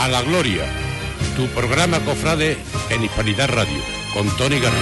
A 0.00 0.08
la 0.08 0.22
Gloria, 0.22 0.64
tu 1.36 1.46
programa 1.48 2.00
Cofrade 2.00 2.56
en 2.88 3.04
Hispanidad 3.04 3.50
Radio, 3.50 3.78
con 4.14 4.34
Tony 4.38 4.58
Garrido. 4.58 4.80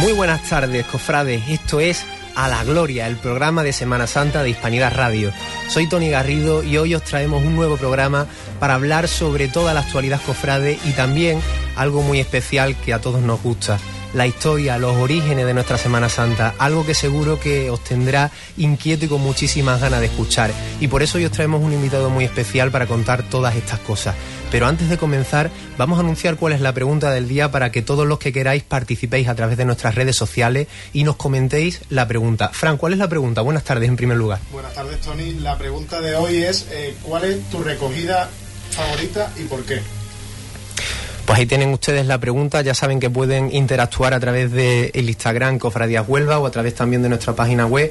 Muy 0.00 0.12
buenas 0.12 0.42
tardes, 0.50 0.84
cofrades. 0.84 1.48
Esto 1.48 1.80
es 1.80 2.04
A 2.34 2.48
la 2.48 2.62
Gloria, 2.62 3.06
el 3.06 3.16
programa 3.16 3.62
de 3.62 3.72
Semana 3.72 4.06
Santa 4.06 4.42
de 4.42 4.50
Hispanidad 4.50 4.94
Radio. 4.94 5.32
Soy 5.68 5.88
Tony 5.88 6.10
Garrido 6.10 6.62
y 6.62 6.76
hoy 6.76 6.94
os 6.94 7.02
traemos 7.02 7.42
un 7.42 7.56
nuevo 7.56 7.78
programa 7.78 8.26
para 8.58 8.74
hablar 8.74 9.08
sobre 9.08 9.48
toda 9.48 9.74
la 9.74 9.80
actualidad 9.80 10.20
cofrade 10.24 10.78
y 10.84 10.92
también 10.92 11.40
algo 11.76 12.02
muy 12.02 12.20
especial 12.20 12.76
que 12.76 12.94
a 12.94 13.00
todos 13.00 13.20
nos 13.20 13.42
gusta, 13.42 13.78
la 14.16 14.26
historia, 14.26 14.78
los 14.78 14.96
orígenes 14.96 15.44
de 15.46 15.54
nuestra 15.54 15.76
Semana 15.76 16.08
Santa, 16.08 16.54
algo 16.58 16.86
que 16.86 16.94
seguro 16.94 17.38
que 17.38 17.70
os 17.70 17.84
tendrá 17.84 18.30
inquieto 18.56 19.04
y 19.04 19.08
con 19.08 19.20
muchísimas 19.20 19.80
ganas 19.80 20.00
de 20.00 20.06
escuchar. 20.06 20.50
Y 20.80 20.88
por 20.88 21.02
eso 21.02 21.18
hoy 21.18 21.26
os 21.26 21.32
traemos 21.32 21.62
un 21.62 21.72
invitado 21.72 22.08
muy 22.08 22.24
especial 22.24 22.70
para 22.70 22.86
contar 22.86 23.28
todas 23.28 23.54
estas 23.56 23.78
cosas. 23.80 24.14
Pero 24.50 24.66
antes 24.66 24.88
de 24.88 24.96
comenzar, 24.96 25.50
vamos 25.76 25.98
a 25.98 26.00
anunciar 26.00 26.36
cuál 26.36 26.54
es 26.54 26.60
la 26.60 26.72
pregunta 26.72 27.10
del 27.10 27.28
día 27.28 27.50
para 27.50 27.70
que 27.70 27.82
todos 27.82 28.06
los 28.06 28.18
que 28.18 28.32
queráis 28.32 28.62
participéis 28.62 29.28
a 29.28 29.34
través 29.34 29.58
de 29.58 29.64
nuestras 29.64 29.94
redes 29.94 30.16
sociales 30.16 30.68
y 30.94 31.04
nos 31.04 31.16
comentéis 31.16 31.82
la 31.90 32.08
pregunta. 32.08 32.48
Fran, 32.52 32.78
¿cuál 32.78 32.94
es 32.94 32.98
la 32.98 33.08
pregunta? 33.08 33.42
Buenas 33.42 33.64
tardes 33.64 33.88
en 33.88 33.96
primer 33.96 34.16
lugar. 34.16 34.38
Buenas 34.50 34.72
tardes, 34.72 35.00
Tony. 35.00 35.32
La 35.34 35.58
pregunta 35.58 36.00
de 36.00 36.16
hoy 36.16 36.42
es, 36.42 36.68
eh, 36.70 36.94
¿cuál 37.02 37.24
es 37.24 37.42
tu 37.50 37.62
recogida 37.62 38.30
favorita 38.76 39.32
y 39.36 39.44
por 39.44 39.64
qué? 39.64 39.80
Pues 41.24 41.38
ahí 41.40 41.46
tienen 41.46 41.70
ustedes 41.70 42.06
la 42.06 42.18
pregunta, 42.18 42.60
ya 42.62 42.74
saben 42.74 43.00
que 43.00 43.10
pueden 43.10 43.52
interactuar 43.52 44.14
a 44.14 44.20
través 44.20 44.52
del 44.52 44.92
el 44.94 45.08
Instagram 45.08 45.58
Cofradías 45.58 46.06
Huelva 46.06 46.38
o 46.38 46.46
a 46.46 46.50
través 46.52 46.74
también 46.74 47.02
de 47.02 47.08
nuestra 47.08 47.34
página 47.34 47.66
web 47.66 47.90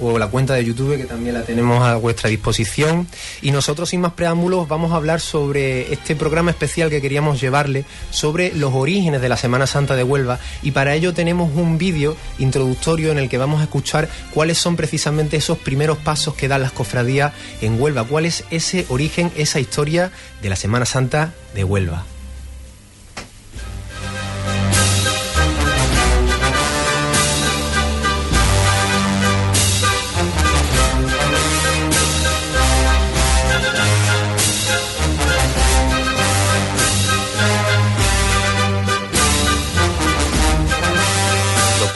o 0.00 0.18
la 0.18 0.28
cuenta 0.28 0.54
de 0.54 0.64
YouTube 0.64 0.96
que 0.96 1.04
también 1.04 1.34
la 1.34 1.42
tenemos 1.42 1.82
a 1.82 1.96
vuestra 1.96 2.30
disposición. 2.30 3.06
Y 3.42 3.50
nosotros 3.50 3.90
sin 3.90 4.00
más 4.00 4.12
preámbulos 4.12 4.68
vamos 4.68 4.92
a 4.92 4.96
hablar 4.96 5.20
sobre 5.20 5.92
este 5.92 6.16
programa 6.16 6.50
especial 6.50 6.90
que 6.90 7.00
queríamos 7.00 7.40
llevarle 7.40 7.84
sobre 8.10 8.52
los 8.54 8.74
orígenes 8.74 9.20
de 9.20 9.28
la 9.28 9.36
Semana 9.36 9.66
Santa 9.66 9.96
de 9.96 10.02
Huelva 10.02 10.38
y 10.62 10.70
para 10.70 10.94
ello 10.94 11.14
tenemos 11.14 11.50
un 11.54 11.78
vídeo 11.78 12.16
introductorio 12.38 13.12
en 13.12 13.18
el 13.18 13.28
que 13.28 13.38
vamos 13.38 13.60
a 13.60 13.64
escuchar 13.64 14.08
cuáles 14.32 14.58
son 14.58 14.76
precisamente 14.76 15.36
esos 15.36 15.58
primeros 15.58 15.98
pasos 15.98 16.34
que 16.34 16.48
dan 16.48 16.62
las 16.62 16.72
cofradías 16.72 17.32
en 17.60 17.80
Huelva, 17.80 18.04
cuál 18.04 18.26
es 18.26 18.44
ese 18.50 18.86
origen, 18.88 19.30
esa 19.36 19.60
historia 19.60 20.10
de 20.42 20.48
la 20.48 20.56
Semana 20.56 20.86
Santa 20.86 21.32
de 21.54 21.64
Huelva. 21.64 22.04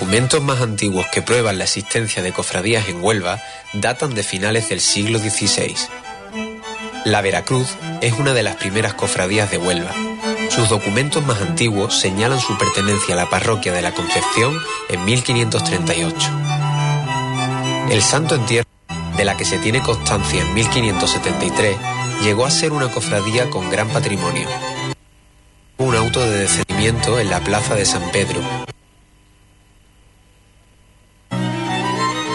Documentos 0.09 0.43
más 0.43 0.63
antiguos 0.63 1.05
que 1.13 1.21
prueban 1.21 1.59
la 1.59 1.65
existencia 1.65 2.23
de 2.23 2.33
cofradías 2.33 2.89
en 2.89 3.05
Huelva 3.05 3.43
datan 3.75 4.15
de 4.15 4.23
finales 4.23 4.71
del 4.71 4.81
siglo 4.81 5.19
XVI. 5.19 5.77
La 7.05 7.21
Veracruz 7.21 7.77
es 8.01 8.15
una 8.15 8.33
de 8.33 8.43
las 8.43 8.57
primeras 8.57 8.95
cofradías 8.95 9.51
de 9.51 9.59
Huelva. 9.59 9.93
Sus 10.49 10.71
documentos 10.71 11.27
más 11.27 11.43
antiguos 11.43 12.01
señalan 12.01 12.41
su 12.41 12.57
pertenencia 12.57 13.13
a 13.13 13.19
la 13.19 13.29
parroquia 13.29 13.71
de 13.75 13.83
la 13.83 13.93
Concepción 13.93 14.59
en 14.89 15.05
1538. 15.05 16.31
El 17.91 18.01
Santo 18.01 18.35
Entierro, 18.35 18.71
de 19.15 19.27
la 19.27 19.37
que 19.37 19.45
se 19.45 19.59
tiene 19.59 19.83
constancia 19.83 20.41
en 20.41 20.55
1573, 20.55 21.77
llegó 22.23 22.47
a 22.47 22.51
ser 22.51 22.73
una 22.73 22.89
cofradía 22.91 23.51
con 23.51 23.69
gran 23.69 23.91
patrimonio. 23.91 24.49
Un 25.77 25.95
auto 25.95 26.21
de 26.21 26.39
descendimiento 26.39 27.21
en 27.21 27.29
la 27.29 27.41
plaza 27.41 27.75
de 27.75 27.85
San 27.85 28.11
Pedro, 28.11 28.41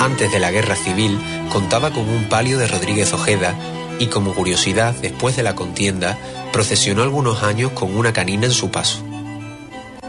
antes 0.03 0.31
de 0.31 0.39
la 0.39 0.51
guerra 0.51 0.75
civil, 0.75 1.17
contaba 1.49 1.91
con 1.91 2.09
un 2.09 2.25
palio 2.25 2.57
de 2.57 2.67
Rodríguez 2.67 3.13
Ojeda 3.13 3.55
y 3.99 4.07
como 4.07 4.33
curiosidad, 4.33 4.93
después 4.95 5.35
de 5.35 5.43
la 5.43 5.55
contienda, 5.55 6.17
procesionó 6.51 7.03
algunos 7.03 7.43
años 7.43 7.71
con 7.71 7.95
una 7.95 8.11
canina 8.11 8.45
en 8.45 8.51
su 8.51 8.69
paso. 8.69 9.03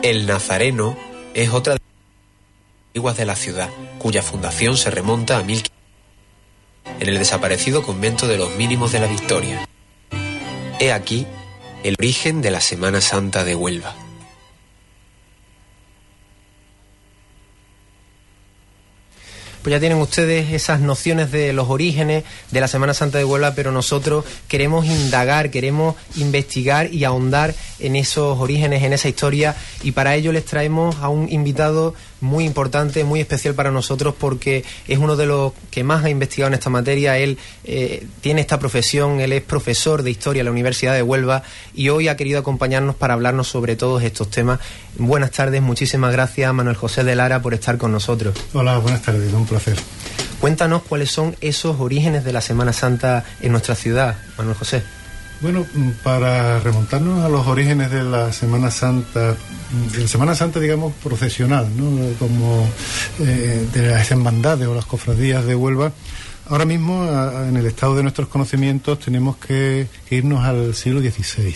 El 0.03 0.27
Nazareno 0.27 0.97
es 1.35 1.51
otra 1.51 1.75
de 1.75 1.81
las 1.81 2.87
antiguas 2.89 3.17
de 3.17 3.25
la 3.25 3.37
ciudad, 3.37 3.71
cuya 3.99 4.23
fundación 4.23 4.77
se 4.77 4.91
remonta 4.91 5.39
a 5.39 5.43
1500 5.43 5.73
en 7.01 7.09
el 7.09 7.19
desaparecido 7.19 7.83
convento 7.83 8.27
de 8.27 8.37
los 8.37 8.55
mínimos 8.57 8.93
de 8.93 9.01
la 9.01 9.07
Victoria. 9.07 9.67
He 10.81 10.93
aquí 10.93 11.27
el 11.83 11.95
origen 11.99 12.43
de 12.43 12.51
la 12.51 12.61
Semana 12.61 13.01
Santa 13.01 13.45
de 13.45 13.55
Huelva. 13.55 13.95
Pues 19.65 19.73
ya 19.73 19.81
tienen 19.81 19.99
ustedes 19.99 20.53
esas 20.53 20.81
nociones 20.81 21.33
de 21.33 21.55
los 21.55 21.71
orígenes 21.71 22.25
de 22.51 22.61
la 22.61 22.69
Semana 22.69 22.93
Santa 22.93 23.17
de 23.17 23.25
Huelva, 23.25 23.55
pero 23.55 23.73
nosotros 23.73 24.27
queremos 24.47 24.85
indagar, 24.85 25.51
queremos 25.51 25.97
investigar 26.17 26.93
y 26.93 27.05
ahondar 27.05 27.55
en 27.79 27.97
esos 27.97 28.39
orígenes, 28.39 28.83
en 28.83 28.93
esa 28.93 29.09
historia, 29.09 29.57
y 29.83 29.93
para 29.93 30.17
ello 30.17 30.33
les 30.33 30.45
traemos 30.45 30.97
a 30.97 31.09
un 31.09 31.33
invitado 31.33 31.95
muy 32.25 32.45
importante, 32.45 33.05
muy 33.05 33.21
especial 33.21 33.55
para 33.55 33.71
nosotros 33.71 34.15
porque 34.19 34.65
es 34.89 34.99
uno 34.99 35.15
de 35.15 35.27
los 35.27 35.53
que 35.71 35.85
más 35.85 36.05
ha 36.05 36.11
investigado 36.11 36.49
en 36.49 36.55
esta 36.55 36.71
materia. 36.71 37.19
Él 37.19 37.39
eh, 37.65 38.07
tiene 38.21 38.41
esta 38.41 38.59
profesión, 38.59 39.21
él 39.21 39.33
es 39.33 39.43
profesor 39.43 40.03
de 40.03 40.11
historia 40.11 40.41
en 40.41 40.47
la 40.47 40.51
Universidad 40.51 40.95
de 40.95 41.03
Huelva 41.03 41.43
y 41.75 41.91
hoy 41.91 42.09
ha 42.09 42.17
querido 42.17 42.41
acompañarnos 42.41 42.97
para 42.97 43.15
hablarnos 43.15 43.47
sobre 43.49 43.77
todos 43.77 44.03
estos 44.03 44.31
temas. 44.31 44.59
Buenas 44.97 45.31
tardes, 45.31 45.63
muchísimas 45.63 46.13
gracias 46.13 46.53
Manuel 46.53 46.77
José 46.77 47.05
de 47.05 47.15
Lara 47.15 47.43
por 47.43 47.55
estar 47.55 47.79
con 47.79 47.93
nosotros. 47.93 48.35
Hola, 48.53 48.79
buenas 48.79 49.03
tardes, 49.03 49.33
un 49.33 49.47
placer. 49.47 49.77
Cuéntanos 50.41 50.83
cuáles 50.83 51.11
son 51.11 51.37
esos 51.41 51.79
orígenes 51.81 52.25
de 52.25 52.33
la 52.33 52.41
Semana 52.41 52.73
Santa 52.73 53.25
en 53.41 53.53
nuestra 53.53 53.75
ciudad, 53.75 54.17
Manuel 54.37 54.57
José. 54.57 54.83
Bueno, 55.41 55.67
mm, 55.75 55.91
para 56.03 56.61
remontarnos 56.61 57.25
a 57.25 57.29
los 57.29 57.47
orígenes 57.47 57.91
de 57.91 58.03
la 58.03 58.33
Semana 58.33 58.71
Santa, 58.71 59.37
de 59.93 60.01
la 60.01 60.09
Semana 60.09 60.35
Santa, 60.35 60.61
digamos, 60.61 60.95
profesional, 61.03 61.69
¿no? 61.77 62.13
Como 62.19 62.67
eh, 63.21 63.67
de 63.73 63.91
las 63.91 64.11
hermandades 64.11 64.67
o 64.69 64.75
las 64.75 64.87
cofradías 64.87 65.45
de 65.45 65.55
Huelva, 65.55 65.93
ahora 66.49 66.65
mismo, 66.65 67.07
en 67.49 67.57
el 67.57 67.67
estado 67.67 67.97
de 67.97 68.03
nuestros 68.03 68.29
conocimientos, 68.29 69.01
tenemos 69.01 69.37
que, 69.37 69.89
irnos 70.11 70.45
al 70.45 70.75
siglo 70.75 71.01
XVI. 71.01 71.55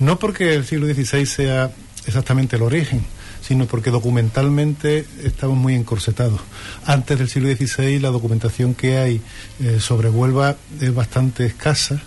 No 0.00 0.18
porque 0.18 0.54
el 0.54 0.66
siglo 0.66 0.86
XVI 0.92 1.26
sea 1.26 1.72
exactamente 2.06 2.56
el 2.56 2.62
origen, 2.62 3.04
sino 3.40 3.66
porque 3.66 3.90
documentalmente 3.90 5.06
estamos 5.22 5.56
muy 5.56 5.74
encorsetados. 5.74 6.40
Antes 6.84 7.18
del 7.18 7.28
siglo 7.28 7.48
XVI 7.54 8.00
la 8.00 8.10
documentación 8.10 8.74
que 8.74 8.98
hay 8.98 9.20
eh, 9.60 9.78
sobre 9.80 10.10
Huelva 10.10 10.56
es 10.80 10.94
bastante 10.94 11.46
escasa 11.46 12.02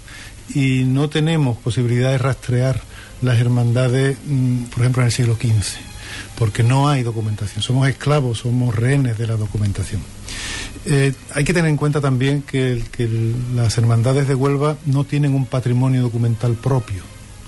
y 0.54 0.84
no 0.86 1.10
tenemos 1.10 1.58
posibilidad 1.58 2.12
de 2.12 2.18
rastrear 2.18 2.82
las 3.22 3.40
hermandades, 3.40 4.18
mm, 4.26 4.64
por 4.66 4.80
ejemplo, 4.82 5.02
en 5.02 5.08
el 5.08 5.12
siglo 5.12 5.36
XV, 5.36 5.80
porque 6.38 6.64
no 6.64 6.88
hay 6.88 7.04
documentación. 7.04 7.62
Somos 7.62 7.88
esclavos, 7.90 8.40
somos 8.40 8.76
rehenes 8.76 9.18
de 9.18 9.28
la 9.28 9.36
documentación. 9.36 10.02
Eh, 10.86 11.14
hay 11.34 11.44
que 11.44 11.54
tener 11.54 11.70
en 11.70 11.78
cuenta 11.78 12.00
también 12.00 12.44
que, 12.44 12.82
las 13.56 13.78
hermandades 13.78 14.28
de 14.28 14.36
Huelva 14.36 14.78
no 14.86 15.04
tienen 15.04 15.34
un 15.34 15.46
patrimonio 15.46 16.02
documental 16.02 16.54
propio, 16.54 17.04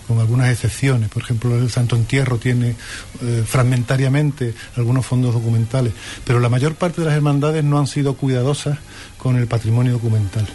con 0.08 0.20
algunas 0.20 0.52
excepciones. 0.52 1.10
Por 1.10 1.24
ejemplo, 1.24 1.56
el 1.56 1.70
Santo 1.70 1.96
Entierro 1.96 2.38
tiene 2.38 2.76
eh, 3.22 3.44
fragmentariamente 3.46 4.54
algunos 4.76 5.06
fondos 5.06 5.34
documentales, 5.34 5.94
pero 6.26 6.40
la 6.40 6.50
mayor 6.50 6.76
parte 6.76 7.02
de 7.02 7.08
las 7.08 7.16
hermandades 7.16 7.64
no 7.64 7.80
han 7.80 7.88
sido 7.88 8.16
cuidadosas 8.16 8.80
con 9.18 9.38
el 9.38 9.48
patrimonio 9.48 9.94
documental 9.94 10.48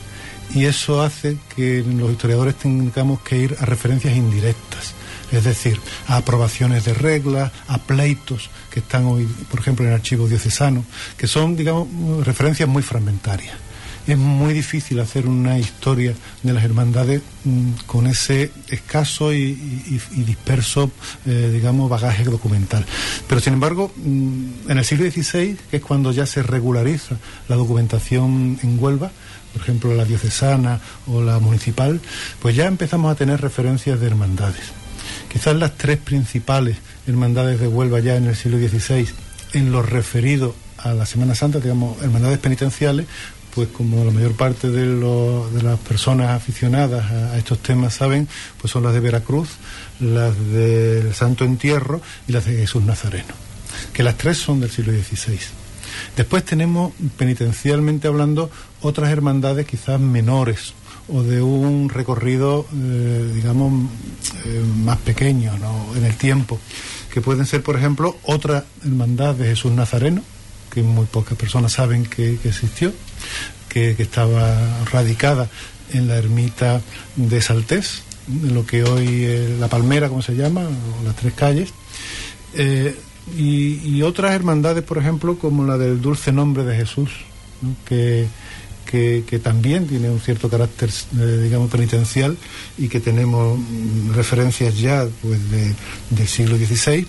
y 0.53 0.67
eso 0.67 1.03
hace 1.03 1.37
que 1.55 1.83
los 1.83 2.11
historiadores 2.11 2.57
tengamos 2.57 3.21
que 3.21 3.39
ir 3.39 3.57
a 3.61 3.65
referencias 3.65 4.17
indirectas, 4.17 4.95
es 5.33 5.45
decir, 5.45 5.81
a 6.07 6.17
aprobaciones 6.17 6.85
de 6.85 6.95
reglas, 6.95 7.53
a 7.69 7.79
pleitos 7.79 8.51
que 8.71 8.81
están 8.81 9.07
hoy, 9.07 9.27
por 9.51 9.61
ejemplo, 9.61 9.85
en 9.85 9.93
el 9.93 9.97
archivo 9.97 10.29
diocesano, 10.29 10.85
que 11.17 11.27
son, 11.27 11.57
digamos, 11.57 12.27
referencias 12.27 12.69
muy 12.69 12.83
fragmentarias. 12.83 13.57
Es 14.07 14.19
muy 14.19 14.53
difícil 14.53 15.01
hacer 15.01 15.27
una 15.27 15.59
historia 15.59 16.15
de 16.43 16.53
las 16.53 16.63
hermandades 16.63 17.23
mm, 17.45 17.71
con 17.87 18.07
ese 18.07 18.51
escaso 18.69 19.33
y, 19.33 19.55
disperso, 20.15 20.91
eh, 21.25 21.51
digamos, 21.53 21.89
bagaje 21.89 22.25
documental. 22.25 22.85
Pero, 23.27 23.41
sin 23.41 23.55
embargo, 23.55 23.91
mm, 23.97 24.71
en 24.71 24.79
el 24.79 24.85
siglo 24.85 25.11
XVI, 25.11 25.57
que 25.71 25.79
es 25.79 25.83
cuando 25.83 26.13
ya 26.13 26.27
se 26.27 26.43
regulariza 26.43 27.17
la 27.49 27.57
documentación 27.57 28.59
en 28.63 28.79
Huelva, 28.79 29.11
por 29.55 29.63
ejemplo 29.63 29.95
la 29.95 30.05
diocesana 30.05 30.81
o 31.07 31.23
la 31.23 31.39
municipal, 31.39 32.01
pues 32.43 32.55
ya 32.55 32.67
empezamos 32.67 33.11
a 33.11 33.15
tener 33.15 33.41
referencias 33.41 34.01
de 34.01 34.07
hermandades. 34.09 34.73
Quizás 35.33 35.57
las 35.57 35.77
tres 35.77 35.99
principales 35.99 36.77
hermandades 37.07 37.61
de 37.61 37.69
Huelva 37.69 38.01
ya 38.01 38.17
en 38.17 38.27
el 38.27 38.37
siglo 38.37 38.59
XVI, 38.59 39.09
en 39.53 39.73
lo 39.73 39.83
referido 39.83 40.55
a 40.79 40.93
la 40.93 41.07
Semana 41.07 41.35
Santa, 41.35 41.61
digamos, 41.61 42.03
hermandades 42.03 42.39
penitenciales, 42.39 43.07
pues 43.55 43.69
como 43.69 44.05
la 44.05 44.11
mayor 44.11 44.35
parte 44.35 44.69
de, 44.69 44.85
de 44.87 45.63
las 45.63 45.79
personas 45.81 46.31
aficionadas 46.31 47.11
a, 47.11 47.39
estos 47.39 47.61
temas 47.61 47.95
saben, 47.95 48.29
pues 48.61 48.73
son 48.73 48.83
las 48.83 48.93
de 48.93 49.01
Veracruz, 49.01 49.51
las 50.01 50.37
del 50.53 51.15
Santo 51.15 51.45
Entierro 51.45 52.01
y 52.27 52.33
las 52.33 52.47
de 52.47 52.57
Jesús 52.57 52.83
Nazareno, 52.83 53.35
que 53.93 54.03
las 54.03 54.17
tres 54.17 54.39
son 54.39 54.61
del 54.61 54.71
siglo 54.71 54.93
XVI. 54.93 55.64
Después 56.17 56.45
tenemos, 56.45 56.93
penitencialmente 57.17 58.09
hablando, 58.09 58.51
otras 58.81 59.11
hermandades 59.11 59.67
quizás 59.67 60.01
menores 60.01 60.75
o 61.09 61.23
de 61.23 61.43
un 61.43 61.89
recorrido, 61.89 62.67
eh, 62.75 63.31
digamos, 63.35 63.91
eh, 64.45 64.63
más 64.85 64.99
pequeño 64.99 65.53
en 65.97 66.05
el 66.05 66.17
tiempo, 66.17 66.59
que 67.13 67.21
pueden 67.21 67.47
ser, 67.47 67.63
por 67.63 67.77
ejemplo, 67.77 68.17
otra 68.23 68.65
hermandad 68.83 69.35
de 69.35 69.47
Jesús 69.47 69.73
Nazareno, 69.73 70.23
que 70.71 70.83
muy 70.83 71.07
pocas 71.07 71.37
personas 71.37 71.73
saben 71.73 72.07
que, 72.07 72.39
existió, 72.45 72.93
que, 73.69 73.91
estaba 73.99 74.85
radicada 74.91 75.49
en 75.93 76.09
la 76.09 76.17
ermita 76.17 76.81
de 77.17 77.41
Saltés, 77.43 78.03
en 78.29 78.55
lo 78.55 78.65
que 78.65 78.83
hoy 78.83 79.25
es 79.25 79.51
La 79.61 79.69
Palmera, 79.69 80.09
como 80.09 80.23
se 80.23 80.35
llama, 80.35 80.63
o 80.63 81.05
las 81.05 81.15
tres 81.17 81.35
calles. 81.35 81.73
Eh, 83.33 83.81
y, 83.85 84.03
otras 84.03 84.35
hermandades, 84.35 84.83
por 84.85 84.99
ejemplo, 84.99 85.39
como 85.39 85.65
la 85.65 85.79
del 85.79 86.01
Dulce 86.01 86.33
Nombre 86.33 86.65
de 86.65 86.77
Jesús, 86.77 87.11
que, 87.87 88.27
que, 88.87 89.41
también 89.43 89.87
tiene 89.89 90.09
un 90.09 90.21
cierto 90.21 90.49
carácter, 90.49 90.91
eh, 91.19 91.41
digamos, 91.43 91.71
penitencial 91.71 92.37
y 92.79 92.89
que 92.89 93.01
tenemos 93.01 93.59
mm, 93.59 94.13
referencias 94.13 94.79
ya 94.79 95.09
pues, 95.23 95.41
del 95.51 96.29
siglo 96.29 96.57
XVI. 96.57 97.07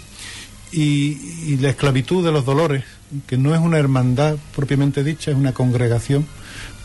y, 0.71 1.57
la 1.57 1.69
esclavitud 1.69 2.25
de 2.25 2.31
los 2.31 2.45
dolores, 2.45 2.83
que 3.27 3.37
no 3.37 3.53
es 3.53 3.61
una 3.61 3.77
hermandad 3.77 4.37
propiamente 4.55 5.03
dicha, 5.03 5.31
es 5.31 5.37
una 5.37 5.53
congregación 5.53 6.25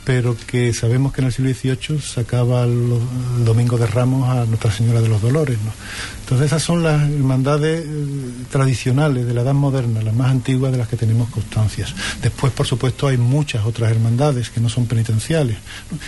pero 0.05 0.37
que 0.47 0.73
sabemos 0.73 1.13
que 1.13 1.21
en 1.21 1.27
el 1.27 1.33
siglo 1.33 1.53
XVIII 1.53 2.01
sacaba 2.01 2.65
el 2.65 2.99
Domingo 3.45 3.77
de 3.77 3.87
Ramos 3.87 4.29
a 4.29 4.45
Nuestra 4.47 4.73
Señora 4.73 5.01
de 5.01 5.09
los 5.09 5.21
Dolores. 5.21 5.59
¿no? 5.65 5.73
Entonces 6.21 6.47
esas 6.47 6.63
son 6.63 6.83
las 6.83 7.03
hermandades 7.03 7.85
eh, 7.87 8.31
tradicionales 8.51 9.27
de 9.27 9.35
la 9.35 9.43
Edad 9.43 9.55
Moderna, 9.55 10.03
las 10.03 10.15
más 10.15 10.31
antiguas 10.31 10.73
de 10.73 10.79
las 10.79 10.89
que 10.89 10.97
tenemos 10.97 11.29
constancias. 11.29 11.95
Después, 12.23 12.53
por 12.53 12.67
supuesto, 12.67 13.09
hay 13.09 13.19
muchas 13.19 13.65
otras 13.65 13.91
hermandades 13.91 14.51
que 14.51 14.61
no 14.61 14.69
son 14.69 14.87
penitenciales, 14.87 15.59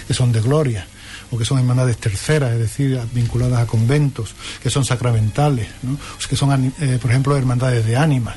que 0.07 0.15
son 0.15 0.33
de 0.33 0.41
gloria 0.41 0.87
o 1.31 1.39
que 1.39 1.45
son 1.45 1.59
hermandades 1.59 1.97
terceras, 1.97 2.53
es 2.53 2.59
decir, 2.59 2.99
vinculadas 3.13 3.61
a 3.61 3.67
conventos, 3.67 4.35
que 4.63 4.69
son 4.69 4.85
sacramentales, 4.85 5.69
¿no? 5.83 5.99
que 6.29 6.37
son, 6.37 6.73
eh, 6.81 6.99
por 7.01 7.11
ejemplo, 7.11 7.37
hermandades 7.37 7.87
de 7.87 7.97
ánimas. 7.97 8.37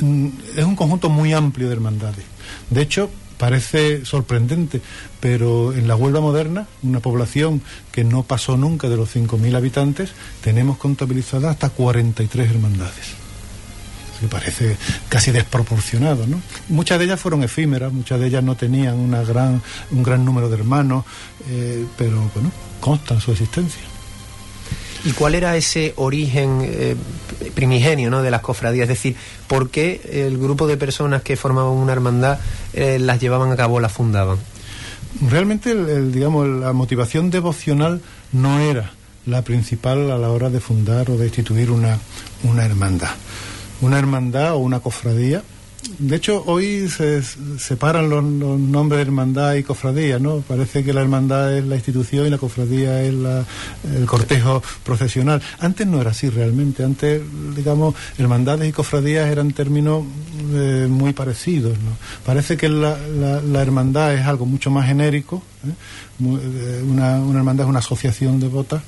Mm, 0.00 0.28
es 0.56 0.64
un 0.64 0.76
conjunto 0.76 1.08
muy 1.08 1.32
amplio 1.32 1.68
de 1.68 1.74
hermandades. 1.74 2.24
De 2.68 2.82
hecho, 2.82 3.10
parece 3.40 4.04
sorprendente, 4.04 4.82
pero 5.18 5.72
en 5.72 5.88
la 5.88 5.96
Huelva 5.96 6.20
moderna, 6.20 6.66
una 6.82 7.00
población 7.00 7.62
que 7.90 8.04
no 8.04 8.22
pasó 8.22 8.58
nunca 8.58 8.90
de 8.90 8.98
los 8.98 9.16
5.000 9.16 9.56
habitantes, 9.56 10.10
tenemos 10.42 10.76
contabilizadas 10.76 11.52
hasta 11.52 11.70
43 11.70 12.50
hermandades. 12.50 13.14
Me 14.20 14.28
parece 14.28 14.76
casi 15.08 15.30
desproporcionado, 15.30 16.26
¿no? 16.26 16.42
Muchas 16.68 16.98
de 16.98 17.06
ellas 17.06 17.18
fueron 17.18 17.42
efímeras, 17.42 17.90
muchas 17.90 18.20
de 18.20 18.26
ellas 18.26 18.44
no 18.44 18.56
tenían 18.56 18.96
una 18.96 19.22
gran, 19.22 19.62
un 19.90 20.02
gran 20.02 20.22
número 20.22 20.50
de 20.50 20.56
hermanos, 20.56 21.06
eh, 21.48 21.86
pero 21.96 22.30
bueno, 22.34 22.52
constan 22.78 23.22
su 23.22 23.32
existencia. 23.32 23.80
¿Y 25.04 25.12
cuál 25.12 25.34
era 25.34 25.56
ese 25.56 25.94
origen 25.96 26.60
eh, 26.62 26.96
primigenio 27.54 28.10
¿no? 28.10 28.22
de 28.22 28.30
las 28.30 28.42
cofradías? 28.42 28.84
Es 28.84 28.88
decir, 28.88 29.16
¿por 29.48 29.70
qué 29.70 30.26
el 30.26 30.38
grupo 30.38 30.66
de 30.66 30.76
personas 30.76 31.22
que 31.22 31.36
formaban 31.36 31.72
una 31.72 31.92
hermandad 31.92 32.38
eh, 32.74 32.98
las 32.98 33.20
llevaban 33.20 33.50
a 33.50 33.56
cabo, 33.56 33.80
las 33.80 33.92
fundaban? 33.92 34.38
Realmente, 35.28 35.74
digamos, 36.10 36.46
la 36.46 36.72
motivación 36.72 37.30
devocional 37.30 38.00
no 38.32 38.60
era 38.60 38.92
la 39.26 39.42
principal 39.42 40.10
a 40.10 40.18
la 40.18 40.30
hora 40.30 40.50
de 40.50 40.60
fundar 40.60 41.10
o 41.10 41.16
de 41.16 41.26
instituir 41.26 41.70
una, 41.70 41.98
una 42.44 42.64
hermandad. 42.64 43.10
Una 43.80 43.98
hermandad 43.98 44.54
o 44.54 44.58
una 44.58 44.80
cofradía 44.80 45.42
de 45.98 46.16
hecho, 46.16 46.42
hoy 46.46 46.88
se 46.88 47.22
separan 47.58 48.10
los, 48.10 48.22
nombres 48.22 48.98
de 48.98 49.02
hermandad 49.02 49.54
y 49.54 49.62
cofradía, 49.62 50.18
¿no? 50.18 50.40
Parece 50.40 50.84
que 50.84 50.92
la 50.92 51.00
hermandad 51.00 51.56
es 51.56 51.64
la 51.64 51.76
institución 51.76 52.26
y 52.26 52.30
la 52.30 52.38
cofradía 52.38 53.02
es 53.02 53.14
el 53.14 54.06
cortejo 54.06 54.62
procesional. 54.84 55.40
Antes 55.58 55.86
no 55.86 56.00
era 56.00 56.10
así 56.10 56.28
realmente. 56.28 56.84
Antes, 56.84 57.22
digamos, 57.56 57.94
hermandades 58.18 58.68
y 58.68 58.72
cofradías 58.72 59.30
eran 59.30 59.52
términos 59.52 60.04
eh, 60.52 60.86
muy 60.88 61.12
parecidos, 61.12 61.78
¿no? 61.78 61.96
Parece 62.26 62.56
que 62.56 62.68
la, 62.68 62.98
hermandad 63.54 64.14
es 64.14 64.26
algo 64.26 64.44
mucho 64.44 64.70
más 64.70 64.86
genérico. 64.86 65.42
¿eh? 65.66 65.72
Eh, 66.22 66.84
una, 66.86 67.20
una 67.20 67.38
hermandad 67.38 67.64
es 67.66 67.70
una 67.70 67.78
asociación 67.78 68.38
de 68.38 68.48
botas 68.48 68.82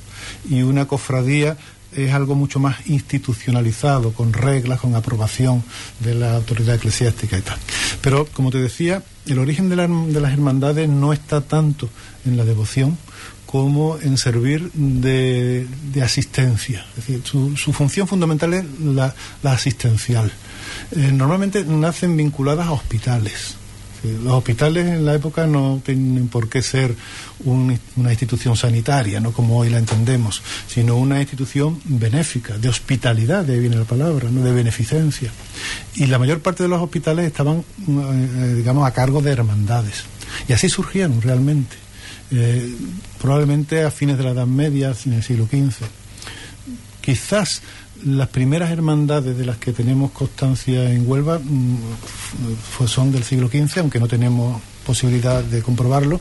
y 0.47 0.61
una 0.61 0.85
cofradía 0.85 1.57
es 1.95 2.13
algo 2.13 2.35
mucho 2.35 2.59
más 2.59 2.87
institucionalizado, 2.87 4.13
con 4.13 4.33
reglas, 4.33 4.79
con 4.79 4.95
aprobación 4.95 5.63
de 5.99 6.15
la 6.15 6.35
autoridad 6.35 6.75
eclesiástica 6.75 7.37
y 7.37 7.41
tal. 7.41 7.57
Pero, 8.01 8.25
como 8.25 8.51
te 8.51 8.59
decía, 8.59 9.03
el 9.25 9.39
origen 9.39 9.69
de, 9.69 9.75
las 9.75 10.33
hermandades 10.33 10.89
no 10.89 11.13
está 11.13 11.41
tanto 11.41 11.89
en 12.25 12.37
la 12.37 12.45
devoción 12.45 12.97
como 13.45 13.99
en 13.99 14.17
servir 14.17 14.71
de, 14.73 15.67
asistencia. 16.03 16.85
Es 16.97 17.07
decir, 17.07 17.21
su, 17.25 17.73
función 17.73 18.07
fundamental 18.07 18.53
es 18.53 18.65
la, 18.79 19.13
asistencial. 19.43 20.31
Eh, 20.91 21.11
normalmente 21.13 21.63
nacen 21.63 22.17
vinculadas 22.17 22.67
a 22.67 22.71
hospitales 22.71 23.57
los 24.03 24.33
hospitales 24.33 24.87
en 24.87 25.05
la 25.05 25.15
época 25.15 25.47
no 25.47 25.81
tienen 25.83 26.27
por 26.27 26.49
qué 26.49 26.61
ser 26.61 26.95
una 27.45 28.09
institución 28.09 28.55
sanitaria, 28.55 29.19
no 29.19 29.31
como 29.31 29.57
hoy 29.57 29.69
la 29.69 29.77
entendemos, 29.77 30.41
sino 30.67 30.97
una 30.97 31.19
institución 31.19 31.79
benéfica, 31.85 32.57
de 32.57 32.69
hospitalidad, 32.69 33.43
de 33.45 33.53
ahí 33.53 33.59
viene 33.59 33.77
la 33.77 33.85
palabra, 33.85 34.29
no 34.29 34.43
de 34.43 34.51
beneficencia. 34.51 35.31
Y 35.95 36.07
la 36.07 36.19
mayor 36.19 36.41
parte 36.41 36.63
de 36.63 36.69
los 36.69 36.81
hospitales 36.81 37.25
estaban, 37.25 37.63
eh, 37.87 38.53
digamos, 38.57 38.87
a 38.87 38.91
cargo 38.91 39.21
de 39.21 39.31
hermandades. 39.31 40.03
Y 40.47 40.53
así 40.53 40.69
surgieron 40.69 41.21
realmente, 41.21 41.75
eh, 42.31 42.75
probablemente 43.21 43.83
a 43.83 43.91
fines 43.91 44.17
de 44.17 44.23
la 44.23 44.31
Edad 44.31 44.47
Media, 44.47 44.93
en 45.05 45.13
el 45.13 45.23
siglo 45.23 45.45
XV. 45.45 45.85
Quizás 47.01 47.61
las 48.05 48.27
primeras 48.29 48.71
hermandades 48.71 49.37
de 49.37 49.45
las 49.45 49.57
que 49.57 49.73
tenemos 49.73 50.11
constancia 50.11 50.91
en 50.91 51.09
Huelva 51.09 51.39
mm, 51.39 51.77
son 52.87 53.11
del 53.11 53.23
siglo 53.23 53.47
XV, 53.47 53.79
aunque 53.79 53.99
no 53.99 54.07
tenemos 54.07 54.61
posibilidad 54.85 55.43
de 55.43 55.61
comprobarlo, 55.61 56.19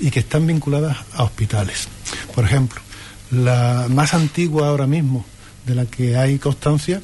y 0.00 0.10
que 0.10 0.20
están 0.20 0.46
vinculadas 0.46 0.98
a 1.14 1.24
hospitales. 1.24 1.88
Por 2.34 2.44
ejemplo, 2.44 2.80
la 3.30 3.86
más 3.90 4.14
antigua 4.14 4.68
ahora 4.68 4.86
mismo 4.86 5.24
de 5.66 5.74
la 5.74 5.86
que 5.86 6.16
hay 6.16 6.38
constancia 6.38 7.02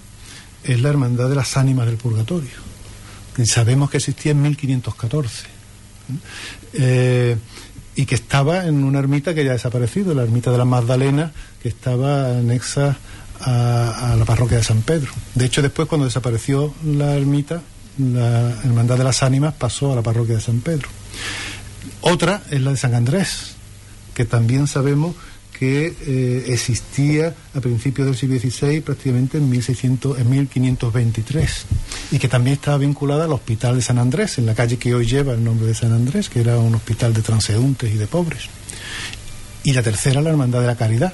es 0.63 0.81
la 0.81 0.91
Hermandad 0.91 1.29
de 1.29 1.35
las 1.35 1.57
Ánimas 1.57 1.87
del 1.87 1.97
Purgatorio, 1.97 2.71
sabemos 3.47 3.91
que 3.91 3.99
existía 3.99 4.33
en 4.33 4.43
1514. 4.43 5.47
Eh, 6.75 7.37
y 7.97 8.07
que 8.07 8.15
estaba 8.15 8.67
en 8.67 8.85
una 8.85 8.99
ermita 8.99 9.35
que 9.35 9.45
ya 9.45 9.51
ha 9.51 9.55
desaparecido, 9.55 10.15
la 10.15 10.23
ermita 10.23 10.51
de 10.51 10.59
la 10.59 10.65
Magdalena, 10.65 11.33
que 11.63 11.69
estaba 11.69 12.39
anexa 12.39 12.97
a, 13.41 14.17
la 14.19 14.25
parroquia 14.25 14.59
de 14.59 14.65
San 14.65 14.83
Pedro. 14.83 15.13
De 15.35 15.45
hecho, 15.45 15.63
después 15.63 15.89
cuando 15.89 16.07
desapareció 16.07 16.75
la 16.85 17.17
ermita, 17.17 17.63
la 17.99 18.51
Hermandad 18.65 18.99
de 18.99 19.05
las 19.05 19.23
Ánimas 19.23 19.55
pasó 19.55 19.93
a 19.93 19.97
la 19.97 20.03
parroquia 20.03 20.37
de 20.37 20.41
San 20.41 20.61
Pedro. 20.61 20.89
Otra 22.03 22.43
es 22.51 22.61
la 22.61 22.73
de 22.73 22.77
San 22.77 22.95
Andrés, 22.95 23.57
que 24.15 24.25
también 24.25 24.67
sabemos 24.67 25.15
que 25.61 25.95
eh, 26.07 26.45
existía 26.49 27.35
a 27.55 27.61
principios 27.61 28.07
del 28.07 28.17
siglo 28.17 28.39
XVI, 28.39 28.81
prácticamente 28.81 29.37
en, 29.37 29.51
1600, 29.51 30.19
en 30.19 30.31
1523, 30.31 31.67
y 32.13 32.19
que 32.19 32.29
también 32.29 32.55
estaba 32.55 32.79
vinculada 32.79 33.27
al 33.27 33.33
Hospital 33.33 33.77
de 33.77 33.83
San 33.83 33.99
Andrés, 33.99 34.39
en 34.39 34.47
la 34.47 34.55
calle 34.55 34.79
que 34.79 34.95
hoy 34.95 35.05
lleva 35.05 35.35
el 35.35 35.45
nombre 35.45 35.67
de 35.67 35.75
San 35.75 35.93
Andrés, 35.93 36.31
que 36.31 36.41
era 36.41 36.57
un 36.57 36.75
hospital 36.75 37.13
de 37.13 37.21
transeúntes 37.21 37.93
y 37.93 37.99
de 37.99 38.07
pobres. 38.07 38.45
Y 39.63 39.75
la 39.75 39.83
tercera, 39.83 40.23
la 40.23 40.31
Hermandad 40.31 40.63
de 40.63 40.67
la 40.67 40.77
Caridad, 40.77 41.13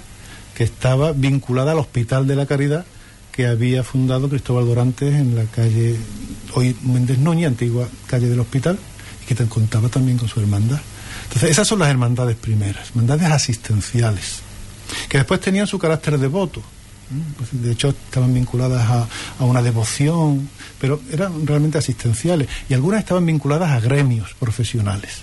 que 0.57 0.65
estaba 0.65 1.13
vinculada 1.13 1.73
al 1.73 1.79
Hospital 1.79 2.27
de 2.27 2.35
la 2.35 2.47
Caridad 2.47 2.87
que 3.31 3.47
había 3.47 3.85
fundado 3.85 4.31
Cristóbal 4.31 4.65
Dorantes 4.65 5.15
en 5.15 5.37
la 5.37 5.45
calle, 5.45 5.95
hoy 6.55 6.75
Méndez 6.83 7.19
Noña, 7.19 7.49
antigua 7.49 7.87
calle 8.07 8.29
del 8.29 8.41
hospital, 8.41 8.79
y 9.23 9.27
que 9.27 9.47
contaba 9.47 9.91
también 9.91 10.17
con 10.17 10.27
su 10.27 10.41
hermandad. 10.41 10.81
Entonces, 11.25 11.51
esas 11.51 11.69
son 11.69 11.81
las 11.81 11.91
hermandades 11.91 12.37
primeras, 12.37 12.89
hermandades 12.89 13.31
asistenciales, 13.31 14.41
que 15.11 15.19
después 15.19 15.39
tenían 15.41 15.67
su 15.67 15.79
carácter 15.79 16.17
devoto. 16.17 16.63
Pues, 17.37 17.51
de 17.53 17.73
hecho, 17.73 17.91
estaban 17.91 18.33
vinculadas 18.33 19.07
a, 19.39 19.45
una 19.45 19.61
devoción, 19.61 20.49
pero 20.81 21.03
eran 21.13 21.47
realmente 21.47 21.77
asistenciales. 21.77 22.49
Y 22.71 22.75
algunas 22.75 23.01
estaban 23.01 23.27
vinculadas 23.27 23.71
a 23.71 23.81
gremios 23.81 24.35
profesionales. 24.41 25.19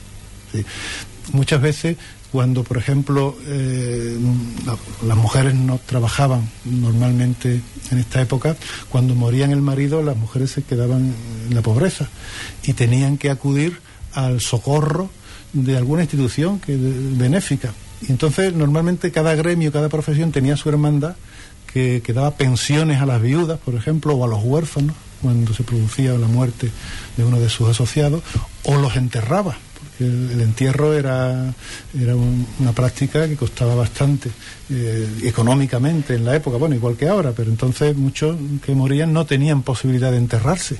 Muchas 1.31 1.59
veces 1.59 1.97
cuando, 2.33 2.63
por 2.63 2.77
ejemplo, 2.77 3.37
eh, 3.45 4.17
las 5.05 5.17
mujeres 5.17 5.53
no 5.53 5.79
trabajaban 5.85 6.49
normalmente 6.65 7.61
en 7.91 7.99
esta 7.99 8.23
época, 8.23 8.57
cuando 8.89 9.13
morían 9.13 9.51
el 9.51 9.61
marido, 9.61 10.01
las 10.01 10.17
mujeres 10.17 10.49
se 10.49 10.63
quedaban 10.63 11.13
en 11.47 11.53
la 11.53 11.61
pobreza 11.61 12.09
y 12.63 12.73
tenían 12.73 13.19
que 13.19 13.29
acudir 13.29 13.79
al 14.13 14.41
socorro 14.41 15.11
de 15.53 15.77
alguna 15.77 16.01
institución 16.01 16.59
que, 16.59 16.75
benéfica. 16.75 17.71
Y 18.01 18.11
entonces, 18.11 18.51
normalmente 18.51 19.11
cada 19.11 19.35
gremio, 19.35 19.71
cada 19.71 19.89
profesión 19.89 20.31
tenía 20.31 20.57
su 20.57 20.69
hermandad 20.69 21.15
que, 21.71 22.01
que 22.03 22.13
daba 22.13 22.31
pensiones 22.31 22.99
a 22.99 23.05
las 23.05 23.21
viudas, 23.21 23.59
por 23.59 23.75
ejemplo, 23.75 24.15
o 24.15 24.25
a 24.25 24.27
los 24.27 24.43
huérfanos 24.43 24.95
cuando 25.21 25.53
se 25.53 25.61
producía 25.61 26.13
la 26.13 26.27
muerte 26.27 26.71
de 27.15 27.25
uno 27.25 27.39
de 27.39 27.49
sus 27.49 27.69
asociados, 27.69 28.23
o 28.63 28.77
los 28.77 28.95
enterraba 28.95 29.55
el, 29.99 30.41
entierro 30.41 30.93
era, 30.93 31.53
era 31.99 32.15
una 32.15 32.71
práctica 32.73 33.27
que 33.27 33.35
costaba 33.35 33.75
bastante 33.75 34.29
eh, 34.69 35.07
económicamente 35.23 36.15
en 36.15 36.25
la 36.25 36.35
época, 36.35 36.57
bueno, 36.57 36.75
igual 36.75 36.95
que 36.95 37.07
ahora, 37.07 37.31
pero 37.31 37.49
entonces 37.49 37.95
muchos 37.95 38.37
que 38.65 38.73
morían 38.73 39.13
no 39.13 39.25
tenían 39.25 39.61
posibilidad 39.61 40.11
de 40.11 40.17
enterrarse. 40.17 40.77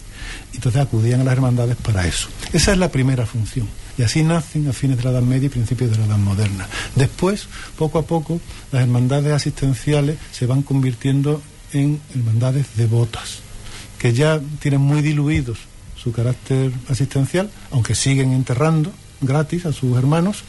Entonces 0.54 0.82
acudían 0.82 1.22
a 1.22 1.24
las 1.24 1.34
hermandades 1.34 1.76
para 1.78 2.08
eso. 2.08 2.30
Esa 2.52 2.72
es 2.72 2.78
la 2.78 2.90
primera 2.90 3.26
función. 3.26 3.68
Y 3.98 4.02
así 4.02 4.24
nacen 4.24 4.68
a 4.68 4.74
fines 4.74 4.98
de 4.98 5.04
la 5.04 5.12
Edad 5.12 5.22
Media 5.22 5.46
y 5.46 5.50
principios 5.50 5.92
de 5.92 5.98
la 5.98 6.06
Edad 6.06 6.18
Moderna. 6.18 6.68
Después, 6.96 7.48
poco 7.78 8.00
a 8.00 8.06
poco, 8.06 8.42
las 8.72 8.82
hermandades 8.82 9.32
asistenciales 9.34 10.18
se 10.32 10.48
van 10.48 10.64
convirtiendo 10.64 11.42
en 11.74 12.00
hermandades 12.16 12.68
devotas, 12.76 13.40
que 14.00 14.14
ya 14.14 14.42
tienen 14.60 14.82
muy 14.82 15.02
diluidos 15.02 15.60
su 15.96 16.12
carácter 16.12 16.72
asistencial, 16.90 17.50
aunque 17.72 17.96
siguen 17.96 18.34
enterrando, 18.34 18.92
gratis 19.26 19.66
a 19.66 19.74
sus 19.74 19.98
hermanos, 19.98 20.44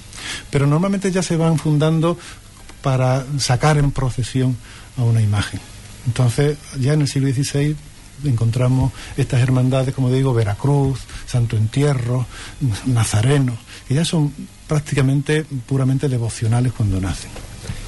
pero 0.50 0.66
normalmente 0.66 1.10
ya 1.10 1.22
se 1.22 1.36
van 1.36 1.58
fundando 1.58 2.18
para 2.82 3.24
sacar 3.38 3.78
en 3.78 3.90
procesión 3.90 4.56
a 4.96 5.02
una 5.02 5.22
imagen. 5.22 5.60
Entonces, 6.06 6.58
ya 6.78 6.92
en 6.92 7.02
el 7.02 7.08
siglo 7.08 7.32
XVI 7.32 7.76
encontramos 8.24 8.92
estas 9.16 9.40
hermandades, 9.40 9.94
como 9.94 10.10
digo, 10.10 10.34
Veracruz, 10.34 11.00
Santo 11.26 11.56
Entierro, 11.56 12.26
Nazareno, 12.86 13.56
que 13.88 13.94
ya 13.94 14.04
son 14.04 14.32
prácticamente 14.68 15.44
puramente 15.44 16.08
devocionales 16.08 16.72
cuando 16.72 17.00
nacen. 17.00 17.30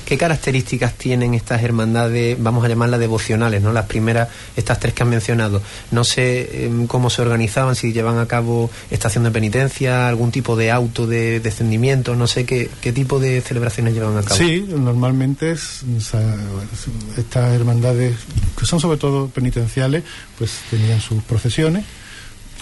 ¿Qué 0.06 0.16
características 0.16 0.94
tienen 0.94 1.34
estas 1.34 1.64
hermandades, 1.64 2.40
vamos 2.40 2.64
a 2.64 2.68
llamarlas 2.68 3.00
devocionales, 3.00 3.60
¿no? 3.60 3.72
Las 3.72 3.86
primeras, 3.86 4.28
estas 4.56 4.78
tres 4.78 4.94
que 4.94 5.02
han 5.02 5.10
mencionado. 5.10 5.60
No 5.90 6.04
sé 6.04 6.66
em, 6.66 6.86
cómo 6.86 7.10
se 7.10 7.22
organizaban, 7.22 7.74
si 7.74 7.92
llevan 7.92 8.18
a 8.18 8.26
cabo 8.26 8.70
estación 8.88 9.24
de 9.24 9.32
penitencia, 9.32 10.06
algún 10.06 10.30
tipo 10.30 10.54
de 10.54 10.70
auto 10.70 11.08
de 11.08 11.40
descendimiento, 11.40 12.14
no 12.14 12.28
sé 12.28 12.44
qué, 12.44 12.68
tipo 12.92 13.18
de 13.18 13.40
celebraciones 13.40 13.94
llevan 13.94 14.16
a 14.16 14.22
cabo. 14.22 14.36
Sí, 14.36 14.64
normalmente 14.68 15.50
estas 15.50 17.52
hermandades, 17.52 18.14
que 18.56 18.64
son 18.64 18.78
sobre 18.78 18.98
todo 18.98 19.26
penitenciales, 19.26 20.04
pues 20.38 20.60
tenían 20.70 21.00
sus 21.00 21.20
procesiones 21.24 21.84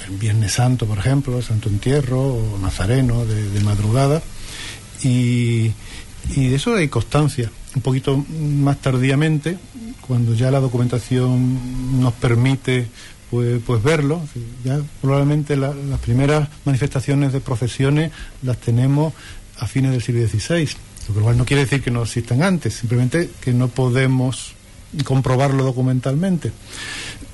el 0.08 0.16
Viernes 0.16 0.52
Santo, 0.52 0.86
por 0.86 0.98
ejemplo, 0.98 1.42
Santo 1.42 1.68
Entierro 1.68 2.20
o 2.20 2.58
Nazareno 2.58 3.26
de 3.26 3.60
madrugada. 3.60 4.22
Y, 5.02 5.72
y 6.34 6.54
eso 6.54 6.74
hay 6.74 6.88
constancia. 6.88 7.50
Un 7.74 7.82
poquito 7.82 8.16
más 8.16 8.80
tardíamente, 8.80 9.58
cuando 10.06 10.34
ya 10.34 10.50
la 10.50 10.60
documentación 10.60 12.00
nos 12.00 12.12
permite 12.14 12.88
pues, 13.30 13.60
pues 13.66 13.82
verlo, 13.82 14.20
ya 14.64 14.80
probablemente 15.00 15.56
las 15.56 15.74
primeras 16.00 16.48
manifestaciones 16.64 17.32
de 17.32 17.40
procesiones 17.40 18.12
las 18.42 18.58
tenemos 18.58 19.12
a 19.58 19.66
fines 19.66 19.92
del 19.92 20.02
siglo 20.02 20.26
XVI. 20.26 20.68
Lo 21.14 21.20
cual 21.20 21.36
no 21.36 21.44
quiere 21.44 21.64
decir 21.64 21.82
que 21.82 21.90
no 21.90 22.02
existan 22.02 22.42
antes, 22.42 22.74
simplemente 22.74 23.30
que 23.40 23.52
no 23.52 23.68
podemos 23.68 24.54
comprobarlo 25.04 25.64
documentalmente. 25.64 26.52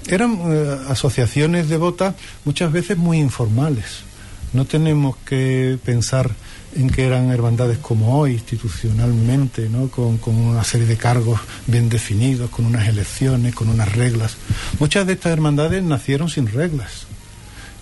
Eran 0.08 0.40
eh, 0.46 0.76
asociaciones 0.88 1.68
devotas 1.68 2.14
muchas 2.44 2.72
veces 2.72 2.96
muy 2.96 3.18
informales. 3.18 4.02
No 4.52 4.64
tenemos 4.64 5.16
que 5.18 5.78
pensar 5.84 6.30
en 6.76 6.88
que 6.90 7.04
eran 7.04 7.30
hermandades 7.30 7.78
como 7.78 8.18
hoy, 8.18 8.32
institucionalmente, 8.32 9.68
¿no? 9.68 9.88
con, 9.88 10.18
una 10.26 10.64
serie 10.64 10.86
de 10.86 10.96
cargos 10.96 11.40
bien 11.66 11.88
definidos, 11.88 12.50
con 12.50 12.66
unas 12.66 12.88
elecciones, 12.88 13.54
con 13.54 13.68
unas 13.68 13.92
reglas. 13.92 14.36
Muchas 14.78 15.06
de 15.06 15.14
estas 15.14 15.32
hermandades 15.32 15.82
nacieron 15.82 16.28
sin 16.28 16.46
reglas 16.46 17.06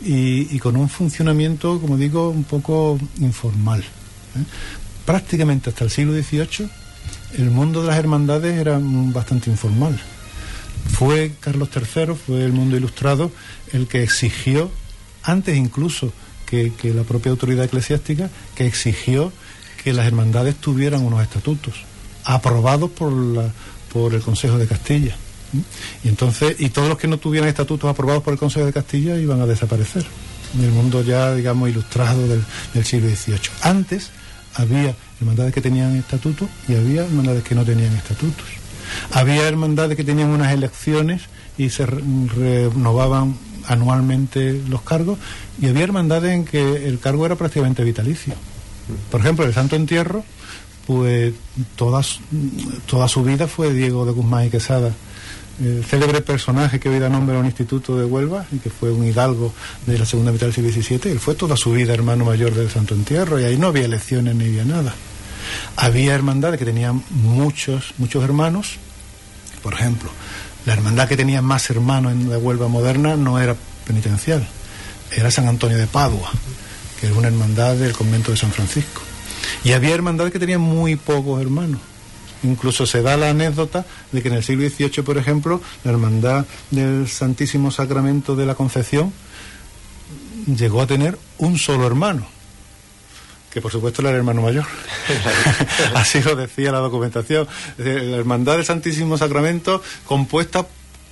y, 0.01 0.59
con 0.59 0.77
un 0.77 0.89
funcionamiento, 0.89 1.81
como 1.81 1.97
digo, 1.97 2.31
un 2.31 2.45
poco 2.45 2.99
informal. 3.21 3.81
¿eh? 3.81 4.45
Prácticamente 5.05 5.71
hasta 5.71 5.85
el 5.85 5.91
siglo 5.91 6.13
XVIII 6.13 6.69
el 7.37 7.51
mundo 7.51 7.83
de 7.83 7.89
las 7.89 7.99
hermandades 7.99 8.59
era 8.59 8.79
bastante 8.81 9.51
informal. 9.51 9.99
Fue 10.91 11.33
Carlos 11.41 11.69
III, 11.75 12.15
fue 12.15 12.45
el 12.45 12.53
mundo 12.53 12.77
ilustrado, 12.77 13.31
el 13.73 13.87
que 13.87 14.03
exigió, 14.03 14.71
antes 15.23 15.57
incluso 15.57 16.13
que, 16.49 16.73
la 16.95 17.03
propia 17.03 17.31
autoridad 17.31 17.65
eclesiástica 17.65 18.31
que 18.55 18.67
exigió 18.67 19.33
que 19.83 19.93
las 19.93 20.07
hermandades 20.07 20.57
tuvieran 20.57 21.05
unos 21.05 21.23
estatutos 21.23 21.75
aprobados 22.25 22.91
por, 22.91 23.13
la, 23.13 23.53
por 23.93 24.15
el 24.15 24.23
Consejo 24.23 24.59
de 24.59 24.67
Castilla. 24.67 25.17
Y 26.05 26.09
entonces, 26.09 26.57
y 26.59 26.71
todos 26.71 26.89
los 26.89 26.99
que 26.99 27.09
no 27.09 27.19
tuvieran 27.19 27.49
estatutos 27.49 27.89
aprobados 27.89 28.23
por 28.23 28.33
el 28.33 28.39
Consejo 28.39 28.67
de 28.67 28.73
Castilla 28.73 29.19
iban 29.19 29.41
a 29.41 29.47
desaparecer 29.47 30.05
en 30.55 30.65
el 30.65 30.71
mundo 30.71 31.03
ya, 31.03 31.35
digamos, 31.35 31.69
ilustrado 31.69 32.27
del, 32.27 32.43
del 32.75 32.85
siglo 32.85 33.09
XVIII. 33.09 33.39
Antes 33.63 34.11
había 34.55 34.95
hermandades 35.21 35.55
que 35.55 35.61
tenían 35.61 35.97
estatutos 35.97 36.49
y 36.69 36.75
había 36.75 37.05
hermandades 37.05 37.45
que 37.45 37.55
no 37.55 37.65
tenían 37.65 37.95
estatutos. 37.95 38.47
Había 39.13 39.47
hermandades 39.47 39.97
que 39.97 40.05
tenían 40.05 40.31
unas 40.31 40.53
elecciones 40.53 41.23
y 41.59 41.71
se 41.71 41.85
renovaban 41.85 43.37
anualmente 43.69 44.61
los 44.69 44.83
cargos 44.83 45.19
y 45.61 45.67
había 45.67 45.85
hermandades 45.85 46.33
en 46.33 46.45
que 46.45 46.89
el 46.89 46.99
cargo 46.99 47.27
era 47.27 47.37
prácticamente 47.37 47.85
vitalicio. 47.85 48.35
Por 49.11 49.21
ejemplo, 49.21 49.45
el 49.45 49.55
Santo 49.55 49.77
Entierro, 49.77 50.25
pues 50.87 51.35
toda, 51.77 52.03
toda 52.87 53.09
su 53.09 53.23
vida 53.23 53.47
fue 53.47 53.73
Diego 53.73 54.07
de 54.07 54.13
Guzmán 54.13 54.47
y 54.47 54.51
Quesada, 54.51 54.93
célebre 55.89 56.21
personaje 56.21 56.79
que 56.79 56.89
hoy 56.89 56.99
da 56.99 57.09
nombre 57.09 57.37
a 57.37 57.41
un 57.41 57.47
instituto 57.47 57.99
de 57.99 58.05
Huelva 58.05 58.47
y 58.53 58.59
que 58.59 58.71
fue 58.71 58.91
un 58.91 59.05
hidalgo 59.05 59.53
de 59.87 59.99
la 59.99 60.07
segunda 60.07 60.33
mitad 60.33 60.47
del 60.47 60.55
siglo 60.55 60.71
XVII. 60.71 61.13
Él 61.13 61.21
fue 61.21 61.35
toda 61.35 61.57
su 61.57 61.73
vida 61.73 61.93
hermano 61.93 62.25
mayor 62.25 62.55
del 62.55 62.71
Santo 62.71 62.95
Entierro 62.95 63.39
y 63.39 63.45
ahí 63.45 63.57
no 63.57 63.67
había 63.67 63.85
elecciones 63.85 64.35
ni 64.35 64.47
había 64.47 64.65
nada. 64.65 64.95
Había 65.77 66.15
hermandades 66.15 66.59
que 66.59 66.65
tenían 66.65 67.03
muchos, 67.11 67.95
muchos 67.99 68.23
hermanos, 68.23 68.77
por 69.63 69.75
ejemplo, 69.75 70.11
la 70.69 70.75
hermandad 70.75 71.09
que 71.09 71.17
tenía 71.17 71.41
más 71.41 71.71
hermanos 71.71 72.13
en 72.13 72.29
la 72.29 72.37
Huelva 72.37 72.69
moderna 72.69 73.17
no 73.17 73.41
era 73.41 73.57
penitencial, 73.87 74.47
era 75.17 75.31
San 75.31 75.49
Antonio 75.49 75.79
de 75.79 75.87
Padua, 75.87 76.31
que 77.01 77.07
era 77.07 77.17
una 77.17 77.29
hermandad 77.29 77.75
del 77.77 77.95
convento 77.95 78.33
de 78.33 78.37
San 78.37 78.53
Francisco. 78.53 79.01
Y 79.65 79.73
había 79.73 79.95
hermandades 79.95 80.31
que 80.31 80.39
tenían 80.39 80.61
muy 80.61 80.97
pocos 80.97 81.41
hermanos. 81.41 81.81
Incluso 82.43 82.85
se 82.85 83.01
da 83.01 83.17
la 83.17 83.31
anécdota 83.31 83.87
de 84.13 84.21
que 84.21 84.29
en 84.29 84.35
el 84.35 84.45
siglo 84.45 84.69
XVIII, 84.69 85.03
por 85.05 85.17
ejemplo, 85.17 85.63
la 85.85 85.93
hermandad 85.93 86.45
del 86.71 87.09
Santísimo 87.09 87.71
Sacramento 87.71 88.37
de 88.37 88.45
la 88.45 88.55
Concepción 88.55 89.11
llegó 90.55 90.83
a 90.83 90.87
tener 90.87 91.19
un 91.39 91.57
solo 91.57 91.87
hermano 91.87 92.27
que 93.59 93.63
por 93.63 93.73
supuesto 93.73 94.03
era 94.03 94.11
el 94.11 94.17
hermano 94.17 94.43
mayor. 94.43 94.65
Así 95.95 96.23
lo 96.23 96.37
decía 96.37 96.71
la 96.71 96.79
documentación. 96.79 97.49
la 97.77 98.17
Hermandad 98.17 98.55
del 98.55 98.65
Santísimo 98.65 99.19
Sacramento 99.19 99.83
compuesta 100.07 100.65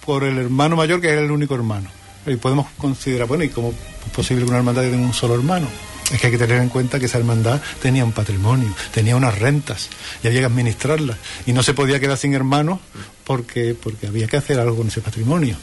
por 0.04 0.22
el 0.22 0.38
hermano 0.38 0.76
mayor, 0.76 1.00
que 1.00 1.08
era 1.08 1.20
el 1.20 1.30
único 1.32 1.56
hermano. 1.56 1.90
Y 2.24 2.36
podemos 2.36 2.68
considerar, 2.78 3.26
bueno, 3.26 3.42
¿y 3.42 3.48
cómo 3.48 3.70
es 3.70 4.12
posible 4.12 4.44
que 4.44 4.50
una 4.50 4.58
hermandad 4.58 4.82
tenga 4.82 5.04
un 5.04 5.12
solo 5.12 5.34
hermano? 5.34 5.66
Es 6.12 6.20
que 6.20 6.28
hay 6.28 6.32
que 6.32 6.38
tener 6.38 6.62
en 6.62 6.68
cuenta 6.68 7.00
que 7.00 7.06
esa 7.06 7.18
hermandad 7.18 7.60
tenía 7.82 8.04
un 8.04 8.12
patrimonio, 8.12 8.72
tenía 8.92 9.16
unas 9.16 9.36
rentas 9.38 9.88
y 10.22 10.28
había 10.28 10.40
que 10.40 10.46
administrarlas. 10.46 11.16
Y 11.46 11.52
no 11.52 11.64
se 11.64 11.74
podía 11.74 11.98
quedar 11.98 12.16
sin 12.16 12.32
hermanos 12.32 12.78
porque, 13.24 13.74
porque 13.74 14.06
había 14.06 14.28
que 14.28 14.36
hacer 14.36 14.60
algo 14.60 14.76
con 14.76 14.86
ese 14.86 15.00
patrimonio. 15.00 15.56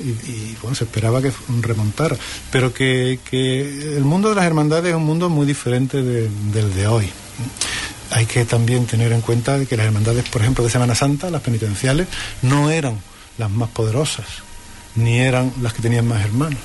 Y, 0.00 0.54
bueno, 0.62 0.76
se 0.76 0.84
esperaba 0.84 1.20
que 1.20 1.32
remontara. 1.60 2.16
Pero 2.52 2.72
que, 2.72 3.18
el 3.32 4.04
mundo 4.04 4.28
de 4.28 4.36
las 4.36 4.44
hermandades 4.44 4.90
es 4.90 4.96
un 4.96 5.04
mundo 5.04 5.28
muy 5.28 5.46
diferente 5.46 6.00
del 6.00 6.74
de 6.74 6.86
hoy. 6.86 7.10
Hay 8.10 8.26
que 8.26 8.44
también 8.44 8.86
tener 8.86 9.12
en 9.12 9.20
cuenta 9.20 9.64
que 9.64 9.76
las 9.76 9.86
hermandades, 9.86 10.28
por 10.28 10.42
ejemplo, 10.42 10.62
de 10.62 10.70
Semana 10.70 10.94
Santa, 10.94 11.28
las 11.28 11.42
penitenciales, 11.42 12.06
no 12.42 12.70
eran 12.70 13.00
las 13.36 13.50
más 13.50 13.68
poderosas, 13.70 14.26
ni 14.94 15.18
eran 15.18 15.52
las 15.60 15.72
que 15.72 15.82
tenían 15.82 16.06
más 16.06 16.24
hermanos. 16.24 16.60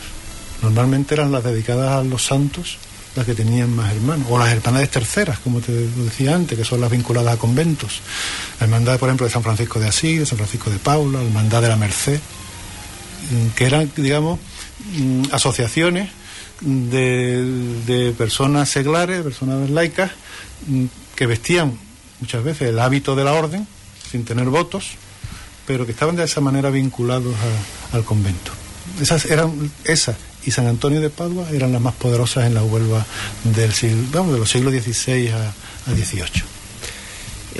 Normalmente 0.61 1.15
eran 1.15 1.31
las 1.31 1.43
dedicadas 1.43 1.91
a 1.91 2.03
los 2.03 2.23
santos 2.23 2.77
las 3.15 3.25
que 3.25 3.35
tenían 3.35 3.75
más 3.75 3.93
hermanos, 3.93 4.27
o 4.29 4.37
las 4.37 4.51
hermandades 4.51 4.89
terceras, 4.89 5.39
como 5.39 5.59
te 5.59 5.71
decía 5.71 6.35
antes, 6.35 6.57
que 6.57 6.65
son 6.65 6.81
las 6.81 6.89
vinculadas 6.89 7.35
a 7.35 7.37
conventos. 7.37 8.01
La 8.59 8.65
hermandad, 8.65 8.97
por 8.99 9.09
ejemplo, 9.09 9.25
de 9.25 9.31
San 9.31 9.43
Francisco 9.43 9.79
de 9.79 9.87
Asís, 9.87 10.19
de 10.19 10.25
San 10.25 10.37
Francisco 10.37 10.69
de 10.69 10.79
Paula, 10.79 11.19
la 11.19 11.25
hermandad 11.25 11.61
de 11.61 11.69
la 11.69 11.75
Merced, 11.75 12.19
mm, 12.19 13.47
que 13.55 13.65
eran, 13.65 13.91
digamos, 13.95 14.39
mm, 14.95 15.23
asociaciones 15.31 16.09
de, 16.61 18.13
personas 18.17 18.69
seglares, 18.69 19.21
personas 19.21 19.69
laicas, 19.69 20.11
mm, 20.67 20.85
que 21.15 21.27
vestían 21.27 21.77
muchas 22.19 22.43
veces 22.43 22.69
el 22.69 22.79
hábito 22.79 23.15
de 23.15 23.23
la 23.23 23.33
orden, 23.33 23.67
sin 24.09 24.25
tener 24.25 24.45
votos, 24.45 24.91
pero 25.67 25.85
que 25.85 25.91
estaban 25.91 26.15
de 26.15 26.23
esa 26.23 26.41
manera 26.41 26.69
vinculados 26.69 27.35
al 27.91 28.03
convento. 28.03 28.51
Esas 29.01 29.25
eran 29.25 29.71
esas 29.85 30.15
y 30.45 30.51
San 30.51 30.67
Antonio 30.67 31.01
de 31.01 31.09
Padua 31.09 31.49
eran 31.51 31.71
las 31.71 31.81
más 31.81 31.93
poderosas 31.95 32.45
en 32.45 32.53
la 32.53 32.63
Huelva 32.63 33.05
del 33.43 33.73
siglo, 33.73 34.07
vamos, 34.11 34.33
de 34.33 34.39
los 34.39 34.49
siglos 34.49 34.73
XVI 34.73 35.29
a, 35.29 35.49
a 35.49 35.95
XVIII 35.95 36.53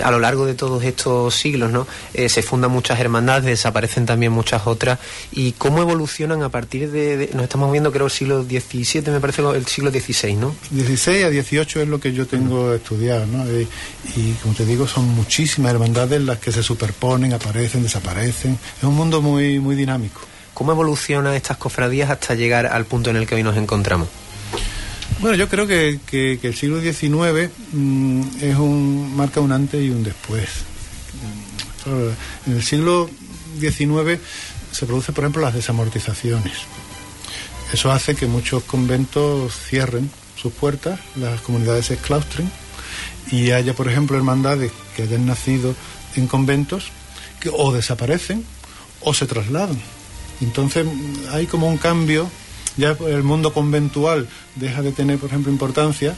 a 0.01 0.11
lo 0.11 0.19
largo 0.19 0.45
de 0.45 0.53
todos 0.53 0.83
estos 0.83 1.35
siglos, 1.35 1.71
¿no? 1.71 1.87
Eh, 2.13 2.29
se 2.29 2.41
fundan 2.41 2.71
muchas 2.71 2.99
hermandades, 2.99 3.45
desaparecen 3.45 4.05
también 4.05 4.31
muchas 4.31 4.65
otras. 4.65 4.99
¿Y 5.31 5.53
cómo 5.53 5.81
evolucionan 5.81 6.41
a 6.43 6.49
partir 6.49 6.91
de, 6.91 7.29
nos 7.33 7.43
estamos 7.43 7.71
viendo 7.71 7.91
creo 7.91 8.05
el 8.05 8.11
siglo 8.11 8.43
XVII, 8.43 9.11
me 9.11 9.19
parece 9.19 9.41
el 9.41 9.65
siglo 9.67 9.91
XVI, 9.91 10.35
¿no? 10.35 10.55
XVI 10.71 11.23
a 11.23 11.29
XVIII 11.29 11.81
es 11.83 11.87
lo 11.87 11.99
que 11.99 12.13
yo 12.13 12.25
tengo 12.25 12.73
estudiado, 12.73 13.25
¿no? 13.25 13.45
Y, 13.45 13.67
y, 14.15 14.33
como 14.41 14.53
te 14.53 14.65
digo, 14.65 14.87
son 14.87 15.07
muchísimas 15.09 15.71
hermandades 15.71 16.21
las 16.21 16.39
que 16.39 16.51
se 16.51 16.63
superponen, 16.63 17.33
aparecen, 17.33 17.83
desaparecen. 17.83 18.57
Es 18.77 18.83
un 18.83 18.95
mundo 18.95 19.21
muy, 19.21 19.59
muy 19.59 19.75
dinámico. 19.75 20.21
¿Cómo 20.53 20.71
evolucionan 20.71 21.33
estas 21.33 21.57
cofradías 21.57 22.09
hasta 22.09 22.35
llegar 22.35 22.67
al 22.67 22.85
punto 22.85 23.09
en 23.09 23.15
el 23.15 23.25
que 23.25 23.35
hoy 23.35 23.43
nos 23.43 23.57
encontramos? 23.57 24.07
Bueno, 25.19 25.37
yo 25.37 25.47
creo 25.47 25.65
que, 25.67 25.99
el 26.41 26.55
siglo 26.55 26.81
XIX 26.81 27.49
mm, 27.71 28.21
es 28.41 28.55
un, 28.57 29.15
marca 29.15 29.39
un 29.39 29.51
antes 29.51 29.81
y 29.83 29.89
un 29.89 30.03
después. 30.03 30.49
En 32.45 32.53
el 32.53 32.63
siglo 32.63 33.09
XIX 33.59 34.19
se 34.71 34.85
producen, 34.85 35.13
por 35.13 35.23
ejemplo, 35.23 35.41
las 35.41 35.53
desamortizaciones. 35.53 36.53
Eso 37.71 37.91
hace 37.91 38.15
que 38.15 38.27
muchos 38.27 38.63
conventos 38.63 39.53
cierren 39.55 40.11
sus 40.35 40.53
puertas, 40.53 40.99
las 41.15 41.41
comunidades 41.41 41.87
se 41.87 41.95
exclaustren 41.95 42.51
y 43.31 43.51
haya, 43.51 43.73
por 43.73 43.87
ejemplo, 43.87 44.17
hermandades 44.17 44.71
que 44.95 45.03
hayan 45.03 45.25
nacido 45.25 45.73
en 46.15 46.27
conventos 46.27 46.91
que 47.39 47.49
o 47.51 47.71
desaparecen 47.71 48.45
o 49.01 49.13
se 49.13 49.25
trasladan. 49.25 49.79
Entonces 50.41 50.85
hay 51.31 51.47
como 51.47 51.67
un 51.67 51.77
cambio 51.77 52.29
ya 52.77 52.97
el 53.07 53.23
mundo 53.23 53.53
conventual 53.53 54.27
deja 54.55 54.81
de 54.81 54.91
tener, 54.91 55.19
por 55.19 55.29
ejemplo, 55.29 55.51
importancia, 55.51 56.15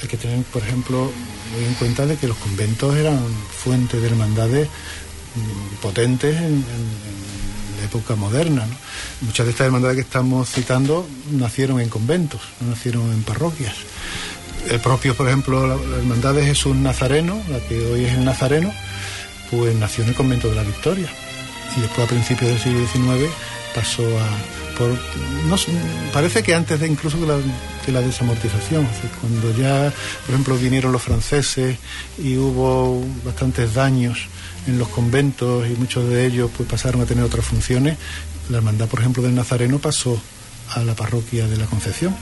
hay 0.00 0.08
que 0.08 0.16
tener, 0.16 0.44
por 0.44 0.62
ejemplo, 0.62 1.10
en 1.58 1.74
cuenta 1.74 2.06
de 2.06 2.16
que 2.16 2.28
los 2.28 2.36
conventos 2.36 2.96
eran 2.96 3.18
fuente 3.50 3.98
de 3.98 4.06
hermandades 4.06 4.68
mm, 4.68 5.82
potentes 5.82 6.36
en, 6.36 6.64
la 7.78 7.84
época 7.84 8.16
moderna. 8.16 8.66
Muchas 9.20 9.46
de 9.46 9.52
estas 9.52 9.66
hermandades 9.66 9.96
que 9.96 10.02
estamos 10.02 10.50
citando 10.50 11.06
nacieron 11.32 11.80
en 11.80 11.88
conventos, 11.88 12.40
no 12.60 12.70
nacieron 12.70 13.12
en 13.12 13.22
parroquias. 13.22 13.74
El 14.68 14.80
propio, 14.80 15.14
por 15.14 15.28
ejemplo, 15.28 15.66
la, 15.66 15.76
la, 15.76 15.96
hermandad 15.96 16.34
de 16.34 16.44
Jesús 16.44 16.74
Nazareno, 16.74 17.40
la 17.48 17.60
que 17.60 17.80
hoy 17.86 18.04
es 18.04 18.14
el 18.14 18.24
Nazareno, 18.24 18.72
pues 19.50 19.74
nació 19.76 20.04
en 20.04 20.10
el 20.10 20.16
convento 20.16 20.48
de 20.48 20.56
la 20.56 20.64
Victoria. 20.64 21.08
Y 21.76 21.80
después, 21.80 22.06
a 22.06 22.10
principios 22.10 22.50
del 22.50 22.60
siglo 22.60 22.86
XIX, 22.86 23.30
pasó 23.74 24.02
a, 24.02 24.28
no, 25.46 25.56
parece 26.12 26.42
que 26.42 26.54
antes 26.54 26.78
de 26.78 26.86
incluso 26.86 27.18
de 27.18 27.92
la, 27.92 28.00
desamortización, 28.00 28.86
cuando 29.20 29.56
ya, 29.56 29.92
por 30.24 30.34
ejemplo, 30.34 30.56
vinieron 30.56 30.92
los 30.92 31.02
franceses 31.02 31.76
y 32.22 32.36
hubo 32.36 33.02
bastantes 33.24 33.74
daños 33.74 34.26
en 34.66 34.78
los 34.78 34.88
conventos 34.88 35.66
y 35.68 35.70
muchos 35.70 36.08
de 36.08 36.26
ellos 36.26 36.50
pues 36.56 36.68
pasaron 36.68 37.00
a 37.00 37.06
tener 37.06 37.24
otras 37.24 37.44
funciones, 37.44 37.96
la 38.50 38.58
hermandad, 38.58 38.88
por 38.88 39.00
ejemplo, 39.00 39.22
del 39.22 39.34
Nazareno 39.34 39.78
pasó 39.78 40.20
a 40.74 40.80
la 40.80 40.94
parroquia 40.94 41.46
de 41.46 41.56
la 41.56 41.66
Concepción 41.66 42.14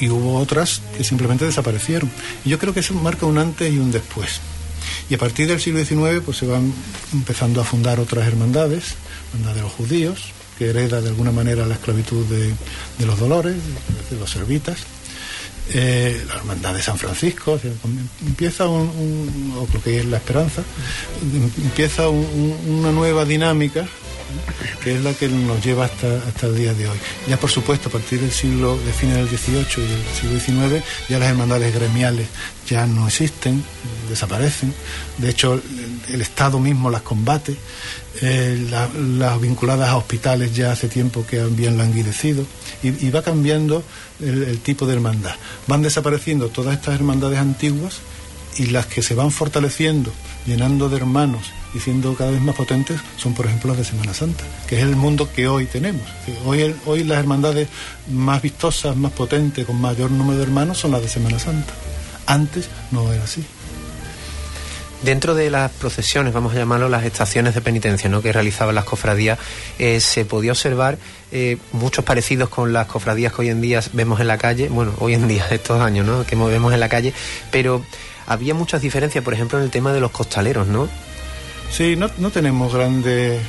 y 0.00 0.08
hubo 0.08 0.38
otras 0.38 0.82
que 0.96 1.04
simplemente 1.04 1.44
desaparecieron. 1.44 2.10
Y 2.44 2.50
yo 2.50 2.58
creo 2.58 2.74
que 2.74 2.80
eso 2.80 2.94
marca 2.94 3.26
un 3.26 3.38
antes 3.38 3.72
y 3.72 3.78
un 3.78 3.90
después. 3.90 4.40
Y 5.10 5.14
a 5.14 5.18
partir 5.18 5.48
del 5.48 5.60
siglo 5.60 5.84
XIX 5.84 6.22
pues 6.24 6.36
se 6.36 6.46
van 6.46 6.72
empezando 7.12 7.60
a 7.60 7.64
fundar 7.64 7.98
otras 8.00 8.26
hermandades, 8.26 8.94
hermandad 9.32 9.54
de 9.54 9.62
los 9.62 9.72
judíos, 9.72 10.32
que 10.58 10.70
hereda 10.70 11.00
de 11.00 11.08
alguna 11.08 11.32
manera 11.32 11.66
la 11.66 11.74
esclavitud 11.74 12.26
de, 12.26 12.52
los 13.06 13.18
dolores, 13.18 13.56
de 14.10 14.16
los 14.16 14.30
servitas. 14.30 14.78
Eh, 15.70 16.24
la 16.26 16.36
hermandad 16.36 16.74
de 16.74 16.82
San 16.82 16.98
Francisco, 16.98 17.60
empieza 18.26 18.68
un, 18.68 19.52
o 19.56 19.68
lo 19.72 19.82
que 19.82 19.98
es 19.98 20.06
la 20.06 20.16
esperanza, 20.16 20.62
empieza 21.62 22.08
una 22.08 22.90
nueva 22.90 23.26
dinámica 23.26 23.86
que 24.82 24.94
es 24.94 25.02
la 25.02 25.12
que 25.14 25.28
nos 25.28 25.64
lleva 25.64 25.86
hasta, 25.86 26.18
hasta 26.26 26.46
el 26.46 26.56
día 26.56 26.74
de 26.74 26.88
hoy. 26.88 26.98
Ya 27.26 27.38
por 27.38 27.50
supuesto, 27.50 27.88
a 27.88 27.92
partir 27.92 28.20
del 28.20 28.30
siglo, 28.30 28.78
de 28.78 28.92
fines 28.92 29.16
del 29.16 29.28
XVIII 29.28 29.84
y 29.84 29.88
del 29.88 30.40
siglo 30.44 30.70
XIX, 30.78 30.84
ya 31.08 31.18
las 31.18 31.28
hermandades 31.30 31.74
gremiales 31.74 32.28
ya 32.68 32.86
no 32.86 33.06
existen, 33.06 33.64
desaparecen. 34.08 34.74
De 35.18 35.30
hecho, 35.30 35.60
el, 36.08 36.20
Estado 36.20 36.58
mismo 36.58 36.90
las 36.90 37.02
combate. 37.02 37.56
Eh, 38.20 38.66
las 38.70 39.40
vinculadas 39.40 39.90
a 39.90 39.96
hospitales 39.96 40.54
ya 40.54 40.72
hace 40.72 40.88
tiempo 40.88 41.24
que 41.24 41.40
han 41.40 41.54
bien 41.54 41.78
languidecido 41.78 42.44
y, 42.82 43.10
va 43.10 43.22
cambiando 43.22 43.84
el, 44.20 44.42
el 44.42 44.58
tipo 44.60 44.86
de 44.86 44.94
hermandad. 44.94 45.34
Van 45.66 45.82
desapareciendo 45.82 46.48
todas 46.48 46.74
estas 46.74 46.94
hermandades 46.94 47.38
antiguas 47.38 48.00
y 48.58 48.66
las 48.66 48.86
que 48.86 49.02
se 49.02 49.14
van 49.14 49.30
fortaleciendo, 49.30 50.12
llenando 50.44 50.88
de 50.88 50.96
hermanos 50.96 51.52
y 51.74 51.78
siendo 51.78 52.14
cada 52.14 52.32
vez 52.32 52.40
más 52.40 52.56
potentes 52.56 53.00
son, 53.16 53.32
por 53.34 53.46
ejemplo, 53.46 53.70
las 53.70 53.78
de 53.78 53.84
Semana 53.84 54.12
Santa, 54.12 54.44
que 54.66 54.76
es 54.76 54.82
el 54.82 54.96
mundo 54.96 55.30
que 55.32 55.48
hoy 55.48 55.66
tenemos. 55.66 56.02
Hoy, 56.44 56.74
hoy 56.84 57.04
las 57.04 57.18
hermandades 57.18 57.68
más 58.10 58.42
vistosas, 58.42 58.96
más 58.96 59.12
potentes, 59.12 59.64
con 59.64 59.80
mayor 59.80 60.10
número 60.10 60.38
de 60.38 60.44
hermanos 60.44 60.78
son 60.78 60.90
las 60.90 61.02
de 61.02 61.08
Semana 61.08 61.38
Santa. 61.38 61.72
Antes 62.26 62.68
no 62.90 63.12
era 63.12 63.24
así. 63.24 63.44
Dentro 65.02 65.36
de 65.36 65.48
las 65.48 65.70
procesiones, 65.70 66.34
vamos 66.34 66.52
a 66.54 66.56
llamarlo 66.56 66.88
las 66.88 67.04
estaciones 67.04 67.54
de 67.54 67.60
penitencia 67.60 68.10
¿no? 68.10 68.20
que 68.20 68.32
realizaban 68.32 68.74
las 68.74 68.84
cofradías, 68.84 69.38
eh, 69.78 70.00
se 70.00 70.24
podía 70.24 70.50
observar 70.50 70.98
eh, 71.30 71.56
muchos 71.70 72.04
parecidos 72.04 72.48
con 72.48 72.72
las 72.72 72.88
cofradías 72.88 73.32
que 73.32 73.42
hoy 73.42 73.48
en 73.50 73.60
día 73.60 73.80
vemos 73.92 74.18
en 74.18 74.26
la 74.26 74.38
calle, 74.38 74.68
bueno, 74.68 74.92
hoy 74.98 75.14
en 75.14 75.28
día, 75.28 75.46
estos 75.52 75.80
años, 75.80 76.04
¿no? 76.04 76.26
que 76.26 76.34
vemos 76.34 76.74
en 76.74 76.80
la 76.80 76.88
calle, 76.88 77.14
pero 77.52 77.84
había 78.28 78.52
muchas 78.52 78.82
diferencias, 78.82 79.24
por 79.24 79.32
ejemplo, 79.32 79.58
en 79.58 79.64
el 79.64 79.70
tema 79.70 79.92
de 79.92 80.00
los 80.00 80.10
costaleros, 80.10 80.68
¿no? 80.68 80.86
Sí, 81.70 81.96
no, 81.96 82.10
no 82.18 82.30
tenemos 82.30 82.72
grandes 82.72 83.40
eh, 83.40 83.42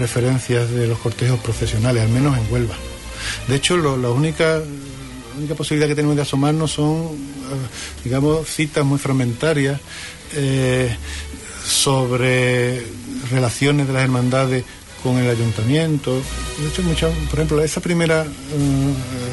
referencias 0.00 0.68
de 0.68 0.88
los 0.88 0.98
cortejos 0.98 1.38
profesionales, 1.38 2.02
al 2.02 2.08
menos 2.08 2.36
en 2.36 2.52
Huelva. 2.52 2.74
De 3.46 3.54
hecho, 3.54 3.76
la, 3.76 4.10
única, 4.10 4.60
única 5.38 5.54
posibilidad 5.54 5.88
que 5.88 5.94
tenemos 5.94 6.16
de 6.16 6.22
asomarnos 6.22 6.72
son, 6.72 6.96
eh, 6.96 8.02
digamos, 8.02 8.48
citas 8.48 8.84
muy 8.84 8.98
fragmentarias 8.98 9.80
eh, 10.34 10.96
sobre 11.64 12.84
relaciones 13.30 13.86
de 13.86 13.92
las 13.92 14.02
hermandades 14.02 14.64
con 15.04 15.18
el 15.18 15.30
ayuntamiento. 15.30 16.20
De 16.58 16.68
hecho, 16.68 16.82
mucha, 16.82 17.08
por 17.30 17.38
ejemplo, 17.38 17.62
esa 17.62 17.80
primera 17.80 18.26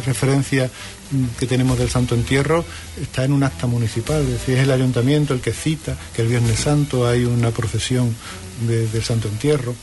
referencia 0.06 0.70
que 1.40 1.48
tenemos 1.48 1.78
del 1.78 1.90
Santo 1.90 2.16
Entierro 2.16 2.66
está 3.02 3.24
en 3.24 3.34
un 3.34 3.44
acta 3.44 3.68
municipal, 3.68 4.22
es 4.22 4.30
decir, 4.30 4.58
es 4.58 4.64
el 4.64 4.72
ayuntamiento 4.72 5.34
el 5.34 5.42
que 5.42 5.54
cita 5.54 5.96
que 6.16 6.22
el 6.22 6.28
Viernes 6.28 6.60
Santo 6.60 7.08
hay 7.08 7.26
una 7.26 7.52
procesión 7.52 8.16
del 8.68 9.04
Santo 9.04 9.28
Entierro. 9.28 9.76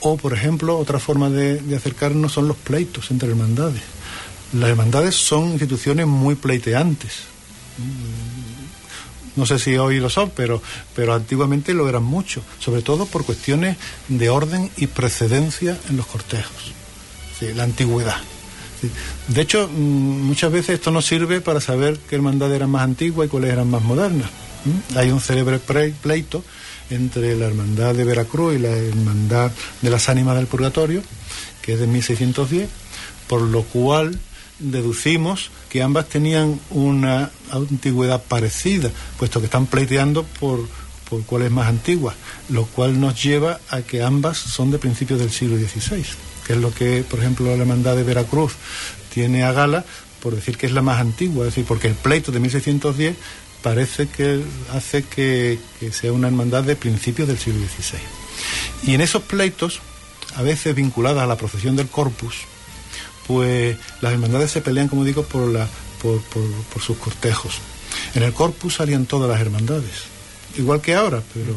O, 0.00 0.16
por 0.16 0.32
ejemplo, 0.32 0.78
otra 0.78 0.98
forma 0.98 1.28
de, 1.28 1.60
acercarnos 1.76 2.32
son 2.32 2.46
los 2.46 2.56
pleitos 2.56 3.10
entre 3.10 3.28
hermandades. 3.28 3.82
Las 4.52 4.70
hermandades 4.70 5.16
son 5.16 5.50
instituciones 5.50 6.06
muy 6.06 6.36
pleiteantes. 6.36 7.12
No 9.36 9.46
sé 9.46 9.58
si 9.58 9.76
hoy 9.76 10.00
lo 10.00 10.10
son, 10.10 10.30
pero, 10.30 10.62
pero 10.94 11.14
antiguamente 11.14 11.74
lo 11.74 11.88
eran 11.88 12.04
mucho, 12.04 12.42
sobre 12.58 12.82
todo 12.82 13.06
por 13.06 13.24
cuestiones 13.24 13.76
de 14.08 14.30
orden 14.30 14.70
y 14.76 14.86
precedencia 14.86 15.78
en 15.88 15.96
los 15.96 16.06
cortejos. 16.06 16.72
la 17.54 17.64
antigüedad. 17.64 18.20
De 19.28 19.40
hecho, 19.40 19.68
mm, 19.68 20.26
muchas 20.26 20.52
veces 20.52 20.76
esto 20.76 20.90
nos 20.90 21.06
sirve 21.06 21.40
para 21.40 21.60
saber 21.60 21.98
qué 22.08 22.16
hermandad 22.16 22.52
era 22.52 22.66
más 22.66 22.82
antigua 22.82 23.24
y 23.24 23.28
cuáles 23.28 23.52
eran 23.52 23.70
más 23.70 23.82
modernas. 23.82 24.30
Hay 24.96 25.10
un 25.10 25.20
célebre 25.20 25.58
pleito 25.58 26.44
entre 26.90 27.36
la 27.36 27.46
hermandad 27.46 27.94
de 27.94 28.04
Veracruz 28.04 28.56
y 28.56 28.58
la 28.58 28.70
hermandad 28.70 29.52
de 29.82 29.90
las 29.90 30.08
ánimas 30.08 30.36
del 30.36 30.46
purgatorio, 30.46 31.02
que 31.62 31.74
es 31.74 31.80
de 31.80 31.86
1610, 31.86 32.68
por 33.28 33.42
lo 33.42 33.62
cual 33.62 34.18
deducimos 34.58 35.50
que 35.68 35.82
ambas 35.82 36.08
tenían 36.08 36.60
una 36.70 37.30
antigüedad 37.50 38.22
parecida, 38.22 38.90
puesto 39.18 39.40
que 39.40 39.46
están 39.46 39.66
pleiteando 39.66 40.24
por, 40.24 40.66
por 41.08 41.22
cuál 41.24 41.42
es 41.42 41.50
más 41.50 41.68
antigua, 41.68 42.14
lo 42.48 42.66
cual 42.66 43.00
nos 43.00 43.22
lleva 43.22 43.60
a 43.70 43.82
que 43.82 44.02
ambas 44.02 44.38
son 44.38 44.70
de 44.70 44.78
principios 44.78 45.20
del 45.20 45.30
siglo 45.30 45.56
XVI 45.56 46.04
que 46.48 46.54
es 46.54 46.60
lo 46.60 46.72
que, 46.72 47.04
por 47.08 47.20
ejemplo, 47.20 47.44
la 47.44 47.60
hermandad 47.60 47.94
de 47.94 48.04
Veracruz 48.04 48.54
tiene 49.12 49.44
a 49.44 49.52
gala, 49.52 49.84
por 50.22 50.34
decir 50.34 50.56
que 50.56 50.64
es 50.64 50.72
la 50.72 50.80
más 50.80 50.98
antigua, 50.98 51.44
es 51.44 51.52
decir, 51.52 51.66
porque 51.66 51.88
el 51.88 51.94
pleito 51.94 52.32
de 52.32 52.40
1610 52.40 53.16
parece 53.62 54.08
que 54.08 54.42
hace 54.72 55.02
que, 55.02 55.58
sea 55.92 56.10
una 56.10 56.28
hermandad 56.28 56.64
de 56.64 56.74
principios 56.74 57.28
del 57.28 57.38
siglo 57.38 57.60
XVI. 57.60 57.98
Y 58.90 58.94
en 58.94 59.02
esos 59.02 59.24
pleitos, 59.24 59.80
a 60.36 60.42
veces 60.42 60.74
vinculadas 60.74 61.22
a 61.22 61.26
la 61.26 61.36
procesión 61.36 61.76
del 61.76 61.88
Corpus, 61.88 62.36
pues 63.26 63.76
las 64.00 64.14
hermandades 64.14 64.50
se 64.50 64.62
pelean, 64.62 64.88
como 64.88 65.04
digo, 65.04 65.24
por, 65.24 65.48
la, 65.48 65.68
por, 66.00 66.22
por 66.22 66.82
sus 66.82 66.96
cortejos. 66.96 67.58
En 68.14 68.22
el 68.22 68.32
corpus 68.32 68.76
salían 68.76 69.04
todas 69.04 69.28
las 69.28 69.38
hermandades, 69.38 70.04
igual 70.56 70.80
que 70.80 70.94
ahora, 70.94 71.22
pero 71.34 71.54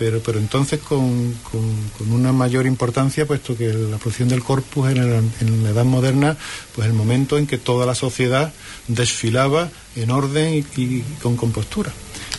pero, 0.00 0.20
pero 0.20 0.38
entonces 0.38 0.80
con, 0.80 1.34
con, 1.52 2.10
una 2.10 2.32
mayor 2.32 2.64
importancia, 2.64 3.26
puesto 3.26 3.54
que 3.54 3.70
la 3.70 3.98
procesión 3.98 4.30
del 4.30 4.42
corpus 4.42 4.88
en, 4.88 4.96
en, 4.96 5.62
la 5.62 5.70
Edad 5.70 5.84
Moderna, 5.84 6.38
pues 6.74 6.88
el 6.88 6.94
momento 6.94 7.36
en 7.36 7.46
que 7.46 7.58
toda 7.58 7.84
la 7.84 7.94
sociedad 7.94 8.50
desfilaba 8.88 9.68
en 9.96 10.10
orden 10.10 10.64
y, 10.74 11.02
con 11.22 11.36
compostura. 11.36 11.92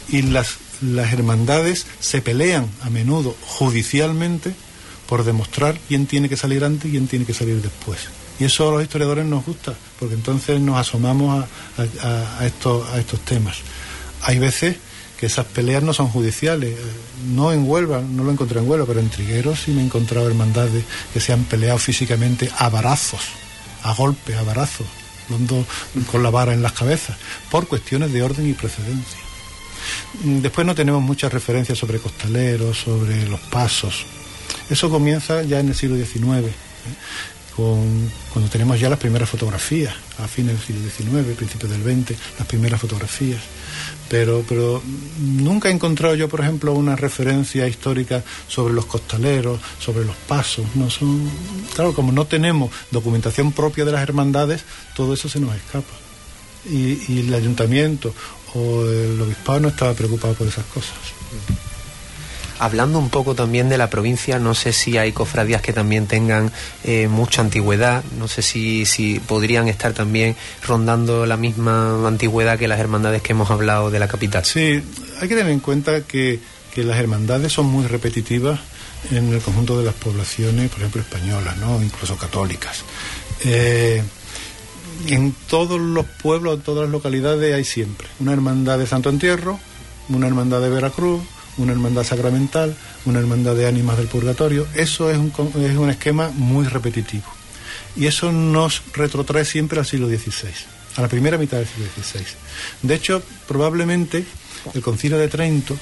Y 0.09 0.23
las, 0.23 0.57
las 0.81 1.13
hermandades 1.13 1.85
se 1.99 2.23
pelean 2.23 2.67
a 2.81 2.89
menudo 2.89 3.35
judicialmente 3.41 4.55
por 5.05 5.23
demostrar 5.23 5.77
quién 5.87 6.07
tiene 6.07 6.29
que 6.29 6.37
salir 6.37 6.63
antes 6.63 6.87
y 6.87 6.93
quién 6.93 7.05
tiene 7.05 7.25
que 7.25 7.35
salir 7.35 7.61
después. 7.61 7.99
Y 8.39 8.45
eso 8.45 8.69
a 8.69 8.71
los 8.71 8.81
historiadores 8.81 9.25
nos 9.25 9.45
gusta, 9.45 9.75
porque 9.99 10.15
entonces 10.15 10.59
nos 10.59 10.79
asomamos 10.79 11.45
a, 11.77 12.39
a, 12.39 12.47
estos, 12.47 12.89
a 12.89 12.99
estos 12.99 13.19
temas. 13.19 13.57
Hay 14.23 14.39
veces 14.39 14.77
que 15.21 15.27
esas 15.27 15.45
peleas 15.45 15.83
no 15.83 15.93
son 15.93 16.07
judiciales. 16.09 16.75
No 17.27 17.53
en 17.53 17.69
Huelva, 17.69 18.01
no 18.01 18.23
lo 18.23 18.31
encontré 18.31 18.59
en 18.59 18.67
Huelva, 18.67 18.87
pero 18.87 18.99
en 18.99 19.09
Trigueros 19.11 19.59
sí 19.61 19.71
me 19.71 19.81
he 19.81 19.85
encontrado 19.85 20.27
hermandades 20.27 20.83
que 21.13 21.19
se 21.19 21.31
han 21.31 21.43
peleado 21.43 21.77
físicamente 21.77 22.49
a 22.57 22.69
barazos, 22.69 23.21
a 23.83 23.93
golpes, 23.93 24.35
a 24.35 24.41
barazos, 24.41 24.87
dando 25.29 25.63
con 26.11 26.23
la 26.23 26.31
vara 26.31 26.55
en 26.55 26.63
las 26.63 26.71
cabezas, 26.71 27.17
por 27.51 27.67
cuestiones 27.67 28.11
de 28.11 28.23
orden 28.23 28.49
y 28.49 28.53
precedencia. 28.53 29.19
Después 30.23 30.65
no 30.65 30.73
tenemos 30.73 31.03
muchas 31.03 31.31
referencias 31.31 31.77
sobre 31.77 31.99
costaleros, 31.99 32.79
sobre 32.79 33.29
los 33.29 33.41
pasos. 33.41 34.07
Eso 34.71 34.89
comienza 34.89 35.43
ya 35.43 35.59
en 35.59 35.67
el 35.67 35.75
siglo 35.75 35.97
XIX 35.97 36.51
cuando 37.55 38.49
tenemos 38.49 38.79
ya 38.79 38.89
las 38.89 38.99
primeras 38.99 39.29
fotografías, 39.29 39.93
a 40.17 40.27
fines 40.27 40.53
del 40.53 40.91
siglo 40.91 41.21
XIX, 41.21 41.35
principios 41.35 41.71
del 41.71 41.83
XX, 41.83 42.17
las 42.39 42.47
primeras 42.47 42.81
fotografías. 42.81 43.41
Pero, 44.11 44.43
pero 44.45 44.83
nunca 45.21 45.69
he 45.69 45.71
encontrado 45.71 46.15
yo, 46.15 46.27
por 46.27 46.41
ejemplo, 46.41 46.73
una 46.73 46.97
referencia 46.97 47.65
histórica 47.65 48.21
sobre 48.45 48.73
los 48.73 48.85
costaleros, 48.85 49.61
sobre 49.79 50.03
los 50.03 50.17
pasos. 50.27 50.65
No 50.75 50.89
son, 50.89 51.31
claro, 51.73 51.93
como 51.93 52.11
no 52.11 52.25
tenemos 52.25 52.71
documentación 52.91 53.53
propia 53.53 53.85
de 53.85 53.93
las 53.93 54.01
hermandades, 54.01 54.65
todo 54.97 55.13
eso 55.13 55.29
se 55.29 55.39
nos 55.39 55.55
escapa. 55.55 55.93
Y, 56.69 57.01
y 57.07 57.19
el 57.25 57.33
ayuntamiento 57.33 58.13
o 58.53 58.83
el 58.83 59.21
obispado 59.21 59.61
no 59.61 59.69
estaba 59.69 59.93
preocupado 59.93 60.33
por 60.33 60.45
esas 60.45 60.65
cosas. 60.65 60.91
Hablando 62.61 62.99
un 62.99 63.09
poco 63.09 63.33
también 63.33 63.69
de 63.69 63.79
la 63.79 63.89
provincia, 63.89 64.37
no 64.37 64.53
sé 64.53 64.71
si 64.71 64.95
hay 64.95 65.13
cofradías 65.13 65.63
que 65.63 65.73
también 65.73 66.05
tengan 66.05 66.51
eh, 66.83 67.07
mucha 67.07 67.41
antigüedad, 67.41 68.03
no 68.19 68.27
sé 68.27 68.43
si, 68.43 68.85
si 68.85 69.19
podrían 69.19 69.67
estar 69.67 69.93
también 69.93 70.35
rondando 70.67 71.25
la 71.25 71.37
misma 71.37 72.07
antigüedad 72.07 72.59
que 72.59 72.67
las 72.67 72.79
hermandades 72.79 73.23
que 73.23 73.31
hemos 73.31 73.49
hablado 73.49 73.89
de 73.89 73.97
la 73.97 74.07
capital. 74.07 74.45
Sí, 74.45 74.79
hay 75.19 75.27
que 75.27 75.35
tener 75.35 75.51
en 75.51 75.59
cuenta 75.59 76.01
que, 76.01 76.39
las 76.75 76.99
hermandades 76.99 77.51
son 77.51 77.65
muy 77.65 77.87
repetitivas 77.87 78.59
en 79.09 79.33
el 79.33 79.41
conjunto 79.41 79.79
de 79.79 79.85
las 79.85 79.95
poblaciones, 79.95 80.69
por 80.69 80.81
ejemplo, 80.81 81.01
españolas, 81.01 81.57
¿no? 81.57 81.81
incluso 81.81 82.15
católicas. 82.15 82.83
Eh, 83.43 84.03
en 85.07 85.35
todos 85.49 85.81
los 85.81 86.05
pueblos, 86.05 86.57
en 86.57 86.61
todas 86.61 86.83
las 86.83 86.91
localidades 86.91 87.55
hay 87.55 87.65
siempre 87.65 88.07
una 88.19 88.33
hermandad 88.33 88.77
de 88.77 88.85
Santo 88.85 89.09
Entierro, 89.09 89.59
una 90.09 90.27
hermandad 90.27 90.61
de 90.61 90.69
Veracruz, 90.69 91.21
una 91.57 91.71
hermandad 91.73 92.03
sacramental, 92.03 92.75
una 93.05 93.19
hermandad 93.19 93.55
de 93.55 93.67
ánimas 93.67 93.97
del 93.97 94.07
purgatorio. 94.07 94.67
Eso 94.75 95.09
es 95.09 95.17
un, 95.17 95.31
es 95.63 95.77
un 95.77 95.89
esquema 95.89 96.29
muy 96.29 96.65
repetitivo. 96.65 97.25
Y 97.95 98.05
eso 98.07 98.31
nos 98.31 98.81
retrotrae 98.93 99.45
siempre 99.45 99.79
al 99.79 99.85
siglo 99.85 100.07
XVI, 100.07 100.49
a 100.95 101.01
la 101.01 101.07
primera 101.07 101.37
mitad 101.37 101.57
del 101.57 101.67
siglo 101.67 101.85
XVI. 102.01 102.25
De 102.81 102.95
hecho, 102.95 103.21
probablemente 103.47 104.23
el 104.73 104.81
concilio 104.81 105.17
de 105.17 105.27
Trento, 105.27 105.77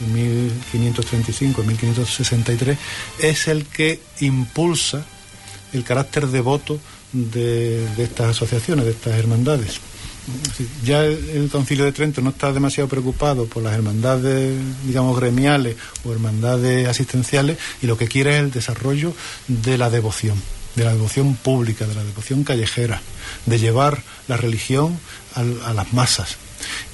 en 0.00 0.12
1535, 0.12 1.62
1563, 1.62 2.78
es 3.20 3.48
el 3.48 3.66
que 3.66 4.00
impulsa 4.20 5.04
el 5.72 5.84
carácter 5.84 6.26
devoto 6.26 6.78
de 7.12 7.86
estas 7.98 8.30
asociaciones, 8.30 8.84
de 8.84 8.90
estas 8.92 9.14
hermandades 9.14 9.80
ya 10.84 11.04
el, 11.04 11.48
Concilio 11.50 11.84
de 11.84 11.92
Trento 11.92 12.20
no 12.20 12.30
está 12.30 12.52
demasiado 12.52 12.88
preocupado 12.88 13.46
por 13.46 13.62
las 13.62 13.74
hermandades, 13.74 14.56
digamos, 14.84 15.18
gremiales 15.18 15.76
o 16.04 16.12
hermandades 16.12 16.88
asistenciales 16.88 17.58
y 17.82 17.86
lo 17.86 17.96
que 17.96 18.08
quiere 18.08 18.36
es 18.36 18.40
el 18.40 18.50
desarrollo 18.50 19.14
de 19.48 19.78
la 19.78 19.90
devoción, 19.90 20.40
de 20.76 20.84
la 20.84 20.92
devoción 20.92 21.34
pública, 21.34 21.86
de 21.86 21.94
la 21.94 22.04
devoción 22.04 22.44
callejera, 22.44 23.00
de 23.46 23.58
llevar 23.58 24.02
la 24.28 24.36
religión 24.36 24.98
a 25.34 25.72
las 25.72 25.92
masas. 25.92 26.36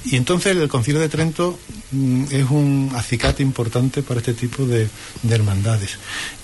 Y 0.04 0.16
entonces 0.16 0.56
el 0.56 0.68
Concilio 0.68 1.00
de 1.00 1.08
Trento 1.08 1.58
mm, 1.92 2.24
es 2.30 2.50
un 2.50 2.90
acicate 2.94 3.42
importante 3.42 4.02
para 4.02 4.20
este 4.20 4.34
tipo 4.34 4.64
de, 4.64 4.88
hermandades. 5.28 5.98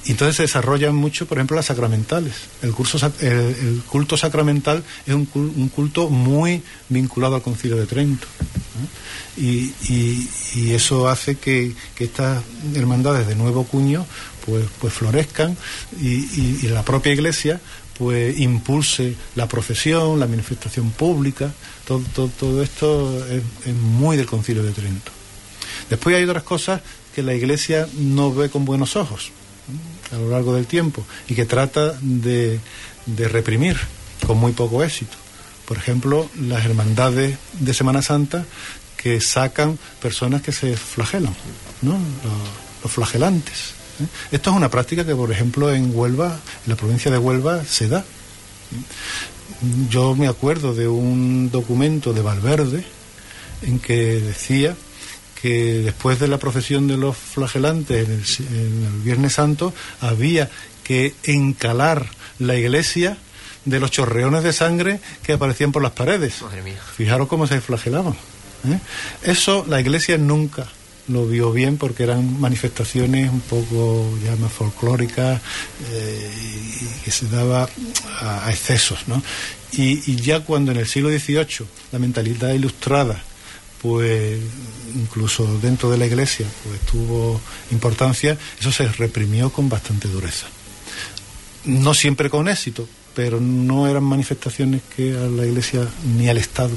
Y 0.04 0.12
entonces 0.12 0.36
se 0.36 0.42
desarrollan 0.42 0.94
mucho, 0.94 1.26
por 1.26 1.38
ejemplo, 1.38 1.56
las 1.56 1.66
sacramentales. 1.66 2.34
El, 2.62 2.72
curso, 2.72 2.98
el, 3.20 3.82
culto 3.88 4.16
sacramental 4.16 4.82
es 5.06 5.14
un, 5.14 5.26
culto 5.26 6.08
muy 6.08 6.62
vinculado 6.88 7.36
al 7.36 7.42
Concilio 7.42 7.76
de 7.76 7.86
Trento. 7.86 8.26
Y, 9.36 9.72
eso 10.72 11.08
hace 11.08 11.36
que, 11.36 11.72
estas 11.98 12.42
hermandades 12.74 13.28
de 13.28 13.36
nuevo 13.36 13.64
cuño 13.64 14.04
pues, 14.44 14.64
pues 14.80 14.92
florezcan 14.92 15.56
y 16.00 16.66
la 16.66 16.82
propia 16.82 17.12
Iglesia 17.12 17.60
pues 17.98 18.38
impulse 18.38 19.14
la 19.34 19.46
profesión, 19.48 20.18
la 20.18 20.26
manifestación 20.26 20.90
pública, 20.90 21.52
todo, 21.86 22.02
todo, 22.38 22.62
esto 22.62 23.24
es, 23.26 23.42
muy 23.74 24.16
del 24.16 24.26
concilio 24.26 24.62
de 24.62 24.72
Trento. 24.72 25.12
Después 25.90 26.16
hay 26.16 26.24
otras 26.24 26.42
cosas 26.42 26.80
que 27.14 27.22
la 27.22 27.34
Iglesia 27.34 27.88
no 27.98 28.32
ve 28.32 28.48
con 28.48 28.64
buenos 28.64 28.96
ojos 28.96 29.30
a 30.10 30.16
lo 30.16 30.30
largo 30.30 30.54
del 30.54 30.66
tiempo 30.66 31.04
y 31.28 31.34
que 31.34 31.44
trata 31.44 31.94
de, 32.00 32.60
de 33.06 33.28
reprimir 33.28 33.76
con 34.26 34.38
muy 34.38 34.52
poco 34.52 34.82
éxito. 34.82 35.16
Por 35.66 35.76
ejemplo, 35.76 36.28
las 36.40 36.64
hermandades 36.64 37.38
de 37.60 37.74
Semana 37.74 38.02
Santa 38.02 38.44
que 38.96 39.20
sacan 39.20 39.78
personas 40.00 40.42
que 40.42 40.52
se 40.52 40.76
flagelan, 40.76 41.34
¿no? 41.82 41.98
los 42.82 42.92
flagelantes. 42.92 43.74
¿Eh? 44.02 44.08
Esto 44.32 44.50
es 44.50 44.56
una 44.56 44.70
práctica 44.70 45.04
que, 45.04 45.14
por 45.14 45.30
ejemplo, 45.30 45.72
en 45.72 45.96
Huelva, 45.96 46.38
en 46.64 46.70
la 46.70 46.76
provincia 46.76 47.10
de 47.10 47.18
Huelva, 47.18 47.64
se 47.64 47.88
da. 47.88 48.04
Yo 49.90 50.14
me 50.14 50.28
acuerdo 50.28 50.74
de 50.74 50.88
un 50.88 51.50
documento 51.50 52.12
de 52.12 52.22
Valverde 52.22 52.84
en 53.62 53.78
que 53.78 54.20
decía 54.20 54.74
que 55.40 55.80
después 55.80 56.18
de 56.18 56.28
la 56.28 56.38
profesión 56.38 56.88
de 56.88 56.96
los 56.96 57.16
flagelantes 57.16 58.08
en 58.40 58.84
el, 58.86 59.00
Viernes 59.02 59.34
Santo 59.34 59.72
había 60.00 60.50
que 60.84 61.14
encalar 61.24 62.06
la 62.38 62.56
iglesia 62.56 63.16
de 63.64 63.78
los 63.78 63.90
chorreones 63.90 64.42
de 64.42 64.52
sangre 64.52 65.00
que 65.22 65.34
aparecían 65.34 65.72
por 65.72 65.82
las 65.82 65.92
paredes. 65.92 66.34
Fijaros 66.96 67.28
cómo 67.28 67.46
se 67.46 67.60
flagelaban. 67.60 68.14
¿eh? 68.66 68.78
Eso 69.22 69.64
la 69.68 69.80
iglesia 69.80 70.18
nunca 70.18 70.66
lo 71.08 71.26
vio 71.26 71.52
bien 71.52 71.78
porque 71.78 72.04
eran 72.04 72.40
manifestaciones 72.40 73.30
un 73.30 73.40
poco 73.40 74.08
ya 74.24 74.36
más 74.36 74.52
folclóricas 74.52 75.40
eh, 75.90 76.30
y 76.80 77.04
que 77.04 77.10
se 77.10 77.28
daba 77.28 77.68
a, 78.20 78.50
excesos, 78.50 79.08
¿no? 79.08 79.22
Y, 79.72 80.16
ya 80.16 80.40
cuando 80.40 80.70
en 80.70 80.78
el 80.78 80.86
siglo 80.86 81.08
XVIII 81.08 81.66
la 81.92 81.98
mentalidad 81.98 82.52
ilustrada 82.52 83.22
pues 83.80 84.38
incluso 84.94 85.58
dentro 85.58 85.90
de 85.90 85.98
la 85.98 86.06
iglesia 86.06 86.46
pues 86.64 86.80
tuvo 86.82 87.40
importancia, 87.72 88.38
eso 88.60 88.70
se 88.70 88.86
reprimió 88.86 89.50
con 89.50 89.68
bastante 89.68 90.06
dureza. 90.06 90.46
No 91.64 91.92
siempre 91.92 92.30
con 92.30 92.48
éxito, 92.48 92.88
pero 93.14 93.40
no 93.40 93.88
eran 93.88 94.04
manifestaciones 94.04 94.82
que 94.94 95.16
a 95.16 95.26
la 95.26 95.46
iglesia 95.46 95.88
ni 96.16 96.28
al 96.28 96.38
Estado 96.38 96.74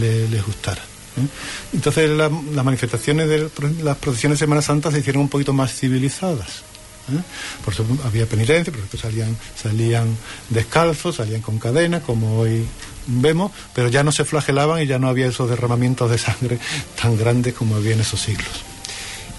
le, 0.00 0.26
les 0.28 0.44
gustara. 0.44 0.82
¿Eh? 1.18 1.28
Entonces 1.72 2.10
las 2.10 2.30
manifestaciones 2.64 3.28
de 3.28 3.50
las 3.82 3.96
procesiones 3.98 4.38
de 4.38 4.44
Semana 4.44 4.62
Santa 4.62 4.90
se 4.90 5.00
hicieron 5.00 5.22
un 5.22 5.28
poquito 5.28 5.52
más 5.52 5.72
civilizadas. 5.72 6.62
¿eh? 7.10 7.22
Por 7.64 7.74
había 8.04 8.26
penitencia, 8.26 8.72
por 8.72 9.00
salían, 9.00 9.36
salían 9.56 10.16
descalzos, 10.48 11.16
salían 11.16 11.40
con 11.40 11.58
cadenas, 11.58 12.02
como 12.02 12.38
hoy 12.38 12.66
vemos, 13.06 13.52
pero 13.74 13.88
ya 13.88 14.02
no 14.04 14.12
se 14.12 14.24
flagelaban 14.24 14.82
y 14.82 14.86
ya 14.86 14.98
no 14.98 15.08
había 15.08 15.26
esos 15.26 15.48
derramamientos 15.48 16.10
de 16.10 16.18
sangre 16.18 16.58
tan 17.00 17.16
grandes 17.16 17.54
como 17.54 17.76
había 17.76 17.94
en 17.94 18.00
esos 18.00 18.20
siglos. 18.20 18.67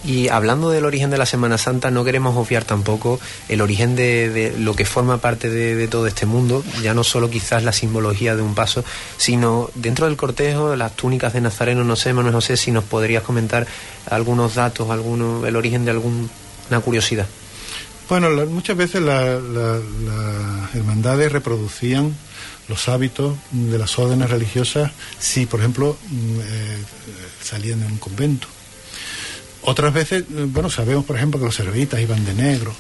Y 0.04 0.30
hablando 0.30 0.70
del 0.70 0.86
origen 0.86 1.10
de 1.10 1.18
la 1.18 1.26
Semana 1.26 1.58
Santa, 1.58 1.92
no 1.92 2.06
queremos 2.06 2.38
obviar 2.38 2.64
tampoco 2.64 3.20
el 3.50 3.62
origen 3.62 3.96
de, 3.96 4.56
lo 4.58 4.76
que 4.76 4.86
forma 4.86 5.18
parte 5.18 5.50
de, 5.50 5.88
todo 5.88 6.08
este 6.08 6.26
mundo, 6.26 6.64
ya 6.82 6.94
no 6.94 7.04
solo 7.04 7.30
quizás 7.30 7.64
la 7.64 7.74
simbología 7.74 8.36
de 8.36 8.42
un 8.42 8.56
paso, 8.56 8.84
sino 9.18 9.70
dentro 9.76 10.06
del 10.06 10.16
cortejo, 10.16 10.76
las 10.76 10.96
túnicas 10.96 11.34
de 11.34 11.42
Nazareno, 11.42 11.84
no 11.84 11.96
sé, 11.96 12.14
Manuel 12.14 12.36
José, 12.36 12.56
si 12.56 12.72
nos 12.72 12.86
podrías 12.86 13.24
comentar 13.24 13.68
algunos 14.10 14.56
datos, 14.56 14.90
alguno, 14.90 15.46
el 15.46 15.56
origen 15.56 15.84
de 15.86 15.92
alguna 15.92 16.30
curiosidad. 16.84 17.28
Bueno, 18.08 18.30
muchas 18.48 18.76
veces 18.76 19.02
las 19.02 19.40
hermandades 20.74 21.32
reproducían 21.32 22.16
los 22.70 22.88
hábitos 22.88 23.36
de 23.52 23.78
las 23.78 24.00
órdenes 24.00 24.30
religiosas 24.30 24.92
si, 25.20 25.46
por 25.46 25.60
ejemplo, 25.60 25.98
mm, 26.10 26.40
eh, 26.40 26.78
salían 27.44 27.82
de 27.82 27.88
un 27.88 27.98
convento. 27.98 28.48
Otras 29.70 29.94
veces, 29.94 30.24
eh, 30.24 30.48
bueno, 30.48 30.68
sabemos, 30.72 31.06
por 31.06 31.16
ejemplo, 31.16 31.40
que 31.40 31.46
los 31.46 31.54
servitas 31.54 32.00
iban 32.00 32.26
de 32.26 32.34
negro, 32.34 32.74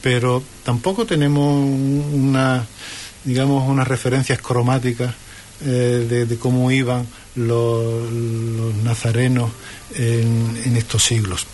pero 0.00 0.42
tampoco 0.64 1.04
tenemos 1.04 1.62
una, 1.62 2.64
digamos, 3.22 3.68
unas 3.68 3.86
referencias 3.86 4.40
cromáticas 4.40 5.14
eh, 5.62 6.26
de, 6.26 6.38
cómo 6.38 6.70
iban 6.70 7.06
los, 7.34 8.10
nazarenos 8.82 9.50
en, 9.94 10.74
estos 10.74 11.04
siglos. 11.04 11.46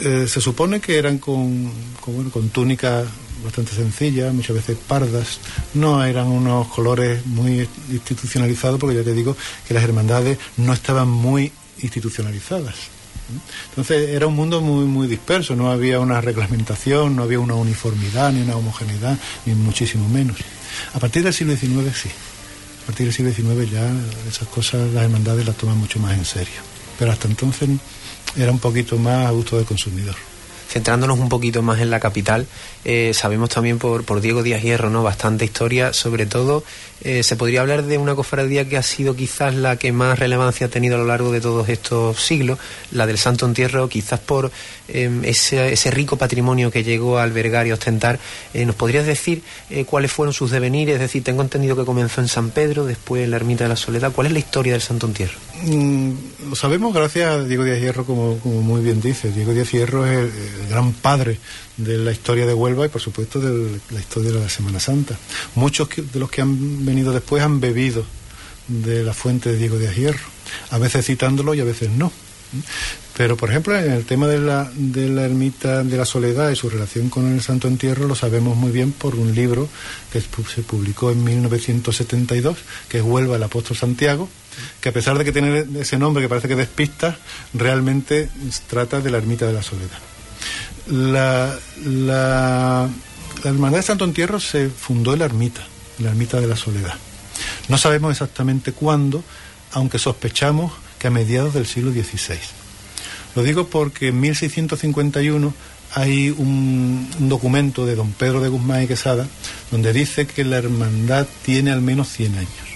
se 0.00 0.40
supone 0.40 0.80
que 0.80 0.96
eran 0.96 1.18
con, 1.18 1.70
con, 2.00 2.14
bueno, 2.14 2.30
con 2.30 2.48
túnicas 2.48 3.06
bastante 3.44 3.74
sencillas, 3.74 4.32
muchas 4.32 4.56
veces 4.56 4.78
pardas, 4.88 5.38
no 5.74 6.02
eran 6.02 6.28
unos 6.28 6.66
colores 6.68 7.26
muy 7.26 7.68
institucionalizados, 7.90 8.80
porque 8.80 8.96
ya 8.96 9.04
te 9.04 9.12
digo 9.12 9.36
que 9.68 9.74
las 9.74 9.84
hermandades 9.84 10.38
no 10.56 10.72
estaban 10.72 11.10
muy 11.10 11.52
institucionalizadas. 11.82 13.01
Entonces 13.70 14.10
era 14.10 14.26
un 14.26 14.34
mundo 14.34 14.60
muy, 14.60 14.84
muy 14.84 15.06
disperso, 15.06 15.56
no 15.56 15.70
había 15.70 16.00
una 16.00 16.20
reglamentación, 16.20 17.16
no 17.16 17.22
había 17.22 17.40
una 17.40 17.54
uniformidad, 17.54 18.32
ni 18.32 18.42
una 18.42 18.56
homogeneidad, 18.56 19.18
ni 19.46 19.54
muchísimo 19.54 20.08
menos. 20.08 20.36
A 20.94 20.98
partir 20.98 21.22
del 21.22 21.34
siglo 21.34 21.56
XIX 21.56 21.96
sí. 21.96 22.10
A 22.82 22.86
partir 22.86 23.06
del 23.06 23.14
siglo 23.14 23.32
XIX 23.32 23.70
ya 23.70 23.90
esas 24.28 24.48
cosas 24.48 24.92
las 24.92 25.04
hermandades 25.04 25.46
las 25.46 25.56
toman 25.56 25.78
mucho 25.78 25.98
más 26.00 26.16
en 26.16 26.24
serio. 26.24 26.60
Pero 26.98 27.12
hasta 27.12 27.28
entonces 27.28 27.68
era 28.36 28.50
un 28.50 28.58
poquito 28.58 28.98
más 28.98 29.26
a 29.26 29.30
gusto 29.30 29.56
del 29.56 29.66
consumidor 29.66 30.31
centrándonos 30.72 31.18
un 31.18 31.28
poquito 31.28 31.60
más 31.60 31.80
en 31.80 31.90
la 31.90 32.00
capital, 32.00 32.46
eh, 32.84 33.12
sabemos 33.14 33.50
también 33.50 33.78
por, 33.78 34.04
por 34.04 34.22
Diego 34.22 34.42
Díaz 34.42 34.62
Hierro, 34.62 34.88
¿no? 34.88 35.02
Bastante 35.02 35.44
historia, 35.44 35.92
sobre 35.92 36.24
todo 36.24 36.64
eh, 37.02 37.22
se 37.22 37.36
podría 37.36 37.60
hablar 37.60 37.82
de 37.82 37.98
una 37.98 38.14
cofradía 38.14 38.66
que 38.66 38.78
ha 38.78 38.82
sido 38.82 39.14
quizás 39.14 39.54
la 39.54 39.76
que 39.76 39.92
más 39.92 40.18
relevancia 40.18 40.68
ha 40.68 40.70
tenido 40.70 40.94
a 40.94 40.98
lo 40.98 41.04
largo 41.04 41.30
de 41.30 41.42
todos 41.42 41.68
estos 41.68 42.18
siglos, 42.20 42.58
la 42.90 43.06
del 43.06 43.18
Santo 43.18 43.44
Entierro, 43.44 43.88
quizás 43.88 44.20
por 44.20 44.50
em, 44.88 45.22
ese, 45.24 45.74
ese, 45.74 45.90
rico 45.90 46.16
patrimonio 46.16 46.70
que 46.70 46.84
llegó 46.84 47.18
a 47.18 47.24
albergar 47.24 47.66
y 47.66 47.72
ostentar. 47.72 48.18
Eh, 48.54 48.64
¿Nos 48.64 48.76
podrías 48.76 49.04
decir 49.04 49.42
cuáles 49.86 50.10
fueron 50.10 50.32
sus 50.32 50.50
devenires? 50.50 50.94
Es 50.94 51.00
decir, 51.00 51.22
tengo 51.22 51.42
entendido 51.42 51.76
que 51.76 51.84
comenzó 51.84 52.22
en 52.22 52.28
San 52.28 52.50
Pedro, 52.50 52.86
después 52.86 53.24
en 53.24 53.30
la 53.30 53.36
Ermita 53.36 53.64
de 53.64 53.68
la 53.68 53.76
Soledad. 53.76 54.12
¿Cuál 54.12 54.28
es 54.28 54.32
la 54.32 54.38
historia 54.38 54.72
del 54.72 54.82
Santo 54.82 55.06
Entierro? 55.06 55.38
Mm, 55.64 56.12
lo 56.50 56.56
sabemos 56.56 56.92
gracias 56.92 57.30
a 57.30 57.44
Diego 57.44 57.62
Díaz 57.62 57.78
Hierro, 57.78 58.04
como, 58.04 58.36
muy 58.36 58.82
bien 58.82 59.00
dice. 59.00 59.30
Diego 59.30 59.52
Díaz 59.52 59.70
Hierro 59.70 60.04
es 60.06 60.18
el 60.18 60.68
gran 60.68 60.92
padre 60.92 61.38
de 61.76 61.98
la 61.98 62.10
historia 62.10 62.46
de 62.46 62.54
Huelva 62.54 62.86
y 62.86 62.88
por 62.88 63.00
supuesto 63.00 63.38
de 63.40 63.80
la 63.90 64.00
historia 64.00 64.32
de 64.32 64.40
la 64.40 64.48
Semana 64.48 64.80
Santa. 64.80 65.16
Muchos 65.54 65.88
de 65.88 66.18
los 66.18 66.30
que 66.30 66.42
han 66.42 66.84
venido 66.84 67.12
después 67.12 67.42
han 67.44 67.60
bebido 67.60 68.04
de 68.66 69.04
la 69.04 69.14
fuente 69.14 69.52
de 69.52 69.58
Diego 69.58 69.78
de 69.78 69.94
Hierro, 69.94 70.26
a 70.70 70.78
veces 70.78 71.06
citándolo 71.06 71.54
y 71.54 71.60
a 71.60 71.64
veces 71.64 71.90
no. 71.90 72.10
Pero, 73.16 73.36
por 73.36 73.50
ejemplo, 73.50 73.78
en 73.78 73.92
el 73.92 74.04
tema 74.04 74.26
de 74.26 74.38
la, 74.38 74.70
de 74.74 75.08
la 75.08 75.24
ermita 75.24 75.84
de 75.84 75.96
la 75.96 76.04
soledad 76.04 76.50
y 76.50 76.56
su 76.56 76.68
relación 76.70 77.08
con 77.08 77.32
el 77.32 77.40
Santo 77.40 77.68
Entierro 77.68 78.08
lo 78.08 78.14
sabemos 78.14 78.56
muy 78.56 78.72
bien 78.72 78.92
por 78.92 79.14
un 79.14 79.34
libro 79.34 79.68
que 80.12 80.20
se 80.20 80.62
publicó 80.62 81.10
en 81.10 81.22
1972, 81.22 82.58
que 82.88 82.98
es 82.98 83.04
Huelva 83.04 83.36
el 83.36 83.42
Apóstol 83.42 83.76
Santiago, 83.76 84.28
que 84.80 84.88
a 84.88 84.92
pesar 84.92 85.18
de 85.18 85.24
que 85.24 85.32
tiene 85.32 85.64
ese 85.78 85.98
nombre 85.98 86.22
que 86.22 86.28
parece 86.28 86.48
que 86.48 86.56
despista, 86.56 87.16
realmente 87.54 88.28
trata 88.68 89.00
de 89.00 89.10
la 89.10 89.18
ermita 89.18 89.46
de 89.46 89.52
la 89.52 89.62
soledad. 89.62 89.98
La, 90.88 92.88
Hermandad 93.44 93.78
de 93.78 93.82
Santo 93.82 94.04
Entierro 94.04 94.40
se 94.40 94.68
fundó 94.68 95.14
en 95.14 95.20
la 95.20 95.24
ermita, 95.24 95.62
la 95.98 96.10
ermita 96.10 96.40
de 96.40 96.46
la 96.46 96.56
Soledad. 96.56 96.94
No 97.68 97.76
sabemos 97.76 98.12
exactamente 98.12 98.72
cuándo, 98.72 99.24
aunque 99.72 99.98
sospechamos 99.98 100.72
que 100.98 101.08
a 101.08 101.10
mediados 101.10 101.54
del 101.54 101.66
siglo 101.66 101.90
XVI. 101.90 102.38
Lo 103.34 103.42
digo 103.42 103.68
porque 103.68 104.08
en 104.08 104.20
1651 104.20 105.52
hay 105.94 106.30
un, 106.30 107.08
documento 107.18 107.86
de 107.86 107.94
don 107.94 108.12
Pedro 108.12 108.40
de 108.40 108.48
Guzmán 108.48 108.84
y 108.84 108.86
Quesada 108.86 109.26
donde 109.70 109.92
dice 109.92 110.26
que 110.26 110.44
la 110.44 110.58
hermandad 110.58 111.26
tiene 111.44 111.70
al 111.70 111.80
menos 111.80 112.08
100 112.08 112.34
años. 112.36 112.71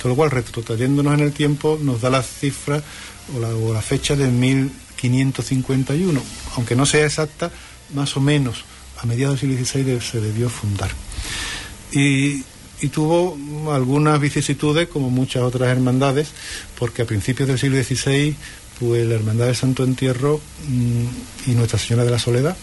Con 0.00 0.10
lo 0.10 0.16
cual, 0.16 0.30
retrotrayéndonos 0.30 1.14
en 1.14 1.20
el 1.20 1.32
tiempo, 1.32 1.78
nos 1.82 2.00
da 2.00 2.10
la 2.10 2.22
cifra 2.22 2.82
o 3.36 3.40
la, 3.40 3.48
o 3.48 3.72
la 3.72 3.82
fecha 3.82 4.16
de 4.16 4.28
1651 4.28 4.90
551, 5.00 6.22
aunque 6.56 6.76
no 6.76 6.84
sea 6.84 7.06
exacta, 7.06 7.50
más 7.94 8.16
o 8.16 8.20
menos 8.20 8.64
a 8.98 9.06
mediados 9.06 9.40
del 9.40 9.66
siglo 9.66 9.96
XVI 9.96 10.00
se 10.00 10.20
debió 10.20 10.50
fundar. 10.50 10.90
Y, 11.92 12.44
tuvo 12.92 13.36
algunas 13.72 14.18
vicisitudes, 14.20 14.88
como 14.88 15.10
muchas 15.10 15.42
otras 15.42 15.68
hermandades, 15.68 16.28
porque 16.78 17.02
a 17.02 17.04
principios 17.06 17.48
del 17.48 17.58
siglo 17.58 17.82
XVI, 17.82 18.34
pues 18.78 19.06
la 19.06 19.16
Hermandad 19.16 19.46
del 19.46 19.56
Santo 19.56 19.84
Entierro 19.84 20.40
mm, 20.66 21.50
y 21.50 21.54
Nuestra 21.54 21.78
Señora 21.78 22.04
de 22.04 22.10
la 22.10 22.18
Soledad, 22.18 22.56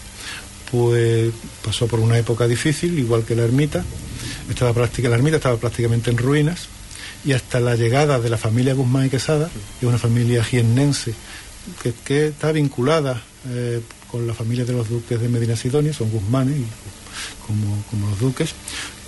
pues 0.72 1.32
pasó 1.64 1.86
por 1.86 2.00
una 2.00 2.18
época 2.18 2.48
difícil, 2.48 2.98
igual 2.98 3.24
que 3.24 3.36
la 3.36 3.44
ermita. 3.44 3.84
Estaba 4.50 4.72
práctica, 4.72 5.08
la 5.08 5.16
ermita 5.16 5.36
estaba 5.36 5.56
prácticamente 5.56 6.10
en 6.10 6.18
ruinas 6.18 6.68
y 7.28 7.34
hasta 7.34 7.60
la 7.60 7.76
llegada 7.76 8.18
de 8.18 8.30
la 8.30 8.38
familia 8.38 8.72
Guzmán 8.72 9.04
y 9.04 9.10
Quesada, 9.10 9.50
que 9.50 9.84
es 9.84 9.88
una 9.88 9.98
familia 9.98 10.42
jiennense 10.42 11.12
que, 12.06 12.28
está 12.28 12.52
vinculada 12.52 13.22
eh, 13.50 13.82
con 14.10 14.26
la 14.26 14.32
familia 14.32 14.64
de 14.64 14.72
los 14.72 14.88
duques 14.88 15.20
de 15.20 15.28
Medina 15.28 15.54
Sidonia, 15.54 15.92
son 15.92 16.10
guzmanes 16.10 16.56
como, 17.46 17.84
como 17.90 18.08
los 18.08 18.18
duques, 18.18 18.54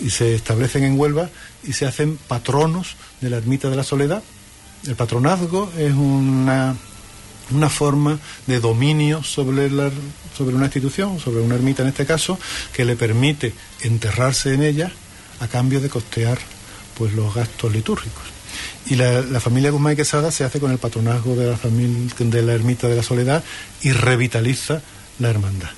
y 0.01 0.11
se 0.11 0.35
establecen 0.35 0.85
en 0.85 1.01
Huelva 1.01 1.31
y 1.65 1.73
se 1.73 1.87
hacen 1.87 2.19
patronos 2.29 2.97
de 3.23 3.31
la 3.31 3.39
ermita 3.39 3.71
de 3.71 3.77
la 3.77 3.85
Soledad. 3.85 4.23
El 4.87 4.97
patronazgo 4.97 5.73
es 5.79 5.95
una, 5.95 6.77
una 7.53 7.71
forma 7.71 8.19
de 8.47 8.61
dominio 8.61 9.23
sobre, 9.23 9.71
la, 9.71 9.91
sobre 10.37 10.55
una 10.55 10.67
institución, 10.67 11.19
sobre 11.21 11.41
una 11.41 11.55
ermita 11.55 11.85
en 11.85 11.89
este 11.89 12.05
caso, 12.05 12.39
que 12.75 12.85
le 12.85 12.97
permite 12.97 13.55
enterrarse 13.81 14.53
en 14.53 14.63
ella 14.63 14.93
a 15.41 15.49
cambio 15.49 15.81
de 15.81 15.89
costear 15.89 16.39
pues 17.01 17.15
los 17.15 17.35
gastos 17.35 17.73
litúrgicos. 17.73 18.23
Y 18.85 18.97
la, 18.97 19.41
familia 19.41 19.71
Guzmán 19.71 19.95
y 19.95 19.97
Quesada 19.97 20.31
se 20.31 20.45
hace 20.45 20.61
con 20.61 20.71
el 20.71 20.77
patronazgo 20.77 21.35
de 21.35 21.47
la, 21.47 21.57
familia, 21.57 22.13
de 22.19 22.43
la 22.43 22.53
Ermita 22.53 22.89
de 22.89 22.97
la 22.97 23.03
Soledad 23.03 23.43
y 23.81 23.93
revitaliza 23.93 24.83
la 25.19 25.31
hermandad. 25.31 25.71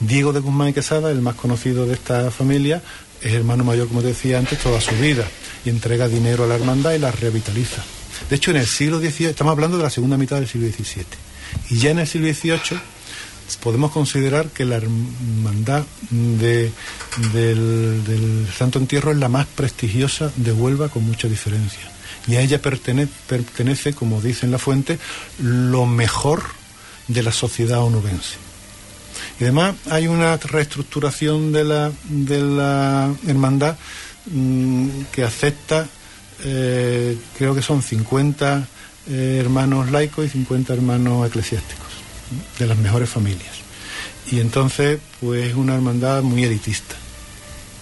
Diego 0.00 0.32
de 0.32 0.40
Guzmán 0.40 0.68
y 0.70 0.72
Quesada, 0.72 1.10
el 1.10 1.20
más 1.20 1.34
conocido 1.34 1.84
de 1.84 1.92
esta 1.92 2.30
familia, 2.30 2.80
es 3.20 3.34
hermano 3.34 3.64
mayor, 3.64 3.88
como 3.88 4.00
decía 4.00 4.38
antes, 4.38 4.60
toda 4.60 4.80
su 4.80 4.94
vida 4.94 5.28
y 5.62 5.68
entrega 5.68 6.08
dinero 6.08 6.44
a 6.44 6.46
la 6.46 6.54
hermandad 6.54 6.94
y 6.94 6.98
la 6.98 7.12
revitaliza. 7.12 7.84
De 8.30 8.36
hecho, 8.36 8.50
en 8.52 8.56
el 8.56 8.66
siglo 8.66 8.98
XVIII, 8.98 9.26
estamos 9.26 9.52
hablando 9.52 9.76
de 9.76 9.82
la 9.82 9.90
segunda 9.90 10.16
mitad 10.16 10.36
del 10.36 10.48
siglo 10.48 10.68
XVII, 10.68 11.04
y 11.68 11.80
ya 11.80 11.90
en 11.90 11.98
el 11.98 12.06
siglo 12.06 12.32
XVIII 12.32 12.80
podemos 13.56 13.92
considerar 13.92 14.48
que 14.48 14.64
la 14.64 14.76
hermandad 14.76 15.84
del, 16.10 16.72
Santo 18.56 18.78
Entierro 18.78 19.12
es 19.12 19.18
la 19.18 19.28
más 19.28 19.46
prestigiosa 19.46 20.30
de 20.36 20.52
Huelva 20.52 20.88
con 20.88 21.04
mucha 21.04 21.28
diferencia 21.28 21.90
y 22.26 22.36
a 22.36 22.40
ella 22.40 22.60
pertenece, 22.60 23.94
como 23.94 24.20
dice 24.20 24.46
en 24.46 24.52
la 24.52 24.58
fuente, 24.58 24.98
lo 25.40 25.86
mejor 25.86 26.42
de 27.08 27.22
la 27.22 27.32
sociedad 27.32 27.82
onubense. 27.82 28.36
Y 29.40 29.44
además 29.44 29.74
hay 29.90 30.06
una 30.06 30.36
reestructuración 30.36 31.52
de 31.52 31.64
la, 31.64 31.92
de 32.04 32.40
la 32.40 33.12
hermandad 33.26 33.76
mm, 34.26 34.88
que 35.10 35.24
acepta, 35.24 35.88
eh, 36.44 37.16
creo 37.36 37.54
que 37.54 37.62
son 37.62 37.82
50 37.82 38.68
eh, 39.08 39.38
hermanos 39.40 39.90
laicos 39.90 40.26
y 40.26 40.28
50 40.28 40.74
hermanos 40.74 41.26
eclesiásticos, 41.26 41.91
de 42.58 42.66
las 42.66 42.78
mejores 42.78 43.08
familias. 43.08 43.52
Y 44.30 44.40
entonces, 44.40 45.00
pues 45.20 45.46
es 45.46 45.54
una 45.54 45.74
hermandad 45.74 46.22
muy 46.22 46.44
elitista 46.44 46.96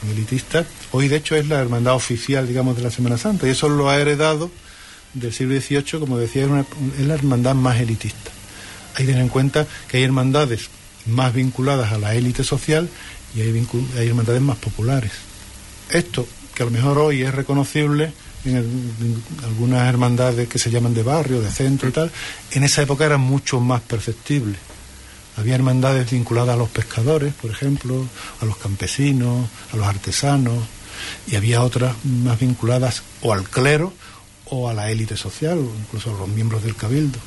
elitista. 0.09 0.65
Hoy, 0.93 1.09
de 1.09 1.17
hecho, 1.17 1.37
es 1.37 1.49
la 1.49 1.61
hermandad 1.61 1.95
oficial, 1.95 2.47
digamos, 2.47 2.77
de 2.77 2.83
la 2.83 2.91
Semana 2.91 3.19
Santa, 3.19 3.47
y 3.47 3.51
eso 3.51 3.69
lo 3.69 3.91
ha 3.91 3.99
heredado 3.99 4.51
del 5.15 5.33
siglo 5.33 5.61
XVIII, 5.61 6.01
como 6.01 6.19
decía, 6.19 6.45
es, 6.45 7.07
la 7.07 7.15
hermandad 7.15 7.55
más 7.55 7.81
elitista. 7.81 8.31
Hay 8.95 9.05
que 9.05 9.13
tener 9.13 9.23
en 9.23 9.29
cuenta 9.29 9.67
que 9.89 9.99
hay 9.99 10.05
hermandades 10.05 10.69
más 11.07 11.35
vinculadas 11.35 11.93
a 11.93 11.99
la 11.99 12.15
élite 12.15 12.45
social 12.45 12.89
y 13.35 13.41
hay, 13.41 13.67
hay 13.97 14.09
hermandades 14.09 14.43
más 14.43 14.59
populares. 14.59 15.13
Esto, 15.91 16.27
que 16.55 16.63
a 16.63 16.67
lo 16.67 16.73
mejor 16.73 16.99
hoy 16.99 17.23
es 17.23 17.35
reconocible 17.35 18.13
en, 18.45 18.57
en, 18.57 19.23
algunas 19.45 19.89
hermandades 19.89 20.49
que 20.49 20.59
se 20.59 20.71
llaman 20.71 20.95
de 20.95 21.03
barrio, 21.03 21.41
de 21.41 21.51
centro 21.51 21.89
y 21.89 21.93
tal, 21.93 22.11
en 22.53 22.65
esa 22.65 22.83
época 22.83 23.05
era 23.05 23.19
mucho 23.19 23.61
más 23.61 23.81
perceptible 23.81 24.57
había 25.41 25.55
hermandades 25.55 26.11
vinculadas 26.11 26.55
a 26.55 26.59
los 26.59 26.69
pescadores, 26.69 27.33
por 27.35 27.51
ejemplo, 27.51 28.05
a 28.41 28.45
los 28.45 28.57
campesinos, 28.59 29.49
a 29.73 29.77
los 29.77 29.87
artesanos, 29.87 30.59
y 31.27 31.37
había 31.37 31.63
otras 31.63 31.95
más 32.05 32.39
vinculadas 32.39 33.03
o 33.23 33.33
al 33.33 33.49
clero 33.49 33.93
o 34.47 34.69
a 34.69 34.75
la 34.75 34.91
élite 34.91 35.17
social, 35.17 35.59
o 35.59 35.73
incluso 35.81 36.15
a 36.15 36.19
los 36.19 36.29
miembros 36.29 36.63
del 36.63 36.77
cabildo. 36.77 37.19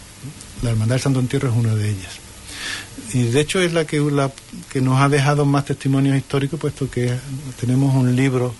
La 0.61 0.71
Hermandad 0.71 0.97
de 0.97 1.01
Santo 1.01 1.19
Entierro 1.19 1.49
es 1.49 1.55
una 1.55 1.73
de 1.73 1.89
ellas. 1.89 2.19
Y 3.13 3.23
de 3.23 3.39
hecho 3.39 3.61
es 3.61 3.73
la 3.73 3.85
que, 3.85 3.99
la 3.99 4.31
que 4.69 4.81
nos 4.81 5.01
ha 5.01 5.09
dejado 5.09 5.45
más 5.45 5.65
testimonios 5.65 6.15
históricos, 6.15 6.59
puesto 6.59 6.89
que 6.89 7.17
tenemos 7.59 7.95
un 7.95 8.15
libro 8.15 8.53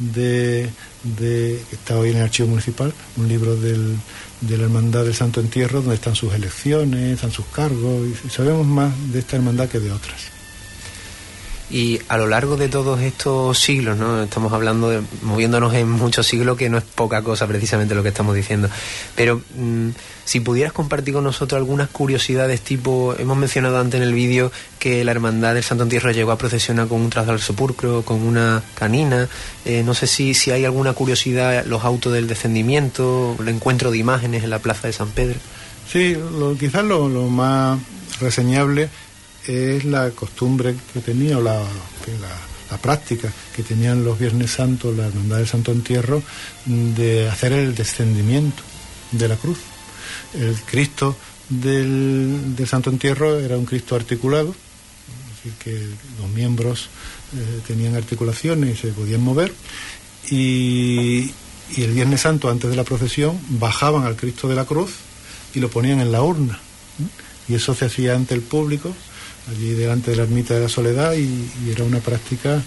de, 0.00 0.68
de, 1.04 1.62
que 1.68 1.76
está 1.76 1.98
hoy 1.98 2.10
en 2.10 2.16
el 2.16 2.22
archivo 2.24 2.48
municipal, 2.48 2.92
un 3.16 3.28
libro 3.28 3.56
del, 3.56 3.96
de 4.40 4.56
la 4.56 4.64
Hermandad 4.64 5.04
del 5.04 5.14
Santo 5.14 5.40
Entierro, 5.40 5.80
donde 5.80 5.94
están 5.94 6.16
sus 6.16 6.34
elecciones, 6.34 7.14
están 7.14 7.30
sus 7.30 7.46
cargos, 7.46 8.08
y 8.24 8.30
sabemos 8.30 8.66
más 8.66 8.92
de 9.12 9.20
esta 9.20 9.36
hermandad 9.36 9.68
que 9.68 9.78
de 9.78 9.92
otras. 9.92 10.39
Y 11.70 12.00
a 12.08 12.16
lo 12.16 12.26
largo 12.26 12.56
de 12.56 12.68
todos 12.68 13.00
estos 13.00 13.58
siglos, 13.58 13.96
¿no? 13.96 14.24
Estamos 14.24 14.52
hablando 14.52 14.90
de 14.90 15.02
moviéndonos 15.22 15.72
en 15.74 15.88
muchos 15.88 16.26
siglos, 16.26 16.56
que 16.56 16.68
no 16.68 16.78
es 16.78 16.84
poca 16.84 17.22
cosa 17.22 17.46
precisamente 17.46 17.94
lo 17.94 18.02
que 18.02 18.08
estamos 18.08 18.34
diciendo. 18.34 18.68
Pero 19.14 19.40
mm, 19.56 19.90
si 20.24 20.40
pudieras 20.40 20.72
compartir 20.72 21.14
con 21.14 21.22
nosotros 21.22 21.58
algunas 21.58 21.88
curiosidades, 21.88 22.60
tipo, 22.62 23.14
hemos 23.18 23.36
mencionado 23.36 23.78
antes 23.78 24.00
en 24.00 24.06
el 24.06 24.14
vídeo 24.14 24.50
que 24.80 25.04
la 25.04 25.12
Hermandad 25.12 25.54
del 25.54 25.62
Santo 25.62 25.84
Entierro 25.84 26.10
llegó 26.10 26.32
a 26.32 26.38
procesionar 26.38 26.88
con 26.88 27.00
un 27.00 27.10
trazo 27.10 27.30
al 27.30 27.40
sepulcro, 27.40 28.02
con 28.02 28.22
una 28.22 28.62
canina. 28.74 29.28
Eh, 29.64 29.82
no 29.84 29.94
sé 29.94 30.08
si, 30.08 30.34
si 30.34 30.50
hay 30.50 30.64
alguna 30.64 30.92
curiosidad, 30.92 31.64
los 31.66 31.84
autos 31.84 32.12
del 32.12 32.26
descendimiento, 32.26 33.36
el 33.38 33.48
encuentro 33.48 33.92
de 33.92 33.98
imágenes 33.98 34.42
en 34.42 34.50
la 34.50 34.58
Plaza 34.58 34.88
de 34.88 34.92
San 34.92 35.10
Pedro. 35.10 35.38
Sí, 35.90 36.14
lo, 36.14 36.56
quizás 36.56 36.84
lo, 36.84 37.08
lo 37.08 37.28
más 37.28 37.78
reseñable 38.20 38.88
es 39.50 39.84
la 39.84 40.10
costumbre 40.10 40.74
que 40.92 41.00
tenía, 41.00 41.38
o 41.38 41.42
la, 41.42 41.58
la, 41.58 42.78
práctica 42.78 43.32
que 43.54 43.62
tenían 43.64 44.04
los 44.04 44.18
Viernes 44.18 44.52
Santos, 44.52 44.96
la 44.96 45.06
Hermandad 45.06 45.38
del 45.38 45.48
Santo 45.48 45.72
Entierro, 45.72 46.22
de 46.64 47.28
hacer 47.28 47.52
el 47.52 47.74
descendimiento 47.74 48.62
de 49.10 49.28
la 49.28 49.36
cruz. 49.36 49.58
El 50.34 50.54
Cristo 50.62 51.16
del, 51.48 52.54
Santo 52.66 52.90
Entierro 52.90 53.40
era 53.40 53.58
un 53.58 53.64
Cristo 53.64 53.96
articulado, 53.96 54.50
es 54.50 55.36
decir, 55.36 55.52
que 55.58 56.22
los 56.22 56.30
miembros 56.30 56.88
eh, 57.36 57.60
tenían 57.66 57.96
articulaciones 57.96 58.78
y 58.78 58.80
se 58.80 58.88
podían 58.88 59.22
mover, 59.22 59.52
y, 60.30 61.32
y 61.76 61.82
el 61.82 61.92
Viernes 61.92 62.20
Santo, 62.20 62.48
antes 62.50 62.70
de 62.70 62.76
la 62.76 62.84
procesión, 62.84 63.38
bajaban 63.48 64.04
al 64.04 64.16
Cristo 64.16 64.48
de 64.48 64.54
la 64.54 64.64
cruz 64.64 64.92
y 65.54 65.60
lo 65.60 65.68
ponían 65.70 66.00
en 66.00 66.12
la 66.12 66.22
urna. 66.22 66.60
Y 67.48 67.54
eso 67.54 67.74
se 67.74 67.86
hacía 67.86 68.14
ante 68.14 68.34
el 68.34 68.42
público 68.42 68.94
allí 69.48 69.74
delante 69.74 70.10
de 70.10 70.16
la 70.16 70.24
ermita 70.24 70.54
de 70.54 70.60
la 70.60 70.68
Soledad 70.68 71.14
y, 71.14 71.70
era 71.70 71.84
una 71.84 72.00
práctica 72.00 72.62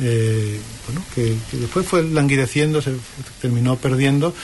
eh, 0.00 0.58
bueno, 0.86 1.02
que, 1.14 1.36
después 1.52 1.86
fue 1.86 2.02
languideciendo, 2.02 2.82
se 2.82 2.92
terminó 3.40 3.76
perdiendo, 3.76 4.34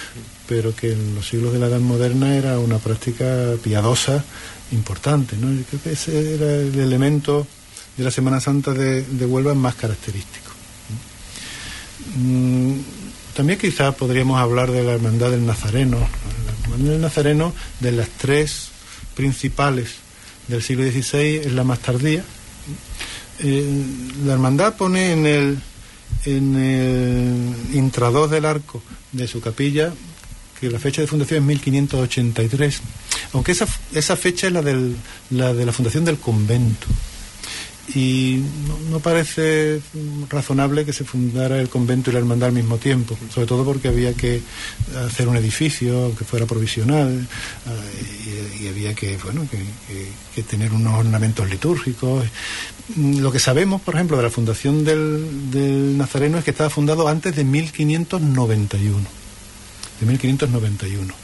pero 0.49 0.75
que 0.75 0.93
en 0.93 1.15
los 1.15 1.29
siglos 1.29 1.53
de 1.53 1.59
la 1.59 1.67
Edad 1.67 1.81
Moderna 1.81 2.37
era 2.37 2.59
una 2.59 2.79
práctica 2.79 3.55
piadosa 3.63 4.25
importante. 4.73 5.37
¿no? 5.37 5.49
creo 5.69 5.83
que 5.83 5.93
ese 5.93 6.35
era 6.35 6.55
el 6.55 6.79
elemento 6.79 7.47
de 7.97 8.05
la 8.05 8.11
Semana 8.11 8.41
Santa 8.41 8.73
de, 8.73 9.27
Huelva 9.27 9.55
más 9.55 9.75
característico. 9.75 10.51
Mm, 12.17 12.79
también 13.35 13.59
quizás 13.59 13.95
podríamos 13.95 14.39
hablar 14.39 14.71
de 14.71 14.83
la 14.83 14.93
Hermandad 14.93 15.31
del 15.31 15.47
Nazareno. 15.47 15.99
La 15.99 16.63
Hermandad 16.65 16.93
del 16.93 17.01
Nazareno, 17.01 17.53
de 17.81 17.93
las 17.93 18.09
tres 18.09 18.69
principales 19.15 20.02
del 20.49 20.63
siglo 20.63 20.85
XVI 20.85 21.37
es 21.45 21.53
la 21.53 21.65
más 21.65 21.81
tardía. 21.81 22.25
Eh, 23.41 23.85
la 24.25 24.35
hermandad 24.35 24.75
pone 24.75 25.13
en 25.13 25.27
el, 25.27 25.59
intradós 27.73 28.31
del 28.31 28.45
arco 28.45 28.83
de 29.11 29.27
su 29.27 29.41
capilla 29.41 29.93
que 30.61 30.71
la 30.71 30.79
fecha 30.79 31.01
de 31.01 31.09
fundación 31.09 31.41
es 31.41 31.47
1583, 31.47 32.81
aunque 33.33 33.53
esa, 33.53 33.67
esa 33.93 34.15
fecha 34.17 34.47
es 34.47 34.53
la 34.53 34.63
de 34.63 35.67
la 35.67 35.73
fundación 35.73 36.05
del 36.05 36.19
convento 36.19 36.87
y 37.95 38.43
no, 38.91 39.01
parece 39.01 39.81
razonable 40.29 40.85
que 40.85 40.93
se 40.93 41.05
fundara 41.05 41.59
el 41.59 41.69
convento 41.69 42.11
y 42.11 42.13
la 42.13 42.21
hermandad 42.21 42.49
al 42.49 42.55
mismo 42.55 42.79
tiempo, 42.79 43.19
sobre 43.33 43.47
todo 43.47 43.65
porque 43.65 43.89
había 43.89 44.15
que 44.15 44.41
hacer 45.05 45.29
un 45.29 45.37
edificio 45.37 46.15
que 46.17 46.25
fuera 46.25 46.47
provisional 46.47 47.29
eh, 47.67 48.59
y, 48.63 48.69
había 48.69 48.95
que, 48.95 49.17
bueno, 49.19 49.47
que, 49.51 50.43
tener 50.43 50.73
unos 50.73 50.95
ornamentos 50.95 51.49
litúrgicos. 51.51 52.25
Lo 52.97 53.33
que 53.33 53.39
sabemos, 53.39 53.81
por 53.83 53.95
ejemplo, 53.95 54.17
de 54.17 54.23
la 54.23 54.31
fundación 54.31 54.85
del, 54.85 55.51
del 55.51 55.99
Nazareno 55.99 56.39
es 56.39 56.45
que 56.45 56.53
estaba 56.53 56.71
fundado 56.71 57.09
antes 57.09 57.35
de 57.35 57.45
1591. 57.45 58.97
De 60.01 60.07
1591 60.07 61.22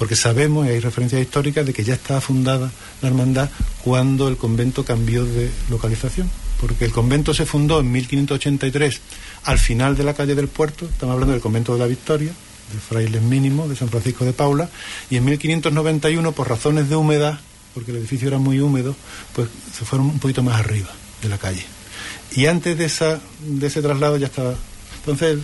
porque 0.00 0.16
sabemos, 0.16 0.66
y 0.66 0.70
hay 0.70 0.80
referencias 0.80 1.20
históricas, 1.20 1.66
de 1.66 1.74
que 1.74 1.84
ya 1.84 1.92
estaba 1.92 2.22
fundada 2.22 2.70
la 3.02 3.08
hermandad 3.08 3.50
cuando 3.84 4.28
el 4.28 4.38
convento 4.38 4.82
cambió 4.82 5.26
de 5.26 5.50
localización, 5.68 6.30
porque 6.58 6.86
el 6.86 6.90
convento 6.90 7.34
se 7.34 7.44
fundó 7.44 7.80
en 7.80 7.92
1583 7.92 8.98
al 9.44 9.58
final 9.58 9.98
de 9.98 10.04
la 10.04 10.14
calle 10.14 10.34
del 10.34 10.48
puerto, 10.48 10.86
estamos 10.86 11.12
hablando 11.12 11.34
del 11.34 11.42
convento 11.42 11.74
de 11.74 11.80
la 11.80 11.86
Victoria, 11.86 12.32
de 12.72 12.78
frailes 12.78 13.20
mínimos 13.20 13.68
de 13.68 13.76
San 13.76 13.90
Francisco 13.90 14.24
de 14.24 14.32
Paula, 14.32 14.70
y 15.10 15.18
en 15.18 15.24
1591, 15.26 16.32
por 16.32 16.48
razones 16.48 16.88
de 16.88 16.96
humedad, 16.96 17.38
porque 17.74 17.90
el 17.90 17.98
edificio 17.98 18.28
era 18.28 18.38
muy 18.38 18.58
húmedo, 18.58 18.96
pues 19.34 19.50
se 19.76 19.84
fueron 19.84 20.06
un 20.06 20.18
poquito 20.18 20.42
más 20.42 20.58
arriba 20.58 20.88
de 21.20 21.28
la 21.28 21.36
calle. 21.36 21.66
Y 22.34 22.46
antes 22.46 22.78
de, 22.78 22.86
esa, 22.86 23.20
de 23.46 23.66
ese 23.66 23.82
traslado 23.82 24.16
ya 24.16 24.28
estaba 24.28 24.54
entonces, 25.00 25.38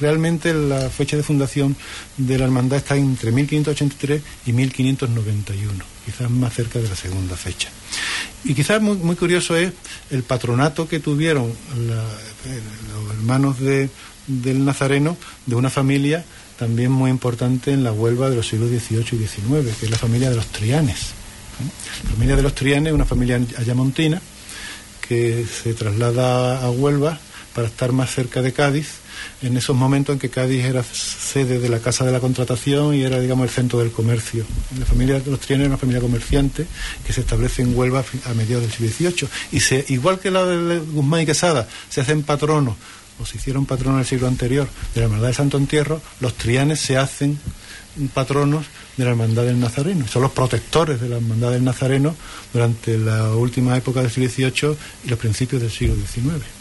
realmente 0.00 0.54
la 0.54 0.88
fecha 0.88 1.16
de 1.16 1.22
fundación 1.22 1.76
de 2.16 2.38
la 2.38 2.44
hermandad 2.44 2.78
está 2.78 2.96
entre 2.96 3.30
1583 3.30 4.22
y 4.46 4.52
1591, 4.54 5.84
quizás 6.06 6.30
más 6.30 6.54
cerca 6.54 6.78
de 6.78 6.88
la 6.88 6.96
segunda 6.96 7.36
fecha. 7.36 7.68
Y 8.44 8.54
quizás 8.54 8.80
muy, 8.80 9.16
curioso 9.16 9.54
es 9.54 9.72
el 10.10 10.22
patronato 10.22 10.88
que 10.88 10.98
tuvieron 10.98 11.46
eh, 11.46 12.60
los 12.94 13.10
hermanos 13.10 13.60
de, 13.60 13.90
del 14.26 14.64
Nazareno 14.64 15.18
de 15.44 15.56
una 15.56 15.68
familia 15.68 16.24
también 16.58 16.90
muy 16.90 17.10
importante 17.10 17.72
en 17.72 17.84
la 17.84 17.92
Huelva 17.92 18.30
de 18.30 18.36
los 18.36 18.48
siglos 18.48 18.70
XVIII 18.70 19.04
y 19.12 19.26
XIX, 19.26 19.76
que 19.78 19.86
es 19.86 19.90
la 19.90 19.98
familia 19.98 20.30
de 20.30 20.36
los 20.36 20.46
Trianes. 20.46 21.12
La 22.04 22.10
familia 22.10 22.36
de 22.36 22.42
los 22.42 22.54
Trianes 22.54 22.88
es 22.88 22.94
una 22.94 23.04
familia 23.04 23.40
ayamontina 23.58 24.20
que 25.06 25.44
se 25.46 25.74
traslada 25.74 26.62
a 26.62 26.70
Huelva 26.70 27.18
para 27.54 27.66
estar 27.66 27.92
más 27.92 28.10
cerca 28.10 28.42
de 28.42 28.52
Cádiz, 28.52 28.88
en 29.42 29.56
esos 29.56 29.76
momentos 29.76 30.14
en 30.14 30.18
que 30.18 30.30
Cádiz 30.30 30.64
era 30.64 30.82
sede 30.82 31.58
de 31.58 31.68
la 31.68 31.80
Casa 31.80 32.04
de 32.04 32.12
la 32.12 32.20
Contratación 32.20 32.94
y 32.94 33.02
era, 33.02 33.18
digamos, 33.20 33.44
el 33.44 33.50
centro 33.50 33.78
del 33.80 33.90
comercio. 33.90 34.44
La 34.78 34.86
familia 34.86 35.20
de 35.20 35.30
los 35.30 35.40
Trianes 35.40 35.64
era 35.64 35.74
una 35.74 35.78
familia 35.78 36.00
comerciante 36.00 36.66
que 37.04 37.12
se 37.12 37.20
establece 37.20 37.62
en 37.62 37.76
Huelva 37.76 38.04
a 38.26 38.34
mediados 38.34 38.62
del 38.62 38.72
siglo 38.72 39.10
XVIII. 39.10 39.28
Y 39.52 39.60
se, 39.60 39.84
igual 39.88 40.20
que 40.20 40.30
la 40.30 40.44
de 40.44 40.78
Guzmán 40.78 41.22
y 41.22 41.26
Quesada, 41.26 41.68
se 41.88 42.00
hacen 42.00 42.22
patronos, 42.22 42.76
o 43.20 43.26
se 43.26 43.36
hicieron 43.36 43.66
patronos 43.66 43.96
en 43.96 44.00
el 44.00 44.06
siglo 44.06 44.28
anterior, 44.28 44.68
de 44.94 45.00
la 45.00 45.06
Hermandad 45.06 45.28
de 45.28 45.34
Santo 45.34 45.56
Entierro, 45.58 46.00
los 46.20 46.34
Trianes 46.34 46.80
se 46.80 46.96
hacen 46.96 47.38
patronos 48.14 48.66
de 48.96 49.04
la 49.04 49.10
Hermandad 49.10 49.42
del 49.42 49.58
Nazareno. 49.58 50.06
Son 50.06 50.22
los 50.22 50.30
protectores 50.30 51.00
de 51.00 51.08
la 51.08 51.16
Hermandad 51.16 51.50
del 51.50 51.64
Nazareno 51.64 52.14
durante 52.52 52.96
la 52.96 53.34
última 53.34 53.76
época 53.76 54.00
del 54.00 54.10
siglo 54.10 54.30
XVIII 54.30 54.76
y 55.04 55.08
los 55.08 55.18
principios 55.18 55.60
del 55.60 55.70
siglo 55.70 55.96
XIX 55.96 56.59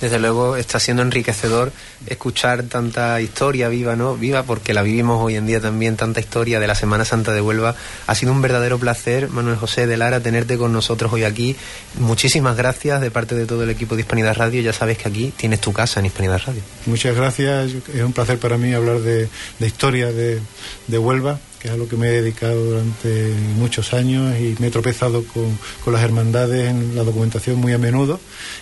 desde 0.00 0.18
luego 0.18 0.56
está 0.56 0.78
siendo 0.78 1.02
enriquecedor 1.02 1.72
escuchar 2.06 2.64
tanta 2.64 3.20
historia 3.20 3.68
viva, 3.68 3.96
¿no? 3.96 4.16
Viva 4.16 4.42
porque 4.42 4.74
la 4.74 4.82
vivimos 4.82 5.22
hoy 5.22 5.36
en 5.36 5.46
día 5.46 5.60
también, 5.60 5.96
tanta 5.96 6.20
historia 6.20 6.60
de 6.60 6.66
la 6.66 6.74
Semana 6.74 7.04
Santa 7.04 7.32
de 7.32 7.40
Huelva. 7.40 7.74
Ha 8.06 8.14
sido 8.14 8.32
un 8.32 8.42
verdadero 8.42 8.78
placer, 8.78 9.30
Manuel 9.30 9.56
José 9.56 9.86
de 9.86 9.96
Lara, 9.96 10.20
tenerte 10.20 10.58
con 10.58 10.72
nosotros 10.72 11.12
hoy 11.12 11.24
aquí. 11.24 11.56
Muchísimas 11.98 12.56
gracias 12.56 13.00
de 13.00 13.10
parte 13.10 13.34
de 13.34 13.46
todo 13.46 13.62
el 13.62 13.70
equipo 13.70 13.94
de 13.94 14.02
Hispanidad 14.02 14.36
Radio. 14.36 14.60
Ya 14.62 14.72
sabes 14.72 14.98
que 14.98 15.08
aquí 15.08 15.32
tienes 15.36 15.60
tu 15.60 15.72
casa 15.72 16.00
en 16.00 16.06
Hispanidad 16.06 16.42
Radio. 16.46 16.62
Muchas 16.86 17.16
gracias. 17.16 17.72
Es 17.94 18.02
un 18.02 18.12
placer 18.12 18.38
para 18.38 18.58
mí 18.58 18.74
hablar 18.74 19.00
de, 19.00 19.28
historia 19.60 20.12
de, 20.12 20.40
de 20.86 20.98
Huelva 20.98 21.38
es 21.66 21.72
a 21.72 21.76
lo 21.76 21.88
que 21.88 21.96
me 21.96 22.08
he 22.08 22.22
dedicado 22.22 22.64
durante 22.64 23.34
muchos 23.56 23.92
años 23.92 24.34
y 24.38 24.54
me 24.60 24.68
he 24.68 24.70
tropezado 24.70 25.24
con, 25.24 25.58
con 25.84 25.92
las 25.92 26.02
hermandades 26.02 26.70
en 26.70 26.94
la 26.94 27.02
documentación 27.02 27.56
muy 27.56 27.72
a 27.72 27.78
menudo 27.78 28.20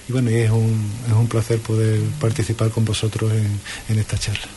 y 0.08 0.12
bueno, 0.12 0.30
es 0.30 0.50
un, 0.50 0.90
es 1.06 1.12
un 1.12 1.28
placer 1.28 1.60
poder 1.60 2.00
participar 2.20 2.70
con 2.70 2.84
vosotros 2.84 3.32
en, 3.32 3.60
en 3.88 3.98
esta 3.98 4.18
charla. 4.18 4.48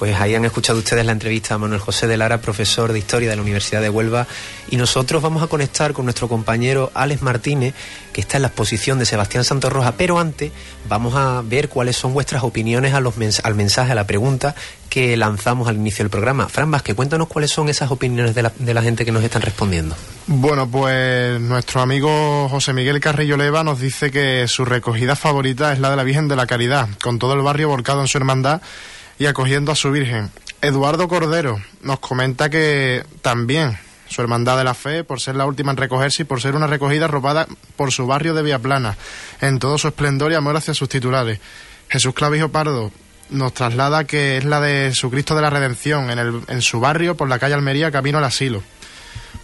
Pues 0.00 0.18
ahí 0.18 0.34
han 0.34 0.46
escuchado 0.46 0.78
ustedes 0.78 1.04
la 1.04 1.12
entrevista 1.12 1.52
a 1.52 1.58
Manuel 1.58 1.78
José 1.78 2.06
de 2.06 2.16
Lara, 2.16 2.40
profesor 2.40 2.90
de 2.90 2.98
Historia 2.98 3.28
de 3.28 3.36
la 3.36 3.42
Universidad 3.42 3.82
de 3.82 3.90
Huelva, 3.90 4.26
y 4.70 4.78
nosotros 4.78 5.22
vamos 5.22 5.42
a 5.42 5.46
conectar 5.46 5.92
con 5.92 6.06
nuestro 6.06 6.26
compañero 6.26 6.90
Alex 6.94 7.20
Martínez, 7.20 7.74
que 8.14 8.22
está 8.22 8.38
en 8.38 8.42
la 8.44 8.48
exposición 8.48 8.98
de 8.98 9.04
Sebastián 9.04 9.44
Santos 9.44 9.70
Roja, 9.70 9.92
pero 9.98 10.18
antes 10.18 10.52
vamos 10.88 11.16
a 11.16 11.42
ver 11.44 11.68
cuáles 11.68 11.96
son 11.96 12.14
vuestras 12.14 12.44
opiniones 12.44 12.94
a 12.94 13.00
los 13.00 13.12
al 13.44 13.54
mensaje, 13.54 13.92
a 13.92 13.94
la 13.94 14.06
pregunta 14.06 14.54
que 14.88 15.18
lanzamos 15.18 15.68
al 15.68 15.76
inicio 15.76 16.02
del 16.02 16.10
programa. 16.10 16.48
Fran 16.48 16.70
Vázquez, 16.70 16.96
cuéntanos 16.96 17.28
cuáles 17.28 17.50
son 17.50 17.68
esas 17.68 17.90
opiniones 17.90 18.34
de 18.34 18.74
la 18.74 18.82
gente 18.82 19.04
que 19.04 19.12
nos 19.12 19.22
están 19.22 19.42
respondiendo. 19.42 19.96
Bueno, 20.26 20.66
pues 20.66 21.38
nuestro 21.42 21.82
amigo 21.82 22.48
José 22.48 22.72
Miguel 22.72 23.00
Carrillo 23.00 23.36
Leva 23.36 23.64
nos 23.64 23.78
dice 23.78 24.10
que 24.10 24.48
su 24.48 24.64
recogida 24.64 25.14
favorita 25.14 25.74
es 25.74 25.78
la 25.78 25.90
de 25.90 25.96
la 25.96 26.04
Virgen 26.04 26.26
de 26.26 26.36
la 26.36 26.46
Caridad, 26.46 26.88
con 27.02 27.18
todo 27.18 27.34
el 27.34 27.42
barrio 27.42 27.68
volcado 27.68 28.00
en 28.00 28.08
su 28.08 28.16
hermandad 28.16 28.62
y 29.20 29.26
acogiendo 29.26 29.70
a 29.70 29.76
su 29.76 29.92
Virgen. 29.92 30.30
Eduardo 30.62 31.06
Cordero 31.06 31.60
nos 31.82 32.00
comenta 32.00 32.48
que 32.48 33.04
también 33.20 33.78
su 34.08 34.22
Hermandad 34.22 34.56
de 34.56 34.64
la 34.64 34.72
Fe, 34.72 35.04
por 35.04 35.20
ser 35.20 35.36
la 35.36 35.44
última 35.44 35.70
en 35.70 35.76
recogerse 35.76 36.22
y 36.22 36.24
por 36.24 36.40
ser 36.40 36.56
una 36.56 36.66
recogida 36.66 37.06
robada 37.06 37.46
por 37.76 37.92
su 37.92 38.06
barrio 38.06 38.32
de 38.32 38.42
Viaplana, 38.42 38.96
en 39.42 39.58
todo 39.58 39.76
su 39.76 39.88
esplendor 39.88 40.32
y 40.32 40.36
amor 40.36 40.56
hacia 40.56 40.72
sus 40.72 40.88
titulares. 40.88 41.38
Jesús 41.90 42.14
Clavijo 42.14 42.48
Pardo 42.48 42.90
nos 43.28 43.52
traslada 43.52 44.04
que 44.04 44.38
es 44.38 44.44
la 44.46 44.58
de 44.58 44.94
su 44.94 45.10
Cristo 45.10 45.36
de 45.36 45.42
la 45.42 45.50
Redención, 45.50 46.10
en, 46.10 46.18
el, 46.18 46.40
en 46.48 46.62
su 46.62 46.80
barrio, 46.80 47.14
por 47.14 47.28
la 47.28 47.38
calle 47.38 47.54
Almería, 47.54 47.90
camino 47.90 48.18
al 48.18 48.24
asilo. 48.24 48.62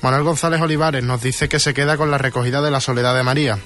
Manuel 0.00 0.24
González 0.24 0.60
Olivares 0.60 1.04
nos 1.04 1.20
dice 1.20 1.50
que 1.50 1.60
se 1.60 1.74
queda 1.74 1.98
con 1.98 2.10
la 2.10 2.16
recogida 2.16 2.62
de 2.62 2.70
la 2.70 2.80
Soledad 2.80 3.14
de 3.14 3.22
María. 3.22 3.58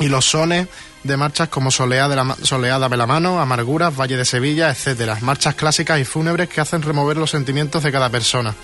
Y 0.00 0.08
los 0.08 0.24
sones 0.24 0.68
de 1.02 1.16
marchas 1.16 1.48
como 1.48 1.70
Soleada 1.70 2.08
de 2.08 2.16
la, 2.16 2.36
Soleada 2.42 2.88
de 2.88 2.96
la 2.96 3.06
Mano, 3.06 3.40
Amarguras, 3.40 3.96
Valle 3.96 4.16
de 4.16 4.24
Sevilla, 4.24 4.70
etcétera. 4.70 5.18
Marchas 5.20 5.54
clásicas 5.54 6.00
y 6.00 6.04
fúnebres 6.04 6.48
que 6.48 6.60
hacen 6.60 6.82
remover 6.82 7.16
los 7.16 7.30
sentimientos 7.30 7.82
de 7.82 7.92
cada 7.92 8.10
persona. 8.10 8.54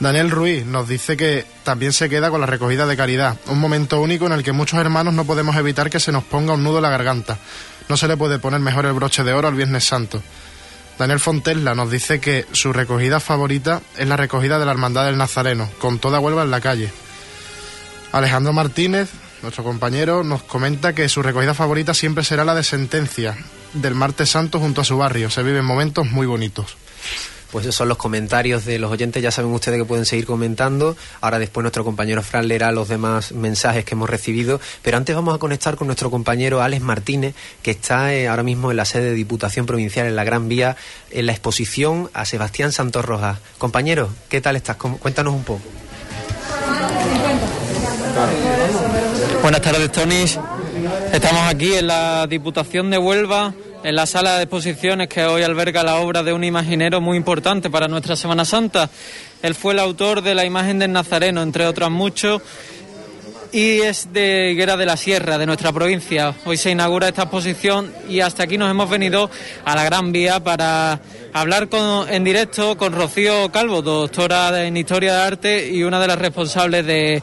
Daniel 0.00 0.30
Ruiz 0.30 0.66
nos 0.66 0.88
dice 0.88 1.16
que 1.16 1.46
también 1.62 1.92
se 1.92 2.08
queda 2.08 2.30
con 2.30 2.40
la 2.40 2.46
recogida 2.46 2.86
de 2.86 2.96
caridad, 2.96 3.36
un 3.46 3.60
momento 3.60 4.00
único 4.00 4.26
en 4.26 4.32
el 4.32 4.42
que 4.42 4.50
muchos 4.50 4.80
hermanos 4.80 5.14
no 5.14 5.24
podemos 5.24 5.54
evitar 5.54 5.90
que 5.90 6.00
se 6.00 6.10
nos 6.10 6.24
ponga 6.24 6.54
un 6.54 6.64
nudo 6.64 6.78
en 6.78 6.82
la 6.82 6.90
garganta. 6.90 7.38
No 7.88 7.96
se 7.96 8.08
le 8.08 8.16
puede 8.16 8.38
poner 8.38 8.60
mejor 8.60 8.86
el 8.86 8.94
broche 8.94 9.22
de 9.22 9.32
oro 9.32 9.46
al 9.46 9.54
Viernes 9.54 9.84
Santo. 9.84 10.20
Daniel 10.98 11.20
Fontella 11.20 11.74
nos 11.74 11.90
dice 11.90 12.20
que 12.20 12.46
su 12.52 12.72
recogida 12.72 13.20
favorita 13.20 13.80
es 13.96 14.08
la 14.08 14.16
recogida 14.16 14.58
de 14.58 14.66
la 14.66 14.72
Hermandad 14.72 15.06
del 15.06 15.18
Nazareno, 15.18 15.70
con 15.78 15.98
toda 15.98 16.20
Huelva 16.20 16.42
en 16.42 16.50
la 16.50 16.60
calle. 16.60 16.92
Alejandro 18.12 18.52
Martínez, 18.52 19.08
nuestro 19.42 19.64
compañero, 19.64 20.24
nos 20.24 20.42
comenta 20.42 20.94
que 20.94 21.08
su 21.08 21.22
recogida 21.22 21.54
favorita 21.54 21.94
siempre 21.94 22.24
será 22.24 22.44
la 22.44 22.54
de 22.54 22.62
Sentencia, 22.62 23.36
del 23.72 23.94
Martes 23.94 24.30
Santo 24.30 24.60
junto 24.60 24.80
a 24.80 24.84
su 24.84 24.96
barrio. 24.96 25.30
Se 25.30 25.42
viven 25.42 25.64
momentos 25.64 26.10
muy 26.10 26.26
bonitos. 26.26 26.76
Pues 27.50 27.66
esos 27.66 27.74
son 27.74 27.88
los 27.88 27.98
comentarios 27.98 28.64
de 28.64 28.78
los 28.78 28.90
oyentes, 28.90 29.22
ya 29.22 29.30
saben 29.30 29.52
ustedes 29.52 29.78
que 29.78 29.84
pueden 29.84 30.06
seguir 30.06 30.24
comentando. 30.24 30.96
Ahora 31.20 31.38
después 31.38 31.62
nuestro 31.62 31.84
compañero 31.84 32.22
Fran 32.22 32.48
leerá 32.48 32.72
los 32.72 32.88
demás 32.88 33.32
mensajes 33.32 33.84
que 33.84 33.94
hemos 33.94 34.08
recibido, 34.08 34.58
pero 34.80 34.96
antes 34.96 35.14
vamos 35.14 35.34
a 35.34 35.38
conectar 35.38 35.76
con 35.76 35.86
nuestro 35.86 36.10
compañero 36.10 36.62
Alex 36.62 36.82
Martínez, 36.82 37.34
que 37.60 37.72
está 37.72 38.14
eh, 38.14 38.26
ahora 38.26 38.42
mismo 38.42 38.70
en 38.70 38.78
la 38.78 38.86
sede 38.86 39.10
de 39.10 39.14
Diputación 39.14 39.66
Provincial 39.66 40.06
en 40.06 40.16
la 40.16 40.24
Gran 40.24 40.48
Vía, 40.48 40.78
en 41.10 41.26
la 41.26 41.32
exposición 41.32 42.08
a 42.14 42.24
Sebastián 42.24 42.72
Santos 42.72 43.04
Rojas. 43.04 43.38
Compañero, 43.58 44.08
¿qué 44.30 44.40
tal 44.40 44.56
estás? 44.56 44.76
Cuéntanos 44.76 45.34
un 45.34 45.44
poco. 45.44 45.60
Buenas 49.42 49.60
tardes, 49.60 49.90
Tony. 49.90 50.22
Estamos 51.12 51.42
aquí 51.48 51.74
en 51.74 51.88
la 51.88 52.28
Diputación 52.28 52.90
de 52.90 52.98
Huelva 52.98 53.52
en 53.82 53.96
la 53.96 54.06
sala 54.06 54.36
de 54.36 54.44
exposiciones 54.44 55.08
que 55.08 55.24
hoy 55.24 55.42
alberga 55.42 55.82
la 55.82 55.96
obra 55.96 56.22
de 56.22 56.32
un 56.32 56.44
imaginero 56.44 57.00
muy 57.00 57.16
importante 57.16 57.68
para 57.68 57.88
nuestra 57.88 58.14
Semana 58.14 58.44
Santa. 58.44 58.88
Él 59.42 59.56
fue 59.56 59.72
el 59.72 59.80
autor 59.80 60.22
de 60.22 60.36
la 60.36 60.44
imagen 60.44 60.78
del 60.78 60.92
Nazareno, 60.92 61.42
entre 61.42 61.66
otros 61.66 61.90
muchos, 61.90 62.40
y 63.50 63.80
es 63.80 64.12
de 64.12 64.52
Higuera 64.52 64.76
de 64.76 64.86
la 64.86 64.96
Sierra, 64.96 65.38
de 65.38 65.46
nuestra 65.46 65.72
provincia. 65.72 66.36
Hoy 66.44 66.56
se 66.56 66.70
inaugura 66.70 67.08
esta 67.08 67.22
exposición 67.22 67.92
y 68.08 68.20
hasta 68.20 68.44
aquí 68.44 68.56
nos 68.56 68.70
hemos 68.70 68.88
venido 68.88 69.28
a 69.64 69.74
la 69.74 69.82
Gran 69.82 70.12
Vía 70.12 70.38
para 70.38 71.00
hablar 71.32 71.68
con, 71.68 72.08
en 72.08 72.22
directo 72.22 72.76
con 72.76 72.92
Rocío 72.92 73.50
Calvo, 73.50 73.82
doctora 73.82 74.64
en 74.64 74.76
Historia 74.76 75.14
de 75.14 75.20
Arte 75.20 75.68
y 75.68 75.82
una 75.82 76.00
de 76.00 76.06
las 76.06 76.18
responsables 76.20 76.86
de 76.86 77.20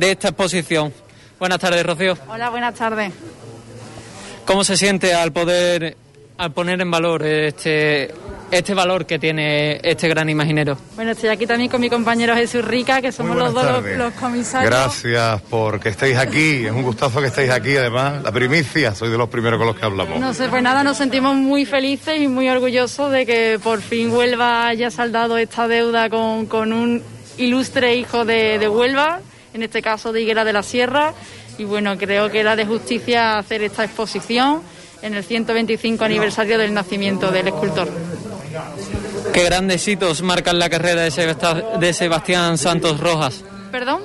esta 0.00 0.28
exposición. 0.28 0.94
Buenas 1.42 1.58
tardes, 1.58 1.84
Rocío. 1.84 2.16
Hola, 2.28 2.50
buenas 2.50 2.72
tardes. 2.72 3.12
¿Cómo 4.46 4.62
se 4.62 4.76
siente 4.76 5.12
al 5.12 5.32
poder 5.32 5.96
al 6.38 6.52
poner 6.52 6.80
en 6.80 6.88
valor 6.88 7.26
este 7.26 8.14
este 8.52 8.74
valor 8.74 9.06
que 9.06 9.18
tiene 9.18 9.80
este 9.82 10.06
gran 10.06 10.28
imaginero? 10.28 10.78
Bueno, 10.94 11.10
estoy 11.10 11.30
aquí 11.30 11.44
también 11.44 11.68
con 11.68 11.80
mi 11.80 11.90
compañero 11.90 12.36
Jesús 12.36 12.64
Rica, 12.64 13.02
que 13.02 13.10
somos 13.10 13.36
los 13.36 13.52
dos 13.52 13.82
los, 13.96 14.12
comisarios. 14.12 14.70
Gracias 14.70 15.42
por 15.42 15.80
que 15.80 15.88
estéis 15.88 16.16
aquí, 16.16 16.64
es 16.64 16.70
un 16.70 16.84
gustazo 16.84 17.20
que 17.20 17.26
estéis 17.26 17.50
aquí, 17.50 17.76
además, 17.76 18.22
la 18.22 18.30
primicia, 18.30 18.94
soy 18.94 19.10
de 19.10 19.18
los 19.18 19.28
primeros 19.28 19.58
con 19.58 19.66
los 19.66 19.76
que 19.76 19.84
hablamos. 19.84 20.20
No 20.20 20.32
sé, 20.34 20.48
pues 20.48 20.62
nada, 20.62 20.84
nos 20.84 20.96
sentimos 20.96 21.34
muy 21.34 21.64
felices 21.66 22.20
y 22.20 22.28
muy 22.28 22.48
orgullosos 22.48 23.10
de 23.10 23.26
que 23.26 23.58
por 23.60 23.80
fin 23.80 24.12
Huelva 24.12 24.68
haya 24.68 24.92
saldado 24.92 25.36
esta 25.38 25.66
deuda 25.66 26.08
con, 26.08 26.46
con 26.46 26.72
un 26.72 27.02
ilustre 27.36 27.96
hijo 27.96 28.24
de, 28.24 28.60
de 28.60 28.68
Huelva, 28.68 29.18
en 29.54 29.62
este 29.62 29.82
caso 29.82 30.12
de 30.12 30.22
Higuera 30.22 30.44
de 30.44 30.52
la 30.52 30.62
Sierra, 30.62 31.14
y 31.58 31.64
bueno, 31.64 31.96
creo 31.98 32.30
que 32.30 32.40
era 32.40 32.56
de 32.56 32.64
justicia 32.64 33.38
hacer 33.38 33.62
esta 33.62 33.84
exposición 33.84 34.62
en 35.02 35.14
el 35.14 35.24
125 35.24 36.04
aniversario 36.04 36.58
del 36.58 36.72
nacimiento 36.72 37.30
del 37.30 37.48
escultor. 37.48 37.88
¿Qué 39.32 39.44
grandes 39.44 39.86
hitos 39.86 40.22
marcan 40.22 40.58
la 40.58 40.70
carrera 40.70 41.02
de 41.02 41.92
Sebastián 41.92 42.58
Santos 42.58 43.00
Rojas? 43.00 43.44
¿Perdón? 43.70 44.02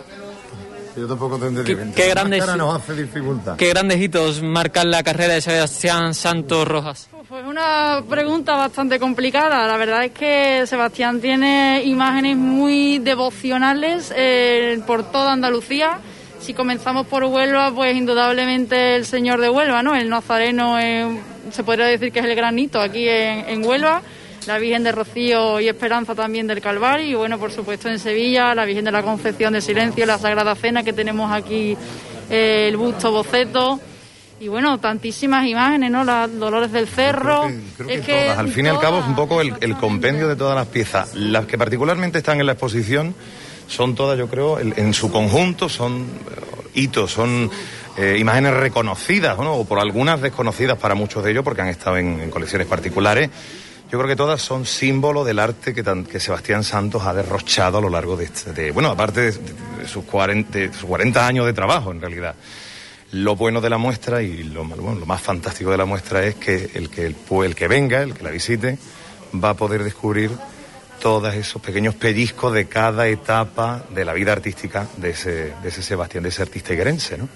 Yo 0.95 1.07
tampoco 1.07 1.37
te 1.37 1.63
¿Qué, 1.63 1.77
qué 1.95 2.09
grandes, 2.09 2.43
nos 2.57 2.75
hace 2.75 2.95
dificultad. 2.95 3.55
¿Qué 3.55 3.69
grandes 3.69 4.01
hitos 4.01 4.41
marcan 4.41 4.89
la 4.89 5.03
carrera 5.03 5.35
de 5.35 5.41
Sebastián 5.41 6.15
Santos 6.15 6.67
Rojas? 6.67 7.09
Pues 7.30 7.45
una 7.45 8.03
pregunta 8.09 8.55
bastante 8.55 8.99
complicada. 8.99 9.67
La 9.67 9.75
verdad 9.75 10.05
es 10.05 10.11
que 10.11 10.65
Sebastián 10.65 11.19
tiene 11.19 11.84
imágenes 11.84 12.38
muy 12.38 12.99
devocionales 12.99 14.13
eh, 14.15 14.80
por 14.88 15.11
toda 15.11 15.34
Andalucía 15.34 15.99
si 16.39 16.53
comenzamos 16.53 17.05
por 17.07 17.25
Huelva, 17.25 17.71
pues 17.73 17.97
indudablemente 17.97 18.95
el 18.95 19.05
Señor 19.05 19.41
de 19.41 19.49
Huelva, 19.49 19.84
¿no? 19.84 19.95
El 19.95 20.07
Nazareno 20.07 20.78
se 21.51 21.63
podría 21.65 21.88
decir 21.88 22.13
que 22.13 22.19
es 22.19 22.25
el 22.25 22.36
granito 22.36 22.80
aquí 22.80 23.09
en, 23.09 23.65
Huelva, 23.65 24.01
la 24.45 24.57
Virgen 24.57 24.84
de 24.84 24.93
Rocío 24.93 25.59
y 25.59 25.67
Esperanza 25.67 26.15
también 26.15 26.47
del 26.47 26.61
Calvario, 26.61 27.05
y 27.05 27.15
bueno, 27.15 27.38
por 27.39 27.51
supuesto 27.51 27.89
en 27.89 27.99
Sevilla, 27.99 28.55
la 28.55 28.63
Virgen 28.63 28.86
de 28.86 28.91
la 28.91 29.03
Concepción 29.03 29.51
de 29.51 29.61
Silencio, 29.61 30.05
la 30.05 30.17
Sagrada 30.19 30.55
Cena 30.55 30.84
que 30.84 30.93
tenemos 30.93 31.32
aquí, 31.32 31.75
eh, 32.30 32.67
el 32.69 32.78
busto 32.78 33.11
boceto. 33.11 33.80
Y 34.39 34.47
bueno, 34.49 34.79
tantísimas 34.79 35.47
imágenes, 35.47 35.89
¿no? 35.89 36.03
Las 36.03 36.31
Dolores 36.38 36.71
del 36.71 36.88
Cerro. 36.88 37.49
es 37.88 38.01
que 38.05 38.29
Al 38.29 38.49
fin 38.49 38.67
y 38.67 38.69
al 38.69 38.79
cabo 38.79 38.99
es 38.99 39.05
un 39.05 39.15
poco 39.15 39.41
el, 39.41 39.55
el 39.61 39.75
compendio 39.77 40.27
de 40.27 40.35
todas 40.35 40.55
las 40.55 40.67
piezas. 40.67 41.15
Las 41.15 41.45
que 41.45 41.57
particularmente 41.57 42.19
están 42.19 42.39
en 42.39 42.45
la 42.45 42.51
exposición 42.51 43.15
son 43.67 43.95
todas, 43.95 44.17
yo 44.17 44.27
creo, 44.27 44.59
en 44.59 44.93
su 44.93 45.11
conjunto, 45.11 45.69
son 45.69 46.01
eh, 46.01 46.69
hitos, 46.75 47.11
son 47.11 47.49
eh, 47.97 48.17
imágenes 48.19 48.53
reconocidas, 48.53 49.38
o 49.39 49.65
por 49.65 49.79
algunas 49.79 50.21
desconocidas 50.21 50.77
para 50.77 50.95
muchos 50.95 51.23
de 51.23 51.31
ellos, 51.31 51.43
porque 51.43 51.61
han 51.61 51.67
estado 51.67 51.97
en, 51.97 52.29
colecciones 52.29 52.67
particulares. 52.67 53.29
Yo 53.91 53.97
creo 53.97 54.07
que 54.07 54.15
todas 54.15 54.41
son 54.41 54.65
símbolo 54.65 55.23
del 55.23 55.39
arte 55.39 55.73
que, 55.73 55.83
que, 55.83 56.19
Sebastián 56.19 56.63
Santos 56.63 57.03
ha 57.05 57.13
derrochado 57.13 57.77
a 57.77 57.81
lo 57.81 57.89
largo 57.89 58.17
de, 58.17 58.25
este, 58.25 58.71
bueno, 58.71 58.89
aparte 58.89 59.31
de, 59.31 59.33
sus 59.88 60.03
40, 60.03 60.73
sus 60.73 60.85
40 60.85 61.25
años 61.25 61.45
de 61.45 61.53
trabajo, 61.53 61.91
en 61.91 62.01
realidad. 62.01 62.35
Lo 63.11 63.35
bueno 63.35 63.61
de 63.61 63.69
la 63.69 63.77
muestra 63.77 64.21
y 64.21 64.43
lo, 64.43 64.63
lo 64.63 65.05
más 65.05 65.21
fantástico 65.21 65.71
de 65.71 65.77
la 65.77 65.85
muestra 65.85 66.23
es 66.25 66.35
que 66.35 66.71
el 66.73 66.89
que, 66.89 67.05
el, 67.05 67.15
el 67.43 67.55
que 67.55 67.67
venga, 67.67 68.01
el 68.01 68.13
que 68.13 68.23
la 68.23 68.31
visite, 68.31 68.77
va 69.33 69.51
a 69.51 69.53
poder 69.53 69.83
descubrir 69.83 70.31
todos 71.01 71.33
esos 71.33 71.61
pequeños 71.61 71.95
pellizcos 71.95 72.53
de 72.53 72.67
cada 72.67 73.07
etapa 73.07 73.83
de 73.93 74.03
la 74.03 74.13
vida 74.13 74.33
artística 74.33 74.87
de 74.97 75.11
ese, 75.11 75.53
de 75.61 75.69
ese 75.69 75.83
Sebastián, 75.83 76.23
de 76.23 76.29
ese 76.29 76.41
artista 76.41 76.73
higuerense, 76.73 77.17
¿no? 77.17 77.29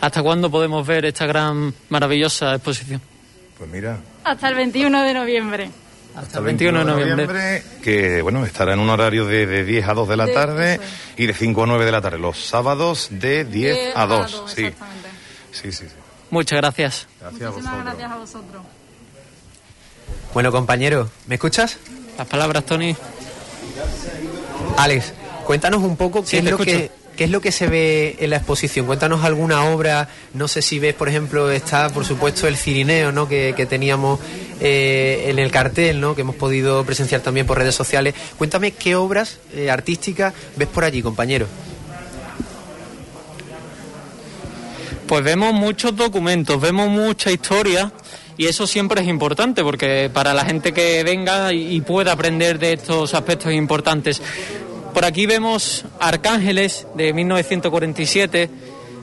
¿Hasta 0.00 0.22
cuándo 0.22 0.50
podemos 0.50 0.86
ver 0.86 1.04
esta 1.04 1.26
gran, 1.26 1.74
maravillosa 1.88 2.54
exposición? 2.54 3.00
Pues 3.58 3.70
mira. 3.70 3.98
Hasta 4.24 4.48
el 4.48 4.54
21 4.54 5.02
de 5.02 5.14
noviembre. 5.14 5.70
Hasta 6.16 6.38
el 6.38 6.44
21 6.44 6.78
de 6.78 6.84
noviembre. 6.84 7.62
Que, 7.82 8.22
bueno, 8.22 8.44
estará 8.46 8.72
en 8.72 8.80
un 8.80 8.88
horario 8.88 9.26
de, 9.26 9.46
de 9.46 9.64
10 9.64 9.88
a 9.88 9.94
2 9.94 10.08
de 10.08 10.16
la 10.16 10.32
tarde 10.32 10.80
y 11.16 11.26
de 11.26 11.34
5 11.34 11.62
a 11.62 11.66
9 11.66 11.84
de 11.84 11.92
la 11.92 12.00
tarde. 12.00 12.18
Los 12.18 12.42
sábados 12.42 13.08
de 13.10 13.44
10, 13.44 13.96
a 13.96 14.06
2. 14.06 14.44
sí. 14.46 14.72
sí. 15.52 15.72
sí, 15.72 15.84
Muchas 16.30 16.58
gracias. 16.58 17.06
Gracias 17.20 17.50
Muchísimas 17.50 17.84
gracias 17.84 18.10
a 18.10 18.16
vosotros. 18.16 18.62
Bueno, 20.32 20.50
compañero, 20.52 21.10
¿me 21.26 21.34
escuchas? 21.34 21.78
Las 22.16 22.26
palabras, 22.26 22.64
Tony. 22.64 22.96
Alex, 24.78 25.12
cuéntanos 25.44 25.82
un 25.82 25.96
poco 25.96 26.24
qué 26.24 26.38
es 26.38 26.44
lo 26.44 26.58
que 26.58 26.90
¿Qué 27.16 27.24
es 27.24 27.30
lo 27.30 27.40
que 27.40 27.50
se 27.50 27.66
ve 27.66 28.16
en 28.20 28.28
la 28.28 28.36
exposición? 28.36 28.84
Cuéntanos 28.84 29.24
alguna 29.24 29.64
obra, 29.70 30.08
no 30.34 30.48
sé 30.48 30.60
si 30.60 30.78
ves, 30.78 30.94
por 30.94 31.08
ejemplo, 31.08 31.50
está 31.50 31.88
por 31.88 32.04
supuesto 32.04 32.46
el 32.46 32.58
Cirineo, 32.58 33.10
¿no? 33.10 33.26
Que, 33.26 33.66
teníamos 33.66 34.20
eh, 34.60 35.26
en 35.28 35.38
el 35.38 35.50
cartel, 35.50 36.00
¿no? 36.00 36.14
Que 36.14 36.22
hemos 36.22 36.36
podido 36.36 36.84
presenciar 36.84 37.20
también 37.20 37.46
por 37.46 37.58
redes 37.58 37.74
sociales. 37.74 38.14
Cuéntame 38.38 38.72
qué 38.72 38.96
obras 38.96 39.38
eh, 39.54 39.70
artísticas 39.70 40.32
ves 40.56 40.68
por 40.68 40.84
allí, 40.84 41.02
compañero. 41.02 41.46
Pues 45.06 45.22
vemos 45.22 45.52
muchos 45.52 45.94
documentos, 45.94 46.60
vemos 46.60 46.88
mucha 46.88 47.30
historia 47.30 47.92
y 48.36 48.46
eso 48.46 48.66
siempre 48.66 49.02
es 49.02 49.08
importante 49.08 49.62
porque 49.62 50.10
para 50.12 50.34
la 50.34 50.44
gente 50.44 50.72
que 50.72 51.04
venga 51.04 51.52
y, 51.52 51.80
pueda 51.82 52.12
aprender 52.12 52.58
de 52.58 52.72
estos 52.72 53.14
aspectos 53.14 53.52
importantes. 53.52 54.20
Por 54.92 55.04
aquí 55.04 55.26
vemos 55.26 55.84
Arcángeles 56.00 56.86
de 56.96 57.12
1947, 57.12 58.50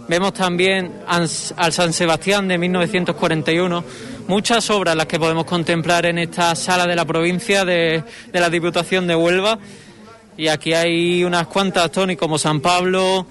vemos 0.10 0.34
también 0.34 0.92
al 1.08 1.30
San 1.30 1.94
Sebastián 1.94 2.48
de 2.48 2.58
1941, 2.58 3.84
muchas 4.28 4.70
obras 4.70 4.96
las 4.96 5.06
que 5.06 5.20
podemos 5.20 5.46
contemplar 5.46 6.06
en 6.06 6.18
esta 6.18 6.56
sala 6.56 6.88
de 6.88 6.96
la 6.96 7.06
provincia 7.06 7.66
de, 7.66 8.04
de 8.32 8.40
la 8.40 8.50
Diputación 8.50 9.08
de 9.08 9.16
Huelva 9.16 9.60
Y 10.38 10.48
aquí 10.48 10.74
hay 10.74 11.24
unas 11.24 11.48
cuantas, 11.48 11.92
Tony, 11.92 12.16
como 12.16 12.38
San 12.38 12.60
Pablo, 12.62 13.26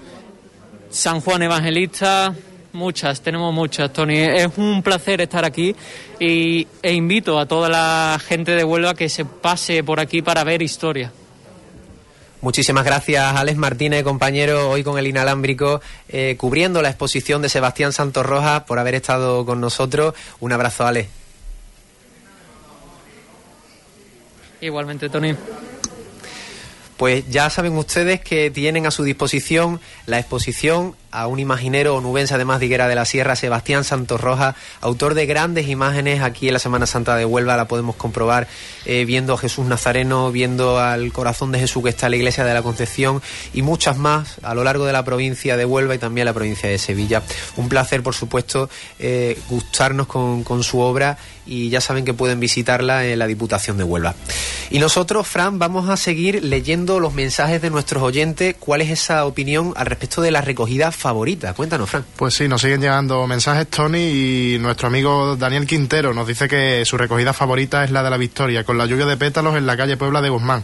San 0.89 1.21
Juan 1.21 1.43
Evangelista, 1.43 2.33
muchas, 2.73 3.21
tenemos 3.21 3.53
muchas, 3.53 3.91
Tony. 3.91 4.17
Es 4.17 4.49
un 4.57 4.81
placer 4.83 5.21
estar 5.21 5.45
aquí 5.45 5.75
y, 6.19 6.67
e 6.81 6.93
invito 6.93 7.39
a 7.39 7.45
toda 7.45 7.69
la 7.69 8.19
gente 8.25 8.55
de 8.55 8.63
Huelva 8.63 8.93
que 8.93 9.09
se 9.09 9.25
pase 9.25 9.83
por 9.83 9.99
aquí 9.99 10.21
para 10.21 10.43
ver 10.43 10.61
historia. 10.61 11.11
Muchísimas 12.43 12.83
gracias, 12.83 13.37
Alex 13.37 13.57
Martínez, 13.57 14.03
compañero, 14.03 14.69
hoy 14.69 14.83
con 14.83 14.99
el 14.99 15.07
inalámbrico, 15.07 15.79
eh, 16.09 16.35
cubriendo 16.37 16.81
la 16.81 16.89
exposición 16.89 17.41
de 17.41 17.47
Sebastián 17.47 17.93
Santos 17.93 18.25
Rojas, 18.25 18.63
por 18.63 18.79
haber 18.79 18.95
estado 18.95 19.45
con 19.45 19.61
nosotros. 19.61 20.13
Un 20.41 20.51
abrazo, 20.51 20.85
Alex. 20.85 21.07
Igualmente, 24.59 25.07
Tony. 25.07 25.35
Pues 26.97 27.29
ya 27.29 27.49
saben 27.49 27.77
ustedes 27.77 28.19
que 28.19 28.51
tienen 28.51 28.87
a 28.87 28.91
su 28.91 29.03
disposición 29.03 29.79
la 30.05 30.19
exposición 30.19 30.97
a 31.13 31.27
un 31.27 31.39
imaginero 31.39 31.95
onubense, 31.95 32.33
además 32.33 32.59
de 32.59 32.65
Higuera 32.65 32.87
de 32.87 32.95
la 32.95 33.05
Sierra, 33.05 33.35
Sebastián 33.35 33.83
Santos 33.83 34.19
Rojas, 34.19 34.55
autor 34.81 35.13
de 35.13 35.27
grandes 35.27 35.69
imágenes 35.69 36.21
aquí 36.23 36.47
en 36.47 36.53
la 36.53 36.59
Semana 36.59 36.87
Santa 36.87 37.15
de 37.15 37.23
Huelva, 37.23 37.55
la 37.55 37.67
podemos 37.67 37.95
comprobar 37.95 38.47
eh, 38.85 39.05
viendo 39.05 39.33
a 39.33 39.37
Jesús 39.37 39.65
Nazareno, 39.67 40.31
viendo 40.31 40.79
al 40.79 41.13
corazón 41.13 41.51
de 41.51 41.59
Jesús 41.59 41.83
que 41.83 41.89
está 41.89 42.07
en 42.07 42.11
la 42.11 42.17
iglesia 42.17 42.43
de 42.43 42.53
la 42.53 42.63
Concepción 42.63 43.21
y 43.53 43.61
muchas 43.61 43.97
más 43.97 44.37
a 44.41 44.55
lo 44.55 44.63
largo 44.63 44.85
de 44.85 44.93
la 44.93 45.05
provincia 45.05 45.55
de 45.55 45.65
Huelva 45.65 45.93
y 45.93 45.99
también 45.99 46.25
la 46.25 46.33
provincia 46.33 46.67
de 46.67 46.79
Sevilla. 46.79 47.21
Un 47.57 47.69
placer, 47.69 48.01
por 48.01 48.15
supuesto, 48.15 48.69
eh, 48.97 49.39
gustarnos 49.49 50.07
con, 50.07 50.43
con 50.43 50.63
su 50.63 50.79
obra 50.79 51.17
y 51.45 51.69
ya 51.69 51.81
saben 51.81 52.05
que 52.05 52.13
pueden 52.13 52.39
visitarla 52.39 53.05
en 53.05 53.19
la 53.19 53.27
Diputación 53.27 53.77
de 53.77 53.83
Huelva. 53.83 54.15
Y 54.69 54.79
nosotros, 54.79 55.27
Fran, 55.27 55.59
vamos 55.59 55.89
a 55.89 55.97
seguir 55.97 56.43
leyendo 56.43 56.99
los 56.99 57.13
mensajes 57.13 57.61
de 57.61 57.69
nuestros 57.69 58.01
oyentes. 58.01 58.55
¿Cuál 58.59 58.81
es 58.81 58.89
esa 58.89 59.25
opinión 59.25 59.73
al 59.75 59.85
respecto 59.85 60.21
de 60.21 60.31
la 60.31 60.41
recogida 60.41 60.91
favorita? 61.03 61.53
Cuéntanos, 61.53 61.89
Fran. 61.89 62.05
Pues 62.15 62.33
sí, 62.33 62.47
nos 62.47 62.61
siguen 62.61 62.79
llegando 62.79 63.27
mensajes, 63.27 63.67
Tony, 63.67 64.55
y 64.55 64.57
nuestro 64.59 64.87
amigo 64.87 65.35
Daniel 65.35 65.67
Quintero 65.67 66.13
nos 66.13 66.25
dice 66.25 66.47
que 66.47 66.85
su 66.85 66.97
recogida 66.97 67.33
favorita 67.33 67.83
es 67.83 67.91
la 67.91 68.03
de 68.03 68.09
la 68.09 68.15
Victoria, 68.15 68.63
con 68.63 68.77
la 68.77 68.85
lluvia 68.85 69.05
de 69.05 69.17
pétalos 69.17 69.57
en 69.57 69.65
la 69.65 69.75
calle 69.75 69.97
Puebla 69.97 70.21
de 70.21 70.29
Guzmán. 70.29 70.63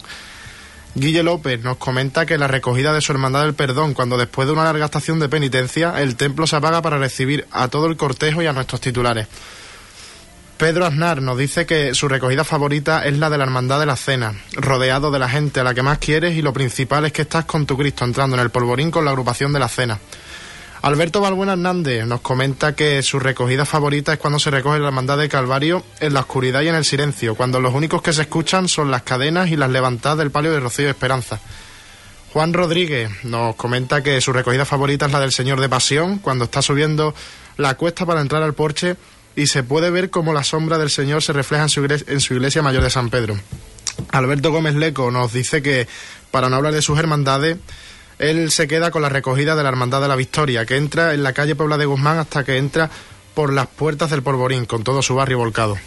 Guille 0.96 1.24
López 1.24 1.62
nos 1.62 1.76
comenta 1.76 2.26
que 2.26 2.38
la 2.38 2.48
recogida 2.48 2.94
de 2.94 3.02
su 3.02 3.12
Hermandad 3.12 3.44
del 3.44 3.54
Perdón, 3.54 3.94
cuando 3.94 4.18
después 4.18 4.48
de 4.48 4.54
una 4.54 4.64
larga 4.64 4.86
estación 4.86 5.20
de 5.20 5.28
penitencia, 5.28 6.02
el 6.02 6.16
templo 6.16 6.48
se 6.48 6.56
apaga 6.56 6.82
para 6.82 6.98
recibir 6.98 7.46
a 7.52 7.68
todo 7.68 7.88
el 7.88 7.98
cortejo 7.98 8.42
y 8.42 8.48
a 8.48 8.54
nuestros 8.54 8.80
titulares. 8.80 9.28
Pedro 10.58 10.86
Aznar 10.86 11.22
nos 11.22 11.38
dice 11.38 11.66
que 11.66 11.94
su 11.94 12.08
recogida 12.08 12.46
favorita 12.46 13.06
es 13.06 13.18
la 13.18 13.30
de 13.30 13.38
la 13.38 13.44
Hermandad 13.44 13.80
de 13.80 13.86
la 13.86 13.98
Cena, 13.98 14.34
rodeado 14.54 15.12
de 15.12 15.20
la 15.20 15.30
gente 15.30 15.60
a 15.60 15.64
la 15.64 15.74
que 15.74 15.84
más 15.84 15.98
quieres 15.98 16.36
y 16.36 16.42
lo 16.42 16.54
principal 16.54 17.06
es 17.06 17.12
que 17.12 17.24
estás 17.24 17.44
con 17.46 17.66
tu 17.66 17.78
Cristo 17.78 18.06
entrando 18.06 18.38
en 18.38 18.42
el 18.42 18.50
polvorín 18.50 18.90
con 18.90 19.04
la 19.04 19.12
agrupación 19.12 19.52
de 19.52 19.60
la 19.60 19.68
Cena. 19.68 20.00
Alberto 20.82 21.20
Balbuena 21.20 21.54
Hernández 21.54 22.06
nos 22.06 22.22
comenta 22.22 22.74
que 22.74 23.04
su 23.04 23.20
recogida 23.20 23.66
favorita 23.66 24.14
es 24.14 24.20
cuando 24.20 24.40
se 24.40 24.50
recoge 24.50 24.80
la 24.80 24.88
Hermandad 24.88 25.18
de 25.18 25.28
Calvario 25.28 25.84
en 26.00 26.14
la 26.14 26.22
oscuridad 26.22 26.62
y 26.62 26.70
en 26.70 26.76
el 26.76 26.86
silencio, 26.86 27.36
cuando 27.36 27.60
los 27.60 27.74
únicos 27.74 28.02
que 28.02 28.14
se 28.14 28.22
escuchan 28.22 28.70
son 28.70 28.90
las 28.90 29.04
cadenas 29.04 29.50
y 29.50 29.58
las 29.58 29.70
levantadas 29.70 30.20
del 30.20 30.32
palio 30.32 30.52
de 30.54 30.62
Rocío 30.62 30.86
de 30.86 30.92
Esperanza. 30.92 31.42
Juan 32.32 32.54
Rodríguez 32.54 33.10
nos 33.24 33.56
comenta 33.56 34.04
que 34.04 34.22
su 34.22 34.32
recogida 34.32 34.64
favorita 34.64 35.08
es 35.08 35.12
la 35.12 35.20
del 35.20 35.34
Señor 35.34 35.60
de 35.60 35.68
Pasión, 35.68 36.20
cuando 36.20 36.46
está 36.46 36.62
subiendo 36.62 37.14
la 37.58 37.76
cuesta 37.76 38.06
para 38.06 38.22
entrar 38.22 38.42
al 38.42 38.54
porche 38.54 38.96
y 39.36 39.48
se 39.48 39.64
puede 39.64 39.90
ver 39.90 40.10
cómo 40.10 40.32
la 40.32 40.44
sombra 40.46 40.78
del 40.78 40.90
Señor 40.90 41.22
se 41.24 41.34
refleja 41.34 41.64
en 41.64 41.70
su, 41.70 41.82
iglesia, 41.82 42.14
en 42.14 42.22
su 42.22 42.34
iglesia 42.36 42.62
mayor 42.62 42.84
de 42.84 42.90
San 42.90 43.10
Pedro. 43.10 43.38
Alberto 44.12 44.52
Gómez 44.52 44.76
Leco 44.76 45.12
nos 45.12 45.34
dice 45.34 45.62
que, 45.62 45.88
para 46.32 46.50
no 46.50 46.56
hablar 46.56 46.74
de 46.74 46.82
sus 46.82 46.98
hermandades, 46.98 47.58
él 48.20 48.52
se 48.52 48.68
queda 48.68 48.92
con 48.92 49.02
la 49.02 49.10
recogida 49.10 49.56
de 49.56 49.64
la 49.64 49.70
Hermandad 49.70 50.02
de 50.02 50.10
la 50.10 50.16
Victoria, 50.16 50.66
que 50.66 50.76
entra 50.76 51.14
en 51.14 51.24
la 51.24 51.34
calle 51.34 51.56
Puebla 51.56 51.78
de 51.78 51.86
Guzmán 51.86 52.20
hasta 52.20 52.44
que 52.44 52.58
entra 52.58 52.90
por 53.34 53.54
las 53.54 53.68
puertas 53.68 54.10
del 54.12 54.22
Polvorín, 54.22 54.66
con 54.66 54.84
todo 54.84 55.02
su 55.02 55.16
barrio 55.16 55.38
volcado. 55.38 55.78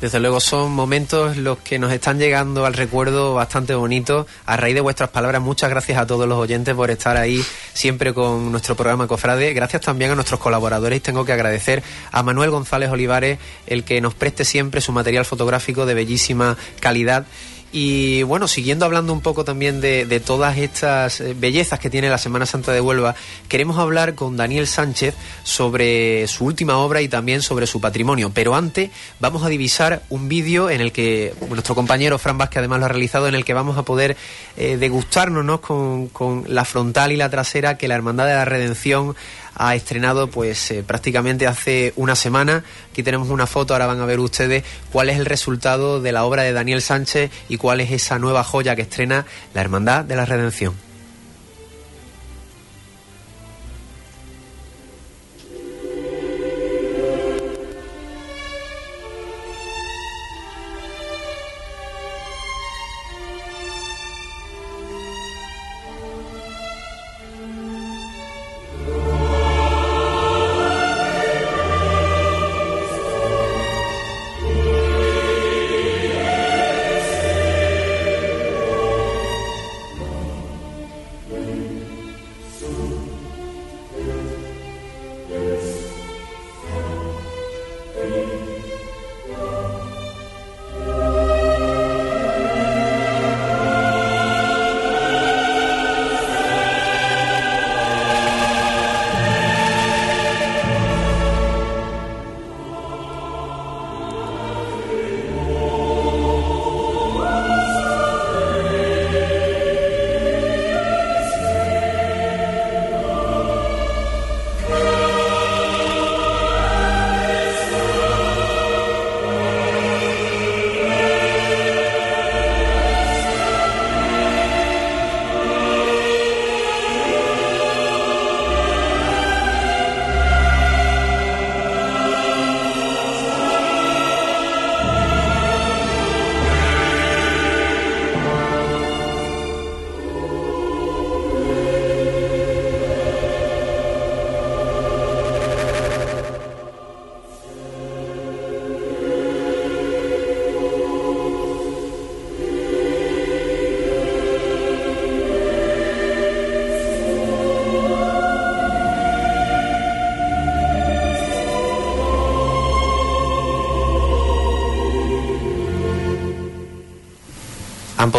Desde 0.00 0.18
luego 0.18 0.40
son 0.40 0.72
momentos 0.72 1.36
los 1.36 1.58
que 1.58 1.78
nos 1.78 1.92
están 1.92 2.18
llegando 2.18 2.64
al 2.64 2.72
recuerdo 2.72 3.34
bastante 3.34 3.74
bonitos. 3.74 4.26
A 4.46 4.56
raíz 4.56 4.74
de 4.74 4.80
vuestras 4.80 5.10
palabras, 5.10 5.42
muchas 5.42 5.68
gracias 5.68 5.98
a 5.98 6.06
todos 6.06 6.26
los 6.26 6.38
oyentes 6.38 6.74
por 6.74 6.90
estar 6.90 7.18
ahí 7.18 7.44
siempre 7.74 8.14
con 8.14 8.50
nuestro 8.50 8.74
programa 8.74 9.06
Cofrade. 9.06 9.52
Gracias 9.52 9.82
también 9.82 10.10
a 10.10 10.14
nuestros 10.14 10.40
colaboradores. 10.40 11.02
Tengo 11.02 11.26
que 11.26 11.34
agradecer 11.34 11.82
a 12.10 12.22
Manuel 12.22 12.50
González 12.50 12.90
Olivares 12.90 13.38
el 13.66 13.84
que 13.84 14.00
nos 14.00 14.14
preste 14.14 14.46
siempre 14.46 14.80
su 14.80 14.90
material 14.90 15.26
fotográfico 15.26 15.84
de 15.84 15.92
bellísima 15.92 16.56
calidad. 16.80 17.26
Y 17.72 18.24
bueno, 18.24 18.48
siguiendo 18.48 18.84
hablando 18.84 19.12
un 19.12 19.20
poco 19.20 19.44
también 19.44 19.80
de, 19.80 20.04
de, 20.04 20.18
todas 20.18 20.58
estas 20.58 21.20
eh, 21.20 21.36
bellezas 21.38 21.78
que 21.78 21.88
tiene 21.88 22.10
la 22.10 22.18
Semana 22.18 22.44
Santa 22.44 22.72
de 22.72 22.80
Huelva, 22.80 23.14
queremos 23.48 23.78
hablar 23.78 24.16
con 24.16 24.36
Daniel 24.36 24.66
Sánchez 24.66 25.14
sobre 25.44 26.26
su 26.26 26.46
última 26.46 26.78
obra 26.78 27.00
y 27.00 27.08
también 27.08 27.42
sobre 27.42 27.68
su 27.68 27.80
patrimonio. 27.80 28.32
Pero 28.34 28.56
antes 28.56 28.90
vamos 29.20 29.44
a 29.44 29.48
divisar 29.48 30.02
un 30.08 30.28
vídeo 30.28 30.68
en 30.68 30.80
el 30.80 30.90
que 30.90 31.32
nuestro 31.48 31.76
compañero 31.76 32.18
Fran 32.18 32.38
Vázquez 32.38 32.58
además 32.58 32.80
lo 32.80 32.86
ha 32.86 32.88
realizado, 32.88 33.28
en 33.28 33.36
el 33.36 33.44
que 33.44 33.54
vamos 33.54 33.78
a 33.78 33.84
poder 33.84 34.16
eh, 34.56 34.76
degustarnos 34.76 35.44
¿no? 35.44 35.60
con, 35.60 36.08
con 36.08 36.44
la 36.48 36.64
frontal 36.64 37.12
y 37.12 37.16
la 37.16 37.30
trasera 37.30 37.78
que 37.78 37.86
la 37.86 37.94
Hermandad 37.94 38.26
de 38.26 38.34
la 38.34 38.44
Redención 38.44 39.14
ha 39.54 39.74
estrenado 39.74 40.28
pues 40.28 40.70
eh, 40.70 40.82
prácticamente 40.86 41.46
hace 41.46 41.92
una 41.96 42.14
semana. 42.14 42.64
Aquí 42.90 43.02
tenemos 43.02 43.28
una 43.28 43.46
foto, 43.46 43.74
ahora 43.74 43.86
van 43.86 44.00
a 44.00 44.06
ver 44.06 44.20
ustedes 44.20 44.64
cuál 44.92 45.10
es 45.10 45.18
el 45.18 45.26
resultado 45.26 46.00
de 46.00 46.12
la 46.12 46.24
obra 46.24 46.42
de 46.42 46.52
Daniel 46.52 46.82
Sánchez 46.82 47.30
y 47.48 47.56
cuál 47.56 47.80
es 47.80 47.90
esa 47.90 48.18
nueva 48.18 48.44
joya 48.44 48.76
que 48.76 48.82
estrena 48.82 49.26
la 49.54 49.60
Hermandad 49.60 50.04
de 50.04 50.16
la 50.16 50.24
Redención. 50.24 50.89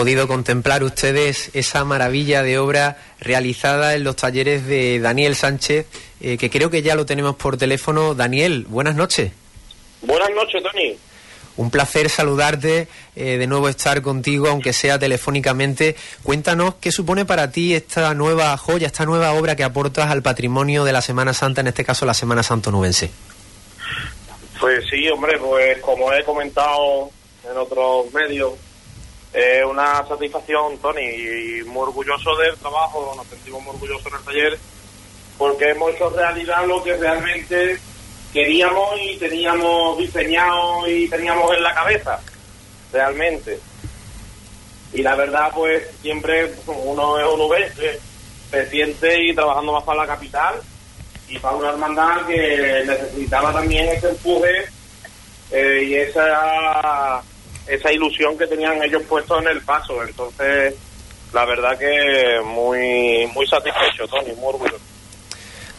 Podido 0.02 0.28
contemplar 0.28 0.84
ustedes 0.84 1.52
esa 1.54 1.86
maravilla 1.86 2.42
de 2.42 2.58
obra 2.58 2.98
realizada 3.20 3.94
en 3.94 4.04
los 4.04 4.16
talleres 4.16 4.66
de 4.66 5.00
Daniel 5.00 5.36
Sánchez, 5.36 5.86
eh, 6.22 6.40
que 6.40 6.50
creo 6.50 6.72
que 6.72 6.82
ya 6.82 6.96
lo 6.96 7.06
tenemos 7.06 7.36
por 7.36 7.56
teléfono. 7.56 8.16
Daniel, 8.16 8.66
buenas 8.68 8.96
noches. 8.96 9.32
Buenas 10.02 10.32
noches, 10.32 10.64
Tony. 10.64 10.98
Un 11.56 11.70
placer 11.70 12.10
saludarte, 12.10 12.88
eh, 13.16 13.38
de 13.38 13.46
nuevo 13.46 13.70
estar 13.70 14.02
contigo, 14.02 14.48
aunque 14.48 14.74
sea 14.74 14.98
telefónicamente. 14.98 15.96
Cuéntanos 16.24 16.74
qué 16.82 16.92
supone 16.92 17.26
para 17.26 17.52
ti 17.52 17.76
esta 17.76 18.16
nueva 18.16 18.58
joya, 18.58 18.88
esta 18.88 19.06
nueva 19.06 19.34
obra 19.34 19.56
que 19.56 19.64
aportas 19.64 20.10
al 20.10 20.24
patrimonio 20.24 20.84
de 20.84 20.94
la 20.94 21.04
Semana 21.04 21.36
Santa, 21.36 21.62
en 21.62 21.68
este 21.68 21.86
caso 21.86 22.08
la 22.08 22.16
Semana 22.16 22.42
Santonubense. 22.42 23.12
Pues 24.60 24.84
sí, 24.90 25.08
hombre, 25.10 25.38
pues 25.38 25.78
como 25.78 26.12
he 26.12 26.24
comentado 26.24 27.12
en 27.48 27.56
otros 27.56 28.12
medios, 28.14 28.54
es 29.34 29.64
una 29.66 30.06
satisfacción, 30.08 30.78
Tony, 30.80 31.02
y 31.02 31.64
muy 31.66 31.84
orgulloso 31.84 32.36
del 32.36 32.56
trabajo, 32.58 33.14
nos 33.16 33.28
sentimos 33.28 33.64
muy 33.64 33.74
orgullosos 33.74 34.06
en 34.08 34.14
el 34.14 34.24
taller, 34.24 34.60
porque 35.38 35.70
hemos 35.70 35.94
hecho 35.94 36.10
realidad 36.10 36.68
lo 36.68 36.84
que 36.84 36.98
realmente 36.98 37.80
queríamos 38.34 39.00
y 39.00 39.18
teníamos 39.18 39.98
diseñado 39.98 40.88
y 40.88 41.08
teníamos 41.08 41.56
en 41.56 41.64
la 41.64 41.74
cabeza, 41.74 42.20
realmente. 42.92 43.60
Y 44.94 45.02
la 45.02 45.16
verdad, 45.16 45.52
pues 45.56 45.84
siempre 46.02 46.52
uno 46.68 47.18
es 47.18 47.26
un 47.26 47.42
V, 47.42 48.00
se 48.52 48.70
siente 48.70 49.24
y 49.24 49.34
trabajando 49.34 49.72
más 49.72 49.84
para 49.84 50.02
la 50.02 50.08
capital 50.08 50.56
y 51.30 51.40
para 51.40 51.56
una 51.56 51.70
hermandad 51.70 52.26
que 52.28 52.84
necesitaba 52.86 53.54
también 53.54 53.88
ese 53.88 54.10
empuje 54.10 54.66
eh, 55.52 55.84
y 55.88 55.96
esa 55.96 57.24
esa 57.68 57.92
ilusión 57.92 58.38
que 58.38 58.48
tenían 58.48 58.82
ellos 58.84 59.04
puestos 59.04 59.42
en 59.42 59.50
el 59.50 59.62
paso. 59.62 60.04
Entonces, 60.04 60.76
la 61.34 61.46
verdad 61.46 61.78
que 61.78 62.42
muy 62.44 63.28
muy 63.34 63.48
satisfecho, 63.48 64.08
Tony, 64.08 64.34
muy 64.34 64.50
orgulloso. 64.50 64.92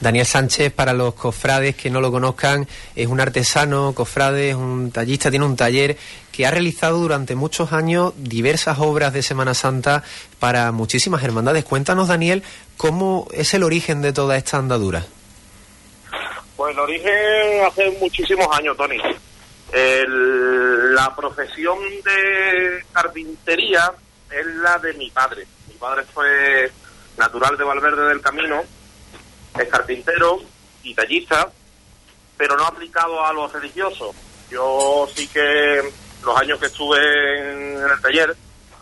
Daniel 0.02 0.26
Sánchez, 0.26 0.72
para 0.72 0.92
los 0.92 1.14
cofrades 1.14 1.76
que 1.76 1.88
no 1.88 2.00
lo 2.00 2.10
conozcan, 2.10 2.66
es 2.96 3.06
un 3.06 3.20
artesano, 3.20 3.94
cofrade, 3.94 4.50
es 4.50 4.56
un 4.56 4.90
tallista, 4.90 5.30
tiene 5.30 5.44
un 5.44 5.54
taller 5.54 5.96
que 6.32 6.44
ha 6.44 6.50
realizado 6.50 6.98
durante 6.98 7.36
muchos 7.36 7.72
años 7.72 8.12
diversas 8.16 8.80
obras 8.80 9.12
de 9.12 9.22
Semana 9.22 9.54
Santa 9.54 10.02
para 10.40 10.72
muchísimas 10.72 11.22
hermandades. 11.22 11.64
Cuéntanos, 11.64 12.08
Daniel, 12.08 12.42
cómo 12.76 13.28
es 13.32 13.54
el 13.54 13.62
origen 13.62 14.02
de 14.02 14.12
toda 14.12 14.36
esta 14.36 14.56
andadura. 14.56 15.06
Pues 16.56 16.74
el 16.74 16.80
origen 16.80 17.64
hace 17.64 17.88
muchísimos 18.00 18.48
años, 18.50 18.76
Tony. 18.76 18.96
La 19.72 21.14
profesión 21.16 21.78
de 22.04 22.84
carpintería 22.92 23.92
es 24.30 24.46
la 24.46 24.78
de 24.78 24.92
mi 24.94 25.10
padre. 25.10 25.46
Mi 25.68 25.74
padre 25.74 26.04
fue 26.12 26.70
natural 27.16 27.56
de 27.56 27.64
Valverde 27.64 28.08
del 28.08 28.20
Camino 28.20 28.62
es 29.58 29.68
carpintero 29.68 30.40
y 30.82 30.94
tallista, 30.94 31.50
pero 32.36 32.56
no 32.56 32.64
aplicado 32.64 33.24
a 33.24 33.32
los 33.32 33.52
religiosos. 33.52 34.14
Yo 34.50 35.08
sí 35.14 35.28
que 35.28 35.82
los 36.24 36.36
años 36.36 36.58
que 36.58 36.66
estuve 36.66 36.98
en, 37.38 37.76
el 37.76 38.00
taller 38.00 38.34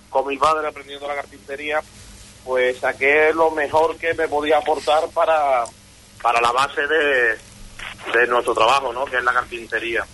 con 0.09 0.27
mi 0.27 0.37
padre 0.37 0.69
aprendiendo 0.69 1.07
la 1.07 1.17
carpintería, 1.17 1.81
pues 2.45 2.79
saqué 2.79 3.33
lo 3.35 3.51
mejor 3.51 3.97
que 3.97 4.15
me 4.15 4.29
podía 4.29 4.59
aportar 4.59 5.09
para, 5.11 5.65
para 6.23 6.41
la 6.41 6.53
base 6.53 6.87
de, 6.87 7.39
de 8.13 8.27
nuestro 8.29 8.55
trabajo, 8.55 8.93
¿no? 8.93 9.05
que 9.05 9.17
es 9.17 9.25
la 9.25 9.33
carpintería. 9.33 10.05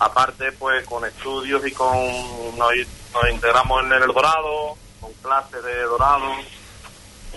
Aparte, 0.00 0.50
pues 0.52 0.86
con 0.86 1.04
estudios 1.04 1.64
y 1.66 1.72
con 1.72 1.94
nos, 2.56 2.72
integramos 3.30 3.84
en 3.84 3.92
el 3.92 4.06
dorado, 4.06 4.74
con 4.98 5.12
clases 5.22 5.62
de 5.62 5.82
dorado, 5.82 6.36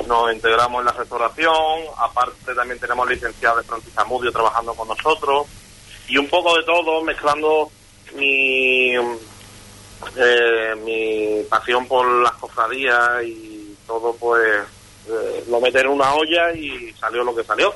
nos 0.08 0.34
integramos 0.34 0.80
en 0.80 0.86
la 0.86 0.94
restauración, 0.94 1.82
aparte 1.98 2.56
también 2.56 2.80
tenemos 2.80 3.10
licenciado 3.10 3.58
de 3.58 3.64
Francis 3.64 3.98
Amudio 3.98 4.32
trabajando 4.32 4.74
con 4.76 4.88
nosotros, 4.88 5.46
y 6.08 6.18
un 6.18 6.30
poco 6.30 6.56
de 6.56 6.64
todo, 6.64 7.02
mezclando 7.04 7.70
mi, 8.16 8.96
eh, 10.16 10.76
mi 10.86 11.44
pasión 11.50 11.86
por 11.86 12.08
las 12.24 12.34
cofradías 12.34 13.24
y 13.26 13.76
todo, 13.86 14.16
pues 14.16 14.60
eh, 15.10 15.44
lo 15.50 15.60
meter 15.60 15.86
en 15.86 15.92
una 15.92 16.14
olla 16.14 16.54
y 16.54 16.94
salió 16.94 17.26
lo 17.26 17.36
que 17.36 17.44
salió. 17.44 17.74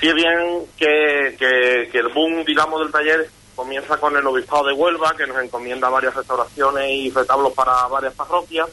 Si 0.00 0.08
es 0.08 0.14
bien 0.14 0.66
que, 0.76 1.36
que, 1.38 1.88
que 1.92 1.98
el 1.98 2.08
boom, 2.08 2.44
digamos, 2.44 2.80
del 2.80 2.90
taller 2.90 3.30
comienza 3.54 3.96
con 3.98 4.16
el 4.16 4.26
Obispado 4.26 4.66
de 4.66 4.72
Huelva, 4.72 5.14
que 5.16 5.26
nos 5.26 5.42
encomienda 5.42 5.88
varias 5.88 6.14
restauraciones 6.14 6.90
y 6.90 7.10
retablos 7.10 7.52
para 7.52 7.86
varias 7.86 8.14
parroquias 8.14 8.68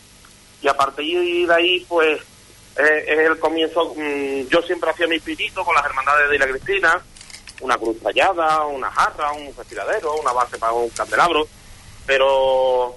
y 0.62 0.68
a 0.68 0.74
partir 0.76 1.48
de 1.48 1.54
ahí, 1.54 1.86
pues, 1.90 2.22
eh, 2.78 3.06
es 3.08 3.20
el 3.20 3.40
comienzo. 3.40 3.94
Mm, 3.96 4.48
yo 4.48 4.62
siempre 4.62 4.92
hacía 4.92 5.08
mi 5.08 5.20
pirito 5.20 5.66
con 5.66 5.76
las 5.76 5.86
hermandades 5.86 6.30
de 6.30 6.40
la 6.40 6.48
Cristina, 6.48 7.02
una 7.62 7.78
cruz 7.78 8.00
tallada, 8.02 8.66
una 8.66 8.92
jarra, 8.92 9.32
un 9.34 9.54
respiradero, 9.56 10.16
una 10.16 10.32
base 10.32 10.58
para 10.58 10.74
un 10.74 10.90
candelabro, 10.90 11.48
pero 12.06 12.96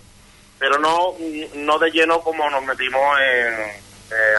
pero 0.59 0.78
no 0.78 1.14
no 1.55 1.78
de 1.78 1.91
lleno 1.91 2.20
como 2.20 2.49
nos 2.49 2.62
metimos 2.64 3.18
eh, 3.20 3.72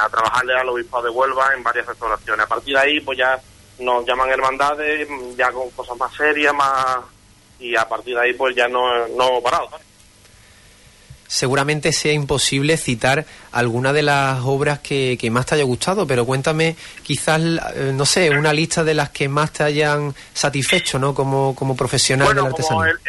a 0.01 0.09
trabajarle 0.09 0.57
al 0.57 0.69
obispo 0.69 1.01
de 1.01 1.09
Huelva 1.09 1.53
en 1.53 1.63
varias 1.63 1.85
restauraciones. 1.87 2.45
A 2.45 2.49
partir 2.49 2.75
de 2.75 2.81
ahí, 2.81 2.99
pues 3.01 3.17
ya 3.17 3.39
nos 3.79 4.05
llaman 4.05 4.29
hermandades, 4.29 5.07
ya 5.35 5.51
con 5.51 5.69
cosas 5.71 5.97
más 5.97 6.13
serias, 6.15 6.53
más 6.53 6.99
y 7.59 7.75
a 7.75 7.87
partir 7.87 8.15
de 8.15 8.21
ahí, 8.21 8.33
pues 8.33 8.55
ya 8.55 8.67
no, 8.67 9.07
no 9.09 9.27
hemos 9.29 9.43
parado 9.43 9.69
seguramente 11.27 11.91
sea 11.91 12.13
imposible 12.13 12.77
citar 12.77 13.25
alguna 13.51 13.93
de 13.93 14.03
las 14.03 14.39
obras 14.43 14.79
que, 14.79 15.17
más 15.31 15.45
te 15.45 15.55
haya 15.55 15.63
gustado, 15.63 16.05
pero 16.07 16.25
cuéntame 16.25 16.75
quizás, 17.03 17.41
eh, 17.41 17.91
no 17.93 18.05
sé, 18.05 18.29
una 18.29 18.53
lista 18.53 18.83
de 18.83 18.93
las 18.93 19.09
que 19.09 19.27
más 19.27 19.51
te 19.51 19.63
hayan 19.63 20.13
satisfecho, 20.33 20.99
¿no? 20.99 21.13
Como, 21.13 21.55
como 21.55 21.75
profesional 21.75 22.27
bueno, 22.27 22.43
del 22.43 22.51
artesano. 22.51 22.85
El, 22.85 22.99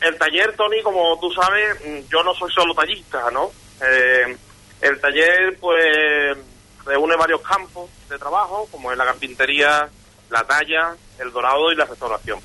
el, 0.00 0.18
taller, 0.18 0.54
Tony, 0.56 0.82
como 0.82 1.18
tú 1.20 1.30
sabes, 1.32 1.78
mm, 1.86 2.10
yo 2.10 2.22
no 2.22 2.34
soy 2.34 2.50
solo 2.52 2.74
tallista, 2.74 3.30
¿no? 3.30 3.50
Eh, 3.80 4.36
el 4.80 5.00
taller, 5.00 5.56
pues, 5.60 6.36
reúne 6.84 7.16
varios 7.16 7.40
campos 7.42 7.88
de 8.08 8.18
trabajo, 8.18 8.66
como 8.70 8.90
es 8.90 8.98
la 8.98 9.04
carpintería, 9.04 9.88
la 10.30 10.44
talla, 10.44 10.96
el 11.20 11.30
dorado 11.30 11.70
y 11.72 11.76
la 11.76 11.84
restauración. 11.84 12.40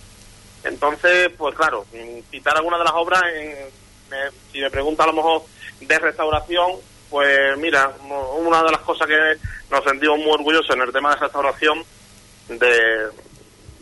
Entonces, 0.63 1.29
pues 1.37 1.55
claro, 1.55 1.85
citar 2.29 2.57
alguna 2.57 2.77
de 2.77 2.83
las 2.83 2.93
obras 2.93 3.23
en 3.35 3.69
si 4.51 4.59
me 4.59 4.69
pregunta 4.69 5.03
a 5.03 5.07
lo 5.07 5.13
mejor 5.13 5.43
de 5.79 5.99
restauración, 5.99 6.73
pues 7.09 7.57
mira, 7.57 7.91
una 8.37 8.63
de 8.63 8.71
las 8.71 8.81
cosas 8.81 9.07
que 9.07 9.37
nos 9.69 9.83
sentimos 9.83 10.17
muy 10.19 10.31
orgullosos 10.31 10.75
en 10.75 10.81
el 10.81 10.91
tema 10.91 11.13
de 11.13 11.21
restauración 11.21 11.83
de, 12.49 13.07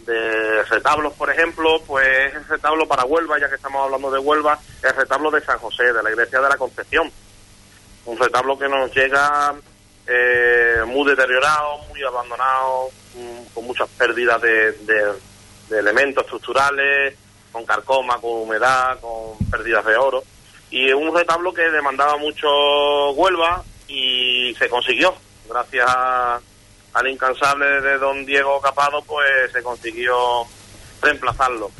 de 0.05 0.63
retablos, 0.63 1.13
por 1.13 1.29
ejemplo, 1.31 1.81
pues 1.85 2.33
el 2.33 2.47
retablo 2.47 2.87
para 2.87 3.05
Huelva, 3.05 3.39
ya 3.39 3.49
que 3.49 3.55
estamos 3.55 3.83
hablando 3.83 4.11
de 4.11 4.19
Huelva, 4.19 4.59
el 4.83 4.95
retablo 4.95 5.31
de 5.31 5.41
San 5.41 5.59
José, 5.59 5.93
de 5.93 6.03
la 6.03 6.11
iglesia 6.11 6.41
de 6.41 6.49
la 6.49 6.57
Concepción. 6.57 7.11
Un 8.05 8.19
retablo 8.19 8.57
que 8.57 8.69
nos 8.69 8.93
llega 8.93 9.55
eh, 10.05 10.83
muy 10.85 11.09
deteriorado, 11.09 11.79
muy 11.89 12.03
abandonado, 12.03 12.89
mm, 13.15 13.53
con 13.53 13.65
muchas 13.65 13.89
pérdidas 13.89 14.39
de 14.41 14.75
elementos 15.71 16.23
estructurales, 16.23 17.15
con 17.51 17.65
carcoma, 17.65 18.19
con 18.19 18.41
humedad, 18.41 18.99
con 18.99 19.37
pérdidas 19.49 19.85
de 19.85 19.95
oro. 19.95 20.23
Y 20.69 20.91
un 20.91 21.15
retablo 21.15 21.53
que 21.53 21.69
demandaba 21.69 22.17
mucho 22.17 23.11
Huelva 23.11 23.63
y 23.87 24.53
se 24.55 24.67
consiguió. 24.67 25.15
Gracias 25.47 25.89
al 26.93 27.07
incansable 27.07 27.81
de 27.81 27.97
don 27.97 28.25
Diego 28.25 28.59
Capado, 28.59 29.01
pues 29.03 29.51
se 29.51 29.63
consiguió 29.63 30.43
reemplazarlo. 31.01 31.71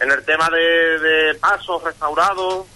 En 0.00 0.10
el 0.10 0.24
tema 0.24 0.48
de, 0.50 1.34
pasos 1.40 1.82
restaurados, 1.82 2.66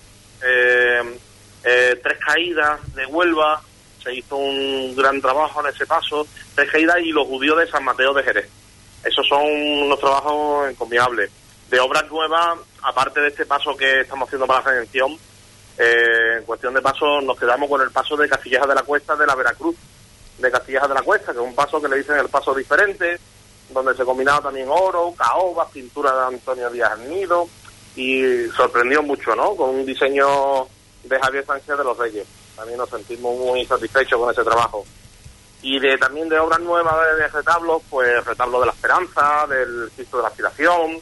eh, 0.43 1.19
eh, 1.65 2.01
tres 2.03 2.19
caídas 2.19 2.95
de 2.95 3.07
Huelva, 3.07 3.63
se 4.03 4.15
hizo 4.15 4.37
un 4.37 4.97
gran 4.97 5.21
trabajo 5.21 5.61
en 5.61 5.73
ese 5.73 5.87
paso, 5.87 6.27
tres 6.55 6.71
caídas 6.71 6.99
y 7.01 7.13
los 7.13 7.27
judíos 7.27 7.59
de 7.59 7.69
San 7.69 7.85
Mateo 7.85 8.13
de 8.13 8.25
Jerez. 8.25 8.62
Esos 9.05 9.27
son 9.27 9.43
unos 9.43 9.99
trabajos 9.99 10.71
encomiables 10.71 11.31
de 11.69 11.81
obras 11.81 12.09
nuevas, 12.11 12.59
aparte 12.83 13.21
de 13.21 13.29
este 13.29 13.47
paso 13.47 13.77
que 13.77 14.01
estamos 14.01 14.29
haciendo 14.29 14.47
para 14.47 14.61
la 14.61 14.71
redención, 14.71 15.17
eh, 15.79 16.37
en 16.39 16.45
cuestión 16.45 16.75
de 16.75 16.83
paso 16.83 17.21
nos 17.23 17.39
quedamos 17.39 17.69
con 17.69 17.81
el 17.81 17.91
paso 17.91 18.17
de 18.17 18.29
Castilleja 18.29 18.67
de 18.67 18.75
la 18.75 18.83
Cuesta 18.83 19.17
de 19.17 19.27
la 19.27 19.35
Veracruz, 19.35 19.75
de 20.39 20.51
Castilleja 20.51 20.87
de 20.87 20.95
la 20.95 21.03
Cuesta, 21.03 21.33
que 21.33 21.39
es 21.39 21.45
un 21.45 21.55
paso 21.55 21.81
que 21.81 21.89
le 21.89 21.97
dicen 21.97 22.19
el 22.19 22.29
paso 22.29 22.55
diferente, 22.55 23.19
donde 23.71 23.95
se 23.97 24.05
combinaba 24.05 24.43
también 24.43 24.69
oro, 24.69 25.15
caoba, 25.17 25.67
pintura 25.69 26.13
de 26.13 26.35
Antonio 26.35 26.71
Díaz 26.71 26.99
Nido, 26.99 27.49
y 27.97 28.47
sorprendió 28.55 29.03
mucho, 29.03 29.35
¿no? 29.35 29.55
Con 29.57 29.71
un 29.71 29.87
diseño 29.87 30.67
de 31.05 31.19
Javier 31.19 31.45
Sánchez 31.45 31.79
de 31.79 31.85
los 31.85 31.97
Reyes. 31.97 32.27
También 32.55 32.79
nos 32.79 32.89
sentimos 32.89 33.37
muy 33.39 33.65
satisfechos 33.65 34.21
con 34.21 34.31
ese 34.31 34.45
trabajo. 34.45 34.85
Y 35.63 35.79
de 35.79 35.97
también 35.97 36.29
de 36.29 36.39
obras 36.39 36.61
nuevas 36.61 36.95
de, 37.17 37.29
retablos, 37.29 37.83
pues 37.89 38.09
el 38.09 38.25
retablo 38.25 38.61
de 38.61 38.67
la 38.67 38.73
esperanza, 38.73 39.47
del 39.47 39.91
Cristo 39.95 40.17
de 40.17 40.23
la 40.25 40.29
aspiración, 40.29 40.99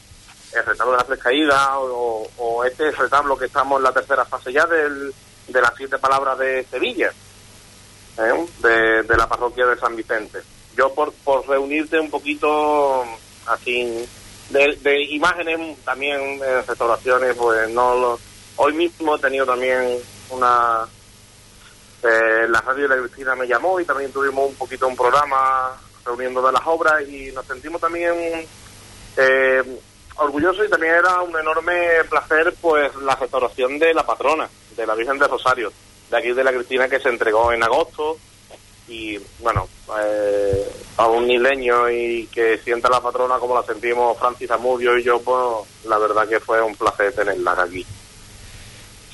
el 0.53 0.67
retablo 0.67 0.93
de 0.93 0.99
la 0.99 1.05
tres 1.05 1.45
o, 1.79 2.29
o, 2.37 2.65
este 2.65 2.91
retablo 2.91 3.39
que 3.39 3.47
estamos 3.47 3.79
en 3.79 3.85
la 3.85 3.93
tercera 3.93 4.25
fase 4.25 4.53
ya 4.53 4.67
del, 4.67 5.15
de 5.49 5.61
las 5.61 5.73
siete 5.77 5.99
palabras 5.99 6.39
de 6.39 6.65
Sevilla, 6.71 7.11
¿eh? 8.19 8.47
de, 8.59 9.03
de 9.03 9.17
la 9.17 9.29
parroquia 9.29 9.67
de 9.67 9.79
San 9.79 9.97
Vicente. 9.97 10.41
Yo 10.77 10.93
por, 10.95 11.13
por 11.25 11.49
reunirte 11.49 11.99
un 11.99 12.11
poquito 12.11 13.05
así 13.47 14.07
de, 14.51 14.79
de 14.83 15.03
imágenes 15.11 15.79
también 15.85 16.21
en 16.21 16.67
restauraciones, 16.67 17.35
pues 17.37 17.69
no 17.71 17.95
lo, 17.95 18.21
hoy 18.57 18.73
mismo 18.75 19.17
he 19.17 19.21
tenido 19.21 19.47
también 19.47 19.99
una 20.31 20.87
eh, 22.03 22.47
la 22.49 22.61
radio 22.61 22.89
de 22.89 22.97
la 22.97 23.03
Cristina 23.03 23.35
me 23.35 23.47
llamó 23.47 23.79
y 23.81 23.85
también 23.85 24.13
tuvimos 24.13 24.49
un 24.49 24.55
poquito 24.55 24.89
un 24.89 24.97
programa 24.97 25.77
reuniendo 26.05 26.41
de 26.43 26.53
las 26.53 26.63
obras 26.67 27.07
y 27.09 27.31
nos 27.33 27.45
sentimos 27.47 27.81
también 27.81 28.47
eh, 29.17 29.63
orgullosos 30.17 30.67
y 30.67 30.71
también 30.71 30.95
era 30.95 31.21
un 31.23 31.39
enorme 31.39 32.05
placer 32.09 32.55
pues 32.61 32.95
la 32.97 33.15
restauración 33.17 33.79
de 33.79 33.93
la 33.93 34.07
patrona, 34.07 34.49
de 34.77 34.87
la 34.87 34.95
Virgen 34.95 35.19
de 35.19 35.29
Rosario, 35.29 35.73
de 36.11 36.17
aquí 36.17 36.33
de 36.33 36.45
la 36.45 36.53
Cristina 36.53 36.89
que 36.89 37.01
se 37.01 37.09
entregó 37.09 37.53
en 37.53 37.63
agosto 37.63 38.17
y 38.89 39.19
bueno, 39.39 39.69
eh, 40.03 40.69
a 40.97 41.07
un 41.07 41.27
nileño 41.27 41.89
y 41.91 42.27
que 42.27 42.59
sienta 42.59 42.89
la 42.89 43.01
patrona 43.01 43.39
como 43.39 43.55
la 43.55 43.63
sentimos 43.63 44.19
Francis 44.19 44.51
Amudio 44.51 44.99
y 44.99 45.05
yo, 45.05 45.21
pues 45.21 45.69
la 45.85 45.99
verdad 45.99 46.29
que 46.29 46.41
fue 46.41 46.61
un 46.61 46.75
placer 46.75 47.15
tenerla 47.15 47.53
aquí. 47.53 47.87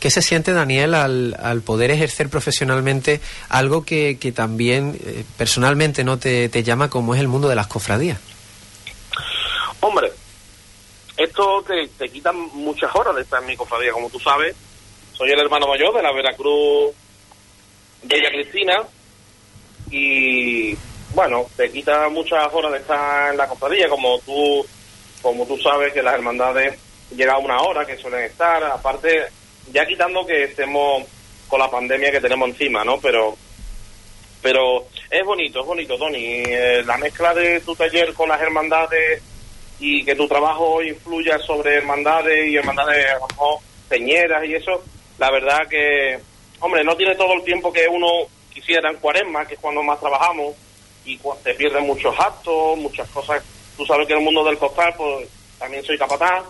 ¿Qué 0.07 0.11
se 0.11 0.23
siente, 0.23 0.53
Daniel, 0.53 0.95
al, 0.95 1.37
al 1.43 1.63
poder 1.63 1.91
ejercer 1.91 2.29
profesionalmente 2.29 3.21
algo 3.49 3.85
que, 3.85 4.21
que 4.21 4.31
también 4.31 4.97
eh, 5.05 5.25
personalmente 5.37 6.05
no 6.05 6.17
te, 6.17 6.49
te 6.49 6.63
llama 6.63 6.89
como 6.89 7.13
es 7.17 7.21
el 7.21 7.27
mundo 7.27 7.49
de 7.49 7.57
las 7.57 7.67
cofradías? 7.67 8.21
Hombre, 9.81 10.13
esto 11.17 11.61
te, 11.67 11.89
te 11.99 12.09
quita 12.09 12.31
muchas 12.31 12.95
horas 12.95 13.17
de 13.17 13.23
estar 13.23 13.41
en 13.43 13.49
mi 13.49 13.57
cofradía, 13.57 13.91
como 13.91 14.09
tú 14.09 14.21
sabes. 14.21 14.55
Soy 15.13 15.29
el 15.29 15.41
hermano 15.41 15.67
mayor 15.67 15.93
de 15.93 16.03
la 16.05 16.13
Veracruz 16.13 16.95
Bella 18.05 18.31
Cristina 18.31 18.85
y 19.91 20.77
bueno, 21.15 21.47
te 21.57 21.69
quita 21.73 22.09
muchas 22.11 22.47
horas 22.53 22.71
de 22.71 22.79
estar 22.79 23.33
en 23.33 23.39
la 23.39 23.49
cofradía, 23.49 23.89
como 23.89 24.21
tú, 24.21 24.65
como 25.21 25.45
tú 25.47 25.59
sabes 25.59 25.93
que 25.93 26.01
las 26.01 26.15
hermandades 26.15 26.79
llegan 27.11 27.35
a 27.35 27.39
una 27.39 27.59
hora 27.59 27.85
que 27.85 27.99
suelen 27.99 28.23
estar, 28.23 28.63
aparte, 28.63 29.25
ya 29.73 29.87
quitando 29.87 30.27
que 30.27 30.45
estemos 30.45 31.05
con 31.49 31.61
la 31.61 31.71
pandemia 31.71 32.11
que 32.11 32.21
tenemos 32.21 32.49
encima, 32.49 32.85
¿no? 32.85 32.99
Pero 33.01 33.37
pero 34.43 34.87
es 35.11 35.25
bonito, 35.25 35.61
es 35.61 35.67
bonito, 35.67 35.99
Tony. 35.99 36.43
Eh, 36.47 36.83
la 36.85 36.97
mezcla 36.99 37.35
de 37.35 37.61
tu 37.61 37.75
taller 37.75 38.15
con 38.15 38.29
las 38.29 38.41
hermandades 38.41 39.23
y 39.81 40.05
que 40.05 40.15
tu 40.15 40.29
trabajo 40.29 40.83
influya 40.83 41.39
sobre 41.39 41.77
hermandades 41.77 42.49
y 42.49 42.57
hermandades, 42.57 43.07
a 43.11 43.19
lo 43.19 43.27
mejor, 43.27 43.59
peñeras 43.89 44.45
y 44.45 44.55
eso, 44.55 44.83
la 45.19 45.31
verdad 45.31 45.67
que, 45.69 46.19
hombre, 46.61 46.85
no 46.85 46.97
tiene 46.97 47.15
todo 47.17 47.35
el 47.35 47.43
tiempo 47.43 47.73
que 47.73 47.89
uno 47.89 48.07
quisiera 48.53 48.91
en 48.91 48.99
cuaresma, 48.99 49.45
que 49.47 49.55
es 49.55 49.61
cuando 49.61 49.83
más 49.83 50.01
trabajamos, 50.01 50.55
y 51.05 51.19
te 51.43 51.55
pierden 51.55 51.85
muchos 51.85 52.15
actos, 52.19 52.79
muchas 52.79 53.09
cosas. 53.11 53.43
Tú 53.77 53.85
sabes 53.85 54.07
que 54.07 54.13
en 54.13 54.21
el 54.21 54.25
mundo 54.25 54.45
del 54.45 54.59
costal, 54.59 54.95
pues 54.97 55.29
también 55.59 55.85
soy 55.85 55.99
capataz 55.99 56.45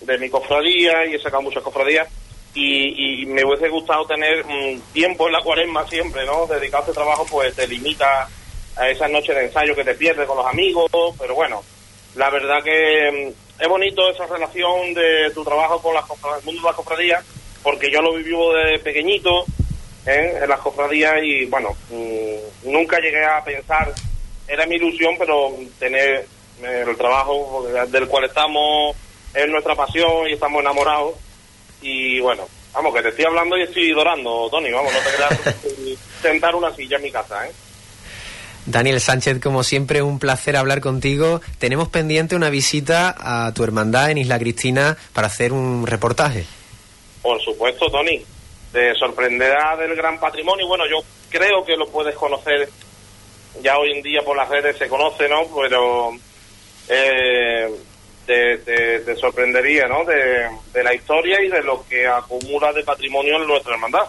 de 0.00 0.18
mi 0.18 0.30
cofradía 0.30 1.06
y 1.06 1.14
he 1.14 1.18
sacado 1.18 1.42
muchas 1.42 1.62
cofradías. 1.62 2.08
Y, 2.52 3.22
y 3.22 3.26
me 3.26 3.44
hubiese 3.44 3.68
gustado 3.68 4.04
tener 4.06 4.44
tiempo 4.92 5.26
en 5.26 5.32
la 5.32 5.40
cuaresma 5.40 5.86
siempre, 5.88 6.26
¿no? 6.26 6.46
Dedicado 6.46 6.82
a 6.82 6.86
este 6.86 6.94
trabajo, 6.94 7.24
pues 7.30 7.54
te 7.54 7.68
limita 7.68 8.28
a 8.76 8.88
esas 8.88 9.10
noches 9.10 9.34
de 9.36 9.44
ensayo 9.44 9.74
que 9.74 9.84
te 9.84 9.94
pierdes 9.94 10.26
con 10.26 10.38
los 10.38 10.46
amigos, 10.46 10.90
pero 11.18 11.34
bueno, 11.34 11.62
la 12.16 12.30
verdad 12.30 12.62
que 12.64 13.32
mm, 13.32 13.62
es 13.62 13.68
bonito 13.68 14.10
esa 14.10 14.26
relación 14.26 14.94
de 14.94 15.30
tu 15.34 15.44
trabajo 15.44 15.80
con 15.80 15.94
las 15.94 16.04
el 16.08 16.44
mundo 16.44 16.62
de 16.62 16.66
las 16.68 16.76
cofradías, 16.76 17.24
porque 17.62 17.90
yo 17.90 18.00
lo 18.00 18.14
viví 18.14 18.30
de 18.30 18.78
pequeñito 18.78 19.44
¿eh? 20.06 20.40
en 20.42 20.48
las 20.48 20.60
cofradías 20.60 21.16
y 21.22 21.44
bueno, 21.46 21.76
mm, 21.90 22.70
nunca 22.70 22.98
llegué 22.98 23.24
a 23.24 23.44
pensar, 23.44 23.92
era 24.48 24.66
mi 24.66 24.76
ilusión, 24.76 25.14
pero 25.18 25.52
tener 25.78 26.26
eh, 26.62 26.84
el 26.86 26.96
trabajo 26.96 27.66
del 27.88 28.08
cual 28.08 28.24
estamos 28.24 28.96
es 29.34 29.48
nuestra 29.48 29.76
pasión 29.76 30.26
y 30.28 30.32
estamos 30.32 30.60
enamorados 30.60 31.14
y 31.82 32.20
bueno, 32.20 32.46
vamos, 32.72 32.94
que 32.94 33.02
te 33.02 33.08
estoy 33.08 33.24
hablando 33.24 33.56
y 33.56 33.62
estoy 33.62 33.90
dorando, 33.92 34.48
Tony, 34.50 34.70
vamos, 34.70 34.92
no 34.92 34.98
te 35.00 35.16
creas 35.16 35.58
sentar 36.22 36.54
una 36.54 36.74
silla 36.74 36.96
en 36.96 37.02
mi 37.02 37.10
casa, 37.10 37.46
¿eh? 37.46 37.52
Daniel 38.66 39.00
Sánchez, 39.00 39.40
como 39.40 39.62
siempre, 39.62 40.02
un 40.02 40.18
placer 40.18 40.56
hablar 40.56 40.80
contigo. 40.80 41.40
Tenemos 41.58 41.88
pendiente 41.88 42.36
una 42.36 42.50
visita 42.50 43.14
a 43.18 43.52
tu 43.54 43.64
hermandad 43.64 44.10
en 44.10 44.18
Isla 44.18 44.38
Cristina 44.38 44.96
para 45.12 45.28
hacer 45.28 45.52
un 45.52 45.86
reportaje. 45.86 46.44
Por 47.22 47.40
supuesto, 47.42 47.90
Tony. 47.90 48.22
Te 48.72 48.94
sorprenderá 48.94 49.76
del 49.76 49.96
gran 49.96 50.20
patrimonio. 50.20 50.68
Bueno, 50.68 50.84
yo 50.88 50.98
creo 51.30 51.64
que 51.64 51.76
lo 51.76 51.88
puedes 51.88 52.14
conocer. 52.14 52.68
Ya 53.62 53.78
hoy 53.78 53.92
en 53.92 54.02
día 54.02 54.20
por 54.24 54.36
las 54.36 54.48
redes 54.48 54.76
se 54.76 54.88
conoce, 54.88 55.28
¿no? 55.28 55.42
Pero 55.60 56.12
eh, 56.88 57.68
te, 58.26 58.58
te- 58.58 59.16
sorprendería, 59.16 59.86
¿no? 59.86 60.04
De, 60.04 60.48
la 60.82 60.94
historia 60.94 61.42
y 61.42 61.48
de 61.48 61.62
lo 61.62 61.84
que 61.88 62.06
acumula 62.06 62.72
de 62.72 62.82
patrimonio 62.84 63.36
en 63.36 63.46
nuestra 63.46 63.74
hermandad. 63.74 64.08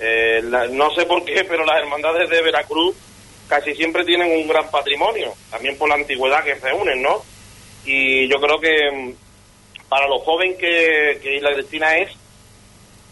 Eh, 0.00 0.40
la- 0.44 0.66
no 0.66 0.90
sé 0.94 1.06
por 1.06 1.24
qué, 1.24 1.44
pero 1.44 1.64
las 1.64 1.78
hermandades 1.80 2.28
de 2.30 2.42
Veracruz 2.42 2.96
casi 3.48 3.74
siempre 3.74 4.04
tienen 4.04 4.30
un 4.32 4.48
gran 4.48 4.70
patrimonio, 4.70 5.34
también 5.50 5.76
por 5.76 5.88
la 5.88 5.94
antigüedad 5.96 6.42
que 6.42 6.56
se 6.56 6.72
unen, 6.72 7.02
¿no? 7.02 7.22
Y 7.84 8.26
yo 8.28 8.40
creo 8.40 8.58
que 8.58 8.90
mm, 8.90 9.88
para 9.88 10.08
lo 10.08 10.18
joven 10.20 10.56
que, 10.56 11.18
que 11.22 11.36
Isla 11.36 11.52
Cristina 11.52 11.96
es, 11.98 12.10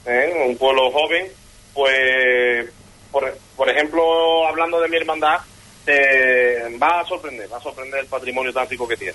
¿eh? 0.07 0.33
un 0.49 0.57
pueblo 0.57 0.91
joven, 0.91 1.29
pues, 1.75 2.68
por, 3.11 3.39
por 3.57 3.68
ejemplo, 3.68 4.47
hablando 4.49 4.81
de 4.81 4.89
mi 4.89 4.97
hermandad, 4.97 5.39
te 5.85 6.77
va 6.79 7.01
a 7.01 7.07
sorprender, 7.07 7.53
va 7.53 7.59
a 7.59 7.62
sorprender 7.62 8.01
el 8.01 8.07
patrimonio 8.07 8.53
tan 8.53 8.68
rico 8.68 8.87
que 8.89 8.97
tiene. 8.97 9.14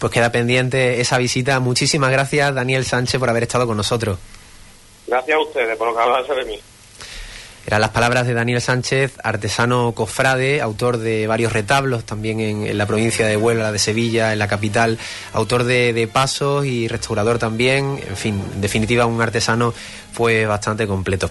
Pues 0.00 0.12
queda 0.12 0.32
pendiente 0.32 1.00
esa 1.00 1.18
visita. 1.18 1.60
Muchísimas 1.60 2.10
gracias, 2.10 2.54
Daniel 2.54 2.86
Sánchez, 2.86 3.20
por 3.20 3.28
haber 3.28 3.42
estado 3.42 3.66
con 3.66 3.76
nosotros. 3.76 4.18
Gracias 5.06 5.36
a 5.36 5.40
ustedes 5.40 5.76
por 5.76 5.88
acordarse 5.88 6.34
de 6.34 6.44
mí. 6.46 6.58
Eran 7.66 7.82
las 7.82 7.90
palabras 7.90 8.26
de 8.26 8.32
Daniel 8.32 8.62
Sánchez, 8.62 9.12
artesano 9.22 9.92
cofrade, 9.92 10.62
autor 10.62 10.96
de 10.96 11.26
varios 11.26 11.52
retablos 11.52 12.04
también 12.04 12.40
en, 12.40 12.66
en 12.66 12.78
la 12.78 12.86
provincia 12.86 13.26
de 13.26 13.36
Huelva, 13.36 13.70
de 13.70 13.78
Sevilla, 13.78 14.32
en 14.32 14.38
la 14.38 14.48
capital, 14.48 14.98
autor 15.34 15.64
de, 15.64 15.92
de 15.92 16.08
pasos 16.08 16.64
y 16.64 16.88
restaurador 16.88 17.38
también, 17.38 18.00
en 18.08 18.16
fin, 18.16 18.42
en 18.54 18.60
definitiva 18.62 19.04
un 19.04 19.20
artesano 19.20 19.74
pues 20.14 20.48
bastante 20.48 20.86
completo. 20.86 21.30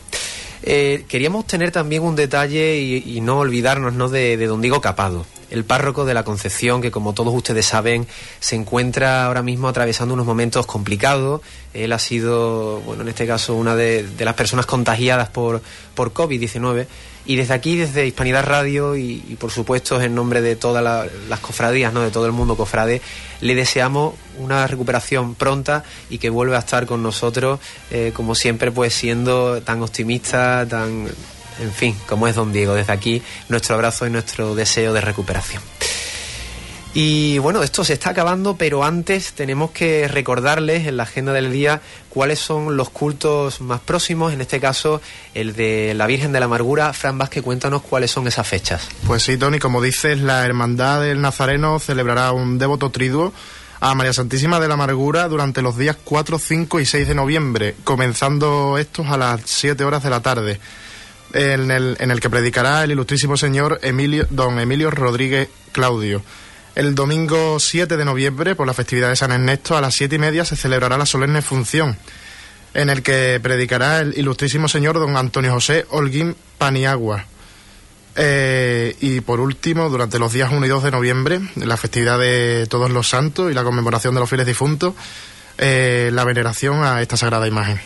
Eh, 0.63 1.05
queríamos 1.07 1.47
tener 1.47 1.71
también 1.71 2.03
un 2.03 2.15
detalle 2.15 2.77
y, 2.77 3.21
no 3.21 3.39
olvidarnos 3.39 3.93
¿no? 3.93 4.09
De, 4.09 4.37
de 4.37 4.47
don 4.47 4.61
Diego 4.61 4.81
Capado, 4.81 5.25
el 5.49 5.63
párroco 5.63 6.05
de 6.05 6.13
la 6.13 6.23
Concepción, 6.23 6.81
que 6.81 6.91
como 6.91 7.13
todos 7.13 7.33
ustedes 7.33 7.65
saben, 7.65 8.07
se 8.39 8.55
encuentra 8.55 9.25
ahora 9.25 9.41
mismo 9.41 9.67
atravesando 9.67 10.13
unos 10.13 10.25
momentos 10.25 10.65
complicados. 10.65 11.41
Él 11.73 11.93
ha 11.93 11.99
sido, 11.99 12.81
bueno, 12.81 13.03
en 13.03 13.09
este 13.09 13.25
caso, 13.25 13.55
una 13.55 13.75
de, 13.75 14.03
de 14.03 14.25
las 14.25 14.35
personas 14.35 14.65
contagiadas 14.65 15.29
por, 15.29 15.61
por 15.95 16.13
COVID-19. 16.13 16.87
Y 17.25 17.35
desde 17.35 17.53
aquí, 17.53 17.75
desde 17.75 18.07
Hispanidad 18.07 18.43
Radio 18.45 18.95
y, 18.95 19.19
por 19.39 19.51
supuesto 19.51 20.01
en 20.01 20.15
nombre 20.15 20.41
de 20.41 20.55
todas 20.55 20.83
la- 20.83 21.05
las 21.27 21.39
cofradías, 21.39 21.93
¿no? 21.93 22.01
de 22.01 22.09
todo 22.11 22.25
el 22.25 22.31
mundo 22.31 22.55
cofrade, 22.55 23.01
le 23.41 23.55
deseamos 23.55 24.15
una 24.39 24.65
recuperación 24.67 25.35
pronta 25.35 25.83
y 26.09 26.17
que 26.17 26.29
vuelva 26.29 26.55
a 26.57 26.59
estar 26.59 26.85
con 26.85 27.03
nosotros, 27.03 27.59
eh, 27.91 28.11
como 28.15 28.33
siempre, 28.35 28.71
pues 28.71 28.93
siendo 28.93 29.61
tan 29.61 29.83
optimista, 29.83 30.65
tan, 30.67 31.07
en 31.59 31.71
fin, 31.73 31.95
como 32.07 32.27
es 32.27 32.35
don 32.35 32.51
Diego. 32.51 32.73
Desde 32.73 32.93
aquí, 32.93 33.21
nuestro 33.49 33.75
abrazo 33.75 34.07
y 34.07 34.09
nuestro 34.09 34.55
deseo 34.55 34.93
de 34.93 35.01
recuperación. 35.01 35.61
Y 36.93 37.37
bueno, 37.37 37.61
esto 37.61 37.83
se 37.83 37.93
está 37.93 38.09
acabando, 38.09 38.57
pero 38.57 38.83
antes 38.83 39.33
tenemos 39.33 39.69
que 39.71 40.07
recordarles 40.07 40.87
en 40.87 40.97
la 40.97 41.03
agenda 41.03 41.33
del 41.33 41.51
día 41.51 41.81
cuáles 42.09 42.39
son 42.39 42.77
los 42.77 42.89
cultos 42.89 43.61
más 43.61 43.79
próximos, 43.79 44.33
en 44.33 44.41
este 44.41 44.59
caso 44.59 44.99
el 45.35 45.55
de 45.55 45.93
la 45.93 46.07
Virgen 46.07 46.31
de 46.31 46.39
la 46.39 46.47
Amargura. 46.47 46.91
Fran 46.93 47.17
Vázquez, 47.19 47.43
cuéntanos 47.43 47.83
cuáles 47.83 48.09
son 48.09 48.27
esas 48.27 48.47
fechas. 48.47 48.87
Pues 49.05 49.21
sí, 49.21 49.37
Tony, 49.37 49.59
como 49.59 49.83
dices, 49.83 50.19
la 50.19 50.43
Hermandad 50.43 51.01
del 51.01 51.21
Nazareno 51.21 51.77
celebrará 51.79 52.31
un 52.31 52.57
devoto 52.57 52.89
triduo 52.89 53.33
a 53.81 53.93
María 53.93 54.11
Santísima 54.11 54.59
de 54.59 54.67
la 54.67 54.73
Amargura 54.73 55.27
durante 55.27 55.61
los 55.61 55.77
días 55.77 55.95
4, 56.03 56.39
5 56.39 56.79
y 56.79 56.85
6 56.85 57.07
de 57.07 57.15
noviembre, 57.15 57.75
comenzando 57.83 58.79
estos 58.79 59.07
a 59.07 59.17
las 59.17 59.41
7 59.45 59.83
horas 59.83 60.03
de 60.03 60.09
la 60.09 60.21
tarde, 60.21 60.59
en 61.33 61.69
el, 61.69 61.97
en 61.99 62.09
el 62.09 62.19
que 62.19 62.31
predicará 62.31 62.83
el 62.83 62.91
ilustrísimo 62.91 63.37
señor 63.37 63.79
Emilio, 63.83 64.25
don 64.31 64.59
Emilio 64.59 64.89
Rodríguez 64.89 65.49
Claudio. 65.71 66.23
El 66.79 66.95
domingo 66.95 67.59
7 67.59 67.97
de 67.97 68.05
noviembre, 68.05 68.55
por 68.55 68.65
la 68.65 68.73
festividad 68.73 69.09
de 69.09 69.17
San 69.17 69.33
Ernesto, 69.33 69.75
a 69.75 69.81
las 69.81 69.93
7 69.95 70.15
y 70.15 70.17
media 70.17 70.45
se 70.45 70.55
celebrará 70.55 70.97
la 70.97 71.05
solemne 71.05 71.41
función, 71.41 71.97
en 72.73 72.89
el 72.89 73.03
que 73.03 73.37
predicará 73.43 73.99
el 73.99 74.17
ilustrísimo 74.17 74.69
señor 74.69 74.97
don 74.97 75.17
Antonio 75.17 75.51
José 75.51 75.85
Holguín 75.89 76.37
Paniagua. 76.57 77.25
Eh, 78.15 78.95
y 79.01 79.19
por 79.19 79.41
último, 79.41 79.89
durante 79.89 80.19
los 80.19 80.31
días 80.31 80.53
1 80.53 80.65
y 80.65 80.69
2 80.69 80.83
de 80.85 80.91
noviembre, 80.91 81.41
la 81.57 81.75
festividad 81.75 82.17
de 82.17 82.65
todos 82.69 82.89
los 82.89 83.09
santos 83.09 83.51
y 83.51 83.53
la 83.53 83.65
conmemoración 83.65 84.13
de 84.13 84.21
los 84.21 84.29
fieles 84.29 84.47
difuntos, 84.47 84.93
eh, 85.57 86.11
la 86.13 86.23
veneración 86.23 86.81
a 86.85 87.01
esta 87.01 87.17
sagrada 87.17 87.45
imagen. 87.45 87.81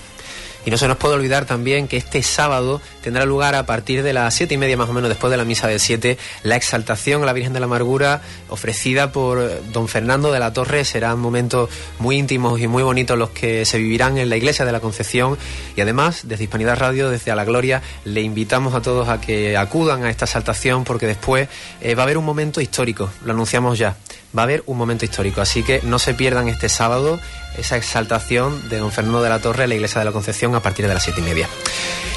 Y 0.65 0.71
no 0.71 0.77
se 0.77 0.87
nos 0.87 0.97
puede 0.97 1.15
olvidar 1.15 1.45
también 1.45 1.87
que 1.87 1.97
este 1.97 2.23
sábado 2.23 2.81
tendrá 3.01 3.25
lugar 3.25 3.55
a 3.55 3.65
partir 3.65 4.03
de 4.03 4.13
las 4.13 4.33
siete 4.33 4.53
y 4.53 4.57
media 4.57 4.77
más 4.77 4.89
o 4.89 4.93
menos 4.93 5.09
después 5.09 5.29
de 5.29 5.37
la 5.37 5.43
misa 5.43 5.67
de 5.67 5.77
siete 5.79 6.17
la 6.43 6.55
exaltación 6.55 7.23
a 7.23 7.25
la 7.25 7.33
Virgen 7.33 7.53
de 7.53 7.59
la 7.59 7.65
Amargura 7.65 8.21
ofrecida 8.49 9.11
por 9.11 9.61
don 9.71 9.87
Fernando 9.87 10.31
de 10.31 10.39
la 10.39 10.53
Torre. 10.53 10.85
Serán 10.85 11.19
momentos 11.19 11.69
muy 11.99 12.17
íntimos 12.17 12.59
y 12.61 12.67
muy 12.67 12.83
bonitos 12.83 13.17
los 13.17 13.31
que 13.31 13.65
se 13.65 13.77
vivirán 13.77 14.17
en 14.17 14.29
la 14.29 14.37
iglesia 14.37 14.65
de 14.65 14.71
la 14.71 14.79
Concepción. 14.79 15.37
Y 15.75 15.81
además 15.81 16.21
desde 16.23 16.45
Hispanidad 16.45 16.77
Radio, 16.77 17.09
desde 17.09 17.31
A 17.31 17.35
la 17.35 17.45
Gloria, 17.45 17.81
le 18.05 18.21
invitamos 18.21 18.73
a 18.73 18.81
todos 18.81 19.09
a 19.09 19.19
que 19.19 19.57
acudan 19.57 20.03
a 20.03 20.09
esta 20.09 20.25
exaltación 20.25 20.83
porque 20.83 21.07
después 21.07 21.49
eh, 21.81 21.95
va 21.95 22.03
a 22.03 22.05
haber 22.05 22.17
un 22.17 22.25
momento 22.25 22.61
histórico, 22.61 23.09
lo 23.25 23.33
anunciamos 23.33 23.77
ya 23.77 23.95
va 24.35 24.41
a 24.41 24.45
haber 24.45 24.63
un 24.65 24.77
momento 24.77 25.05
histórico. 25.05 25.41
Así 25.41 25.63
que 25.63 25.81
no 25.83 25.99
se 25.99 26.13
pierdan 26.13 26.47
este 26.49 26.69
sábado 26.69 27.19
esa 27.57 27.77
exaltación 27.77 28.67
de 28.69 28.77
don 28.79 28.91
Fernando 28.91 29.21
de 29.21 29.29
la 29.29 29.39
Torre 29.39 29.63
en 29.63 29.69
la 29.69 29.75
Iglesia 29.75 29.99
de 29.99 30.05
la 30.05 30.11
Concepción 30.11 30.55
a 30.55 30.61
partir 30.61 30.87
de 30.87 30.93
las 30.93 31.03
siete 31.03 31.21
y 31.21 31.23
media. 31.23 31.47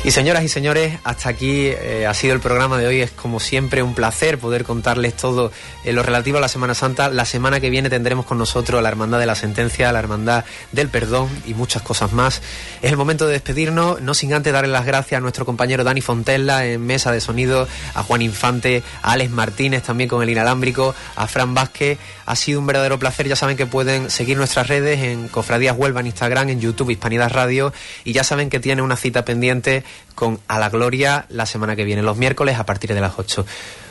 Y 0.05 0.12
señoras 0.12 0.45
y 0.45 0.49
señores, 0.49 0.99
hasta 1.03 1.31
aquí 1.31 1.67
eh, 1.67 2.07
ha 2.07 2.14
sido 2.14 2.33
el 2.33 2.41
programa 2.41 2.79
de 2.79 2.87
hoy. 2.87 3.01
Es 3.01 3.11
como 3.11 3.41
siempre 3.41 3.83
un 3.83 3.93
placer 3.93 4.39
poder 4.39 4.62
contarles 4.62 5.17
todo 5.17 5.51
en 5.83 5.97
lo 5.97 6.05
relativo 6.05 6.39
a 6.39 6.41
la 6.41 6.49
Semana 6.49 6.75
Santa. 6.75 7.09
La 7.09 7.25
semana 7.25 7.59
que 7.59 7.71
viene 7.71 7.91
tendremos 7.91 8.25
con 8.25 8.39
nosotros 8.39 8.81
la 8.83 8.89
Hermandad 8.89 9.19
de 9.19 9.27
la 9.27 9.35
Sentencia, 9.35 9.91
la 9.91 9.99
Hermandad 9.99 10.45
del 10.71 10.89
Perdón 10.91 11.29
y 11.45 11.55
muchas 11.55 11.83
cosas 11.83 12.12
más. 12.12 12.41
Es 12.83 12.93
el 12.93 12.97
momento 12.97 13.27
de 13.27 13.33
despedirnos, 13.33 14.01
no 14.01 14.14
sin 14.14 14.33
antes 14.33 14.53
darle 14.53 14.71
las 14.71 14.87
gracias 14.87 15.19
a 15.19 15.21
nuestro 15.21 15.45
compañero 15.45 15.83
Dani 15.83 16.01
Fontella 16.01 16.64
en 16.64 16.87
mesa 16.87 17.11
de 17.11 17.21
sonido, 17.21 17.67
a 17.95 18.03
Juan 18.05 18.23
Infante, 18.23 18.85
a 19.03 19.12
Alex 19.12 19.31
Martínez 19.33 19.83
también 19.83 20.09
con 20.09 20.23
el 20.23 20.31
inalámbrico, 20.31 20.95
a 21.17 21.27
Fran 21.27 21.53
Vázquez. 21.53 21.99
Ha 22.24 22.36
sido 22.36 22.61
un 22.61 22.66
verdadero 22.66 22.98
placer. 22.98 23.28
Ya 23.28 23.36
saben 23.36 23.57
que 23.57 23.66
pueden 23.66 24.11
seguir 24.11 24.36
nuestras 24.36 24.68
redes 24.68 25.00
en 25.00 25.28
Cofradías 25.28 25.76
Huelva 25.76 26.00
en 26.00 26.07
Instagram, 26.07 26.48
en 26.50 26.61
YouTube, 26.61 26.90
Hispanidad 26.90 27.30
Radio. 27.30 27.72
Y 28.04 28.12
ya 28.12 28.24
saben 28.24 28.50
que 28.50 28.61
tiene 28.61 28.82
una 28.82 28.96
cita 28.96 29.24
pendiente 29.24 29.84
con 30.14 30.40
A 30.48 30.59
la 30.59 30.70
Gloria 30.70 31.26
la 31.28 31.46
semana 31.46 31.76
que 31.76 31.84
viene, 31.84 32.02
los 32.02 32.16
miércoles 32.16 32.59
a 32.59 32.66
partir 32.66 32.92
de 32.94 33.00
las 33.00 33.18
8. 33.18 33.46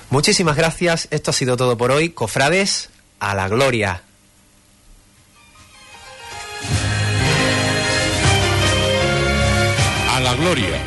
Muchísimas 0.10 0.56
gracias. 0.56 1.08
Esto 1.12 1.32
ha 1.32 1.34
sido 1.34 1.58
todo 1.58 1.78
por 1.78 1.92
hoy. 1.92 2.10
Cofrades, 2.10 2.90
a 3.20 3.34
la 3.34 3.48
Gloria. 3.48 4.02
A 10.12 10.20
la 10.20 10.34
Gloria, 10.36 10.82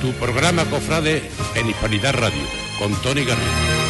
tu 0.00 0.12
programa 0.12 0.64
Cofrade 0.66 1.22
en 1.54 1.70
Hispanidad 1.70 2.14
Radio, 2.14 2.42
con 2.78 2.94
Tony 3.02 3.24
Garrido. 3.24 3.87